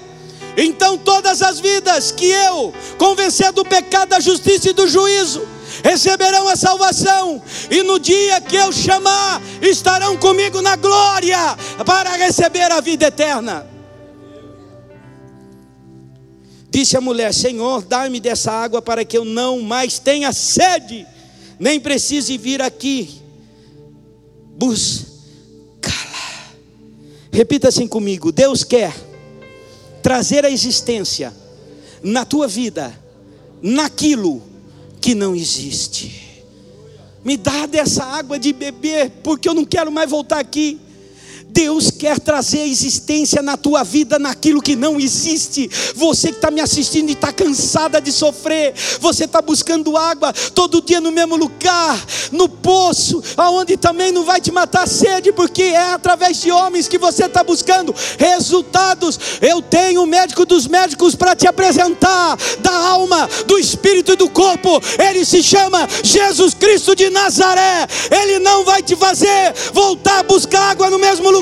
então 0.55 0.97
todas 0.97 1.41
as 1.41 1.59
vidas 1.59 2.11
que 2.11 2.25
eu 2.25 2.73
convencer 2.97 3.51
do 3.51 3.65
pecado, 3.65 4.09
da 4.09 4.19
justiça 4.21 4.69
e 4.69 4.73
do 4.73 4.87
juízo, 4.87 5.45
receberão 5.83 6.47
a 6.47 6.55
salvação, 6.55 7.41
e 7.69 7.83
no 7.83 7.99
dia 7.99 8.39
que 8.39 8.55
eu 8.55 8.71
chamar, 8.71 9.41
estarão 9.61 10.15
comigo 10.15 10.61
na 10.61 10.77
glória 10.77 11.57
para 11.85 12.11
receber 12.15 12.71
a 12.71 12.79
vida 12.79 13.07
eterna. 13.07 13.80
Disse 16.71 16.95
a 16.95 17.01
mulher: 17.01 17.33
Senhor, 17.33 17.83
dá-me 17.83 18.19
dessa 18.19 18.51
água 18.51 18.81
para 18.81 19.05
que 19.05 19.17
eu 19.17 19.25
não 19.25 19.61
mais 19.61 19.99
tenha 19.99 20.31
sede, 20.31 21.05
nem 21.59 21.79
precise 21.79 22.37
vir 22.37 22.61
aqui 22.61 23.21
buscá-la. 24.61 26.53
Repita 27.31 27.67
assim 27.67 27.87
comigo: 27.87 28.31
Deus 28.31 28.63
quer 28.63 28.93
trazer 30.01 30.45
a 30.45 30.49
existência 30.49 31.33
na 32.03 32.23
tua 32.25 32.47
vida, 32.47 32.97
naquilo 33.61 34.41
que 34.99 35.15
não 35.15 35.35
existe. 35.35 36.43
Me 37.23 37.37
dá 37.37 37.65
dessa 37.65 38.03
água 38.03 38.39
de 38.39 38.53
beber, 38.53 39.11
porque 39.23 39.49
eu 39.49 39.53
não 39.53 39.65
quero 39.65 39.91
mais 39.91 40.09
voltar 40.09 40.39
aqui. 40.39 40.79
Deus 41.53 41.91
quer 41.91 42.19
trazer 42.19 42.59
a 42.59 42.67
existência 42.67 43.41
na 43.41 43.57
tua 43.57 43.83
vida 43.83 44.17
naquilo 44.17 44.61
que 44.61 44.75
não 44.75 44.99
existe. 44.99 45.69
Você 45.95 46.29
que 46.29 46.35
está 46.35 46.49
me 46.49 46.61
assistindo 46.61 47.09
e 47.09 47.13
está 47.13 47.31
cansada 47.31 47.99
de 47.99 48.11
sofrer, 48.11 48.73
você 48.99 49.25
está 49.25 49.41
buscando 49.41 49.97
água 49.97 50.33
todo 50.53 50.81
dia 50.81 51.01
no 51.01 51.11
mesmo 51.11 51.35
lugar, 51.35 51.99
no 52.31 52.47
poço, 52.47 53.21
aonde 53.35 53.77
também 53.77 54.11
não 54.11 54.23
vai 54.23 54.39
te 54.39 54.51
matar 54.51 54.87
sede, 54.87 55.31
porque 55.31 55.63
é 55.63 55.91
através 55.93 56.41
de 56.41 56.51
homens 56.51 56.87
que 56.87 56.97
você 56.97 57.25
está 57.25 57.43
buscando 57.43 57.93
resultados. 58.17 59.19
Eu 59.41 59.61
tenho 59.61 60.03
o 60.03 60.07
médico 60.07 60.45
dos 60.45 60.67
médicos 60.67 61.15
para 61.15 61.35
te 61.35 61.47
apresentar, 61.47 62.37
da 62.59 62.73
alma, 62.73 63.29
do 63.45 63.57
espírito 63.57 64.13
e 64.13 64.15
do 64.15 64.29
corpo. 64.29 64.81
Ele 64.97 65.25
se 65.25 65.43
chama 65.43 65.87
Jesus 66.03 66.53
Cristo 66.53 66.95
de 66.95 67.09
Nazaré. 67.09 67.87
Ele 68.09 68.39
não 68.39 68.63
vai 68.63 68.81
te 68.81 68.95
fazer 68.95 69.53
voltar 69.73 70.19
a 70.19 70.23
buscar 70.23 70.71
água 70.71 70.89
no 70.89 70.99
mesmo 70.99 71.29
lugar, 71.29 71.40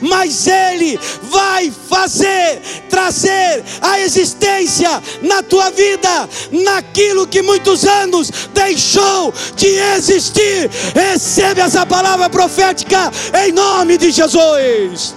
mas 0.00 0.46
ele 0.46 0.98
vai 1.22 1.72
fazer 1.88 2.60
trazer 2.88 3.64
a 3.80 4.00
existência 4.00 5.02
na 5.22 5.42
tua 5.42 5.70
vida, 5.70 6.28
naquilo 6.50 7.26
que 7.26 7.42
muitos 7.42 7.84
anos 7.84 8.30
deixou 8.52 9.32
de 9.56 9.66
existir. 9.66 10.70
Recebe 10.94 11.60
essa 11.60 11.84
palavra 11.84 12.30
profética 12.30 13.10
em 13.44 13.52
nome 13.52 13.98
de 13.98 14.10
Jesus. 14.10 15.14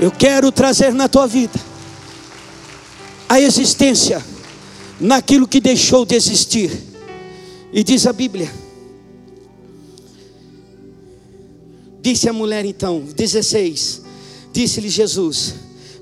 Eu 0.00 0.10
quero 0.10 0.50
trazer 0.52 0.92
na 0.92 1.08
tua 1.08 1.26
vida 1.26 1.58
a 3.28 3.40
existência 3.40 4.24
naquilo 5.00 5.46
que 5.46 5.60
deixou 5.60 6.04
de 6.04 6.14
existir. 6.14 6.70
E 7.72 7.84
diz 7.84 8.06
a 8.06 8.12
Bíblia. 8.12 8.50
Disse 12.00 12.28
a 12.28 12.32
mulher 12.32 12.64
então, 12.64 13.00
16: 13.00 14.02
Disse-lhe 14.52 14.88
Jesus: 14.88 15.54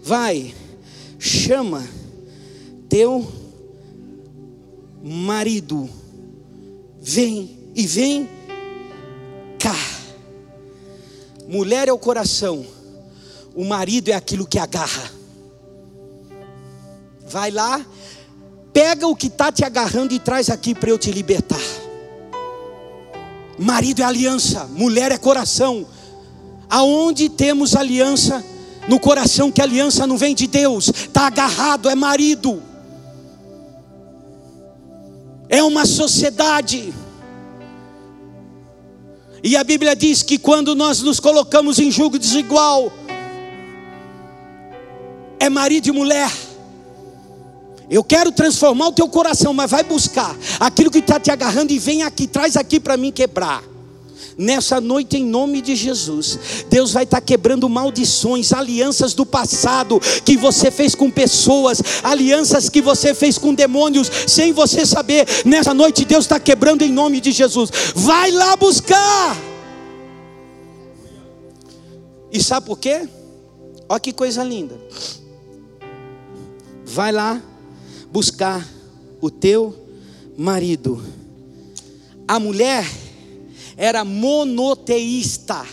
Vai, 0.03 0.55
chama 1.19 1.87
teu 2.89 3.27
marido, 5.03 5.89
vem 7.01 7.59
e 7.75 7.87
vem 7.87 8.29
cá. 9.59 9.77
Mulher 11.49 11.89
é 11.89 11.93
o 11.93 11.99
coração, 11.99 12.67
o 13.55 13.65
marido 13.65 14.09
é 14.09 14.15
aquilo 14.15 14.47
que 14.47 14.59
agarra. 14.59 15.11
Vai 17.29 17.51
lá, 17.51 17.85
pega 18.73 19.07
o 19.07 19.17
que 19.17 19.27
está 19.29 19.51
te 19.51 19.65
agarrando 19.65 20.15
e 20.15 20.19
traz 20.19 20.51
aqui 20.51 20.75
para 20.75 20.91
eu 20.91 20.99
te 20.99 21.11
libertar. 21.11 21.76
Marido 23.59 24.03
é 24.03 24.05
aliança, 24.05 24.69
mulher 24.73 25.13
é 25.13 25.19
coração. 25.19 25.87
Aonde 26.69 27.29
temos 27.29 27.75
aliança 27.75 28.45
no 28.89 29.01
coração, 29.01 29.51
que 29.51 29.63
aliança 29.63 30.07
não 30.07 30.17
vem 30.17 30.35
de 30.35 30.47
Deus, 30.47 30.89
está 30.89 31.27
agarrado, 31.27 31.89
é 31.89 31.95
marido, 31.95 32.63
é 35.49 35.63
uma 35.63 35.87
sociedade. 35.87 36.93
E 39.43 39.57
a 39.57 39.65
Bíblia 39.65 39.95
diz 39.95 40.23
que 40.23 40.39
quando 40.39 40.75
nós 40.75 41.01
nos 41.03 41.21
colocamos 41.21 41.79
em 41.79 41.91
julgo 41.91 42.19
desigual, 42.19 42.93
é 45.39 45.49
marido 45.49 45.89
e 45.89 45.93
mulher. 45.93 46.31
Eu 47.89 48.03
quero 48.03 48.33
transformar 48.33 48.89
o 48.89 48.93
teu 48.93 49.09
coração, 49.09 49.55
mas 49.55 49.71
vai 49.71 49.85
buscar 49.85 50.37
aquilo 50.59 50.91
que 50.91 50.99
está 50.99 51.21
te 51.21 51.31
agarrando 51.31 51.73
e 51.73 51.79
vem 51.79 52.03
aqui, 52.03 52.27
traz 52.27 52.57
aqui 52.57 52.81
para 52.81 52.97
mim 52.97 53.13
quebrar. 53.13 53.63
Nessa 54.39 54.83
noite, 54.83 55.17
em 55.17 55.25
nome 55.25 55.63
de 55.63 55.75
Jesus, 55.75 56.39
Deus 56.69 56.93
vai 56.93 57.05
estar 57.05 57.21
tá 57.21 57.27
quebrando 57.27 57.69
maldições, 57.69 58.53
alianças 58.53 59.15
do 59.15 59.25
passado 59.25 59.99
que 60.25 60.37
você 60.37 60.71
fez 60.71 60.95
com 60.95 61.11
pessoas, 61.11 61.81
alianças 62.03 62.69
que 62.69 62.83
você 62.83 63.15
fez 63.15 63.39
com 63.39 63.55
demônios, 63.55 64.11
sem 64.27 64.53
você 64.53 64.85
saber. 64.85 65.27
Nessa 65.47 65.73
noite, 65.73 66.05
Deus 66.05 66.25
está 66.25 66.39
quebrando 66.39 66.83
em 66.83 66.93
nome 66.93 67.19
de 67.19 67.33
Jesus. 67.33 67.71
Vai 67.95 68.31
lá 68.31 68.57
buscar. 68.57 69.37
E 72.31 72.43
sabe 72.43 72.67
por 72.67 72.79
quê? 72.79 73.09
Olha 73.89 74.01
que 74.01 74.13
coisa 74.13 74.45
linda. 74.45 74.79
Vai 76.85 77.11
lá 77.11 77.41
buscar 78.17 78.67
o 79.21 79.31
teu 79.31 79.77
marido. 80.39 81.05
A 82.27 82.41
mulher 82.41 82.91
era 83.77 84.07
monoteísta, 84.07 85.67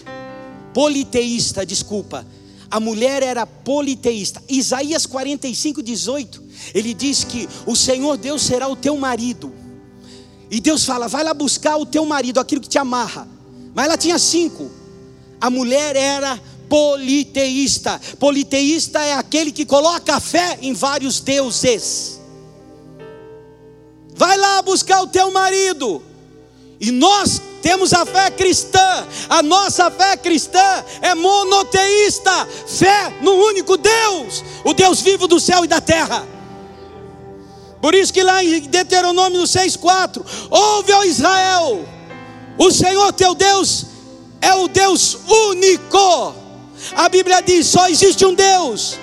politeísta, 0.74 1.66
desculpa. 1.66 2.28
A 2.70 2.82
mulher 2.82 3.24
era 3.24 3.46
politeísta. 3.46 4.44
Isaías 4.50 5.06
45, 5.06 5.82
18, 5.82 6.44
ele 6.74 6.94
diz 6.94 7.24
que 7.24 7.48
o 7.66 7.78
Senhor 7.78 8.18
Deus 8.18 8.42
será 8.42 8.68
o 8.68 8.76
teu 8.76 8.98
marido. 8.98 9.54
E 10.52 10.60
Deus 10.60 10.84
fala: 10.84 11.08
vai 11.08 11.24
lá 11.24 11.34
buscar 11.34 11.78
o 11.78 11.86
teu 11.86 12.06
marido, 12.06 12.42
aquilo 12.42 12.60
que 12.60 12.68
te 12.68 12.78
amarra. 12.78 13.26
Mas 13.74 13.86
ela 13.86 13.98
tinha 13.98 14.20
cinco. 14.20 14.70
A 15.40 15.50
mulher 15.50 15.96
era 15.96 16.38
politeísta. 16.68 18.02
Politeísta 18.20 19.00
é 19.00 19.14
aquele 19.14 19.54
que 19.54 19.66
coloca 19.66 20.16
a 20.16 20.20
fé 20.20 20.58
em 20.62 20.74
vários 20.74 21.22
deuses. 21.22 22.22
Vai 24.16 24.38
lá 24.38 24.62
buscar 24.62 25.02
o 25.02 25.08
teu 25.08 25.32
marido. 25.32 26.02
E 26.80 26.92
nós 26.92 27.42
temos 27.62 27.94
a 27.94 28.06
fé 28.06 28.30
cristã. 28.30 29.08
A 29.30 29.42
nossa 29.42 29.90
fé 29.90 30.18
cristã 30.18 30.84
é 31.02 31.16
monoteísta, 31.16 32.48
fé 32.68 33.14
no 33.22 33.32
único 33.32 33.78
Deus, 33.78 34.44
o 34.66 34.74
Deus 34.74 35.00
vivo 35.00 35.28
do 35.28 35.40
céu 35.40 35.64
e 35.64 35.68
da 35.68 35.80
terra. 35.80 36.28
Por 37.82 37.96
isso 37.96 38.14
que 38.14 38.24
lá 38.24 38.44
em 38.44 38.62
Deuteronômio 38.62 39.44
6:4, 39.44 40.26
ouve 40.50 40.92
ó 40.92 41.04
Israel, 41.04 41.86
o 42.58 42.72
Senhor 42.72 43.12
teu 43.14 43.34
Deus 43.34 43.86
é 44.42 44.54
o 44.54 44.68
Deus 44.68 45.18
único. 45.50 46.36
A 46.96 47.10
Bíblia 47.10 47.42
diz: 47.42 47.68
só 47.68 47.88
existe 47.88 48.26
um 48.26 48.34
Deus, 48.34 48.98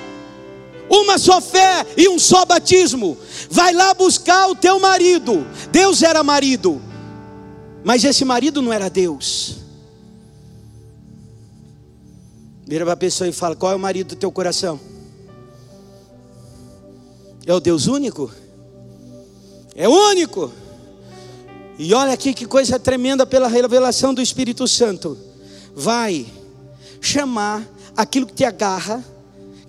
uma 0.89 1.19
só 1.19 1.41
fé 1.41 1.87
e 1.97 2.09
um 2.09 2.19
só 2.19 2.45
batismo. 2.45 3.17
Vai 3.51 3.75
lá 3.75 3.93
buscar 3.93 4.49
o 4.49 4.55
teu 4.55 4.79
marido. 4.79 5.45
Deus 5.73 6.03
era 6.03 6.23
marido, 6.23 6.81
mas 7.85 8.05
esse 8.05 8.25
marido 8.25 8.63
não 8.63 8.73
era 8.73 8.89
Deus. 8.89 9.57
Vira 12.65 12.85
para 12.85 12.95
a 12.95 12.97
pessoa 12.97 13.29
e 13.29 13.33
fala: 13.33 13.57
Qual 13.57 13.73
é 13.73 13.75
o 13.75 13.81
marido 13.81 14.11
do 14.11 14.17
teu 14.17 14.31
coração? 14.31 14.79
É 17.45 17.53
o 17.53 17.59
Deus 17.59 17.89
único? 17.89 18.31
É 19.75 19.89
único. 19.89 20.53
E 21.77 21.93
olha 21.93 22.13
aqui 22.13 22.33
que 22.33 22.47
coisa 22.47 22.79
tremenda 22.79 23.27
pela 23.27 23.49
revelação 23.49 24.15
do 24.15 24.23
Espírito 24.23 24.69
Santo. 24.69 25.19
Vai 25.75 26.27
chamar 27.01 27.67
aquilo 27.97 28.27
que 28.27 28.35
te 28.35 28.45
agarra, 28.45 29.03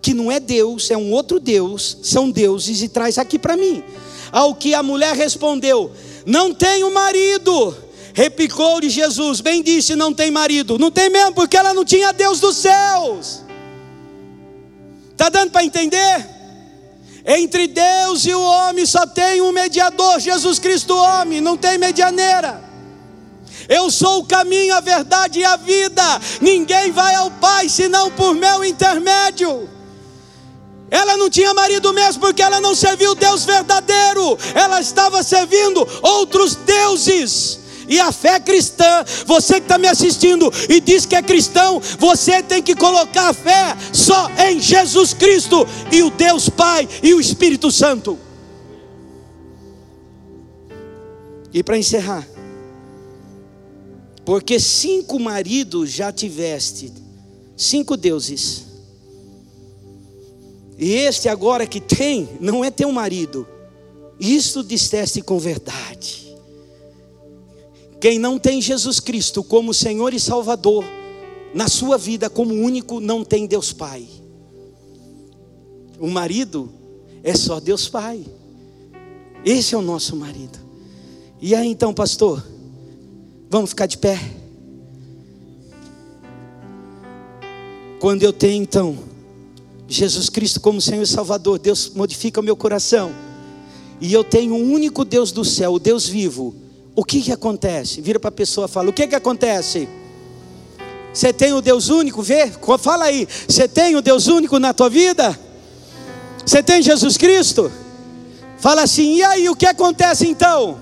que 0.01 0.13
não 0.13 0.31
é 0.31 0.39
Deus, 0.39 0.89
é 0.89 0.97
um 0.97 1.11
outro 1.11 1.39
Deus, 1.39 1.97
são 2.01 2.31
deuses, 2.31 2.81
e 2.81 2.89
traz 2.89 3.17
aqui 3.17 3.37
para 3.37 3.55
mim. 3.55 3.83
Ao 4.31 4.55
que 4.55 4.73
a 4.73 4.81
mulher 4.81 5.15
respondeu: 5.15 5.91
Não 6.25 6.53
tenho 6.53 6.93
marido. 6.93 7.75
Replicou-lhe 8.13 8.89
Jesus: 8.89 9.41
Bem 9.41 9.61
disse, 9.61 9.95
não 9.95 10.13
tem 10.13 10.31
marido. 10.31 10.77
Não 10.77 10.91
tem 10.91 11.09
mesmo, 11.09 11.33
porque 11.33 11.55
ela 11.55 11.73
não 11.73 11.85
tinha 11.85 12.11
Deus 12.11 12.39
dos 12.39 12.57
céus. 12.57 13.41
Está 15.11 15.29
dando 15.29 15.51
para 15.51 15.63
entender? 15.63 16.29
Entre 17.25 17.67
Deus 17.67 18.25
e 18.25 18.33
o 18.33 18.41
homem 18.41 18.85
só 18.85 19.05
tem 19.05 19.41
um 19.41 19.51
mediador, 19.51 20.19
Jesus 20.19 20.57
Cristo, 20.57 20.95
homem, 20.95 21.39
não 21.39 21.55
tem 21.55 21.77
medianeira. 21.77 22.61
Eu 23.69 23.91
sou 23.91 24.19
o 24.19 24.25
caminho, 24.25 24.73
a 24.73 24.79
verdade 24.79 25.39
e 25.39 25.45
a 25.45 25.55
vida. 25.55 26.03
Ninguém 26.41 26.91
vai 26.91 27.13
ao 27.15 27.29
Pai 27.31 27.69
senão 27.69 28.09
por 28.11 28.33
meu 28.33 28.65
intermédio. 28.65 29.69
Ela 30.91 31.15
não 31.15 31.29
tinha 31.29 31.53
marido 31.53 31.93
mesmo 31.93 32.19
porque 32.19 32.41
ela 32.41 32.59
não 32.59 32.75
serviu 32.75 33.11
o 33.11 33.15
Deus 33.15 33.45
verdadeiro. 33.45 34.37
Ela 34.53 34.81
estava 34.81 35.23
servindo 35.23 35.87
outros 36.01 36.53
deuses. 36.55 37.61
E 37.87 37.97
a 37.99 38.11
fé 38.11 38.39
cristã, 38.39 39.03
você 39.25 39.55
que 39.55 39.61
está 39.61 39.77
me 39.77 39.87
assistindo 39.87 40.51
e 40.69 40.81
diz 40.81 41.05
que 41.05 41.15
é 41.15 41.21
cristão, 41.21 41.81
você 41.97 42.43
tem 42.43 42.61
que 42.61 42.75
colocar 42.75 43.29
a 43.29 43.33
fé 43.33 43.75
só 43.93 44.29
em 44.49 44.59
Jesus 44.59 45.13
Cristo 45.13 45.65
e 45.91 46.03
o 46.03 46.09
Deus 46.09 46.49
Pai 46.49 46.87
e 47.01 47.13
o 47.13 47.21
Espírito 47.21 47.71
Santo. 47.71 48.19
E 51.53 51.63
para 51.63 51.77
encerrar, 51.77 52.25
porque 54.23 54.59
cinco 54.59 55.19
maridos 55.19 55.89
já 55.89 56.11
tiveste, 56.11 56.93
cinco 57.57 57.97
deuses. 57.97 58.70
E 60.81 60.93
este 60.93 61.29
agora 61.29 61.67
que 61.67 61.79
tem, 61.79 62.27
não 62.39 62.65
é 62.65 62.71
teu 62.71 62.91
marido. 62.91 63.47
Isto 64.19 64.63
disseste 64.63 65.21
com 65.21 65.37
verdade. 65.37 66.35
Quem 67.99 68.17
não 68.17 68.39
tem 68.39 68.59
Jesus 68.59 68.99
Cristo 68.99 69.43
como 69.43 69.75
Senhor 69.75 70.11
e 70.11 70.19
Salvador, 70.19 70.83
na 71.53 71.67
sua 71.67 71.99
vida 71.99 72.31
como 72.31 72.55
único, 72.55 72.99
não 72.99 73.23
tem 73.23 73.45
Deus 73.45 73.71
Pai. 73.71 74.07
O 75.99 76.07
marido 76.07 76.73
é 77.23 77.35
só 77.35 77.59
Deus 77.59 77.87
Pai. 77.87 78.25
Esse 79.45 79.75
é 79.75 79.77
o 79.77 79.83
nosso 79.83 80.15
marido. 80.15 80.57
E 81.39 81.53
aí 81.53 81.67
então, 81.67 81.93
pastor? 81.93 82.43
Vamos 83.51 83.69
ficar 83.69 83.85
de 83.85 83.99
pé. 83.99 84.19
Quando 87.99 88.23
eu 88.23 88.33
tenho 88.33 88.63
então 88.63 89.10
Jesus 89.91 90.29
Cristo 90.29 90.61
como 90.61 90.79
Senhor 90.79 91.03
e 91.03 91.07
Salvador, 91.07 91.59
Deus 91.59 91.91
modifica 91.93 92.39
o 92.39 92.43
meu 92.43 92.55
coração. 92.55 93.11
e 93.99 94.11
eu 94.11 94.23
tenho 94.23 94.55
um 94.55 94.71
único 94.71 95.05
Deus 95.05 95.31
do 95.31 95.45
céu, 95.45 95.73
o 95.73 95.79
Deus 95.79 96.07
vivo, 96.07 96.55
o 96.95 97.03
que 97.03 97.21
que 97.21 97.31
acontece? 97.31 98.01
Vira 98.01 98.19
para 98.19 98.29
a 98.29 98.31
pessoa 98.31 98.65
e 98.65 98.69
fala: 98.69 98.89
O 98.89 98.93
que 98.93 99.05
que 99.05 99.15
acontece? 99.15 99.87
Você 101.13 101.33
tem 101.33 101.53
o 101.53 101.61
Deus 101.61 101.89
único? 101.89 102.21
Vê, 102.21 102.49
fala 102.79 103.05
aí. 103.05 103.27
Você 103.47 103.67
tem 103.67 103.95
o 103.95 104.01
Deus 104.01 104.27
único 104.27 104.57
na 104.59 104.73
tua 104.73 104.89
vida? 104.89 105.37
Você 106.45 106.63
tem 106.63 106.81
Jesus 106.81 107.17
Cristo? 107.17 107.71
Fala 108.57 108.83
assim, 108.83 109.15
e 109.15 109.23
aí, 109.23 109.49
o 109.49 109.55
que 109.55 109.65
acontece 109.65 110.27
então? 110.27 110.79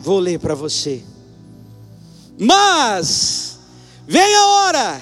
Vou 0.00 0.18
ler 0.18 0.38
para 0.38 0.54
você. 0.54 1.02
Mas, 2.38 3.58
vem 4.08 4.34
a 4.34 4.46
hora, 4.46 5.00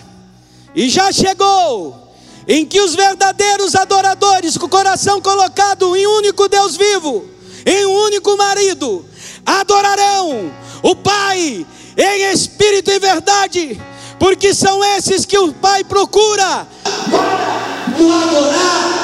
e 0.75 0.89
já 0.89 1.13
chegou, 1.13 2.13
em 2.49 2.67
que 2.67 2.81
os 2.81 2.95
verdadeiros 2.95 3.75
adoradores, 3.75 4.57
com 4.57 4.67
o 4.67 4.71
coração 4.71 5.21
colocado 5.21 5.97
em 5.97 6.07
um 6.07 6.17
único 6.17 6.49
Deus 6.49 6.77
vivo, 6.77 7.25
em 7.65 7.87
um 7.87 7.93
único 8.05 8.37
marido, 8.37 9.05
adorarão 9.45 10.53
o 10.83 10.97
Pai 10.97 11.67
em 11.97 12.33
espírito 12.33 12.91
e 12.91 12.99
verdade, 12.99 13.81
porque 14.19 14.55
são 14.55 14.83
esses 14.97 15.25
que 15.25 15.39
o 15.39 15.53
Pai 15.53 15.85
procura. 15.85 16.67
Para 17.11 18.03
o 18.03 18.13
adorar 18.13 19.02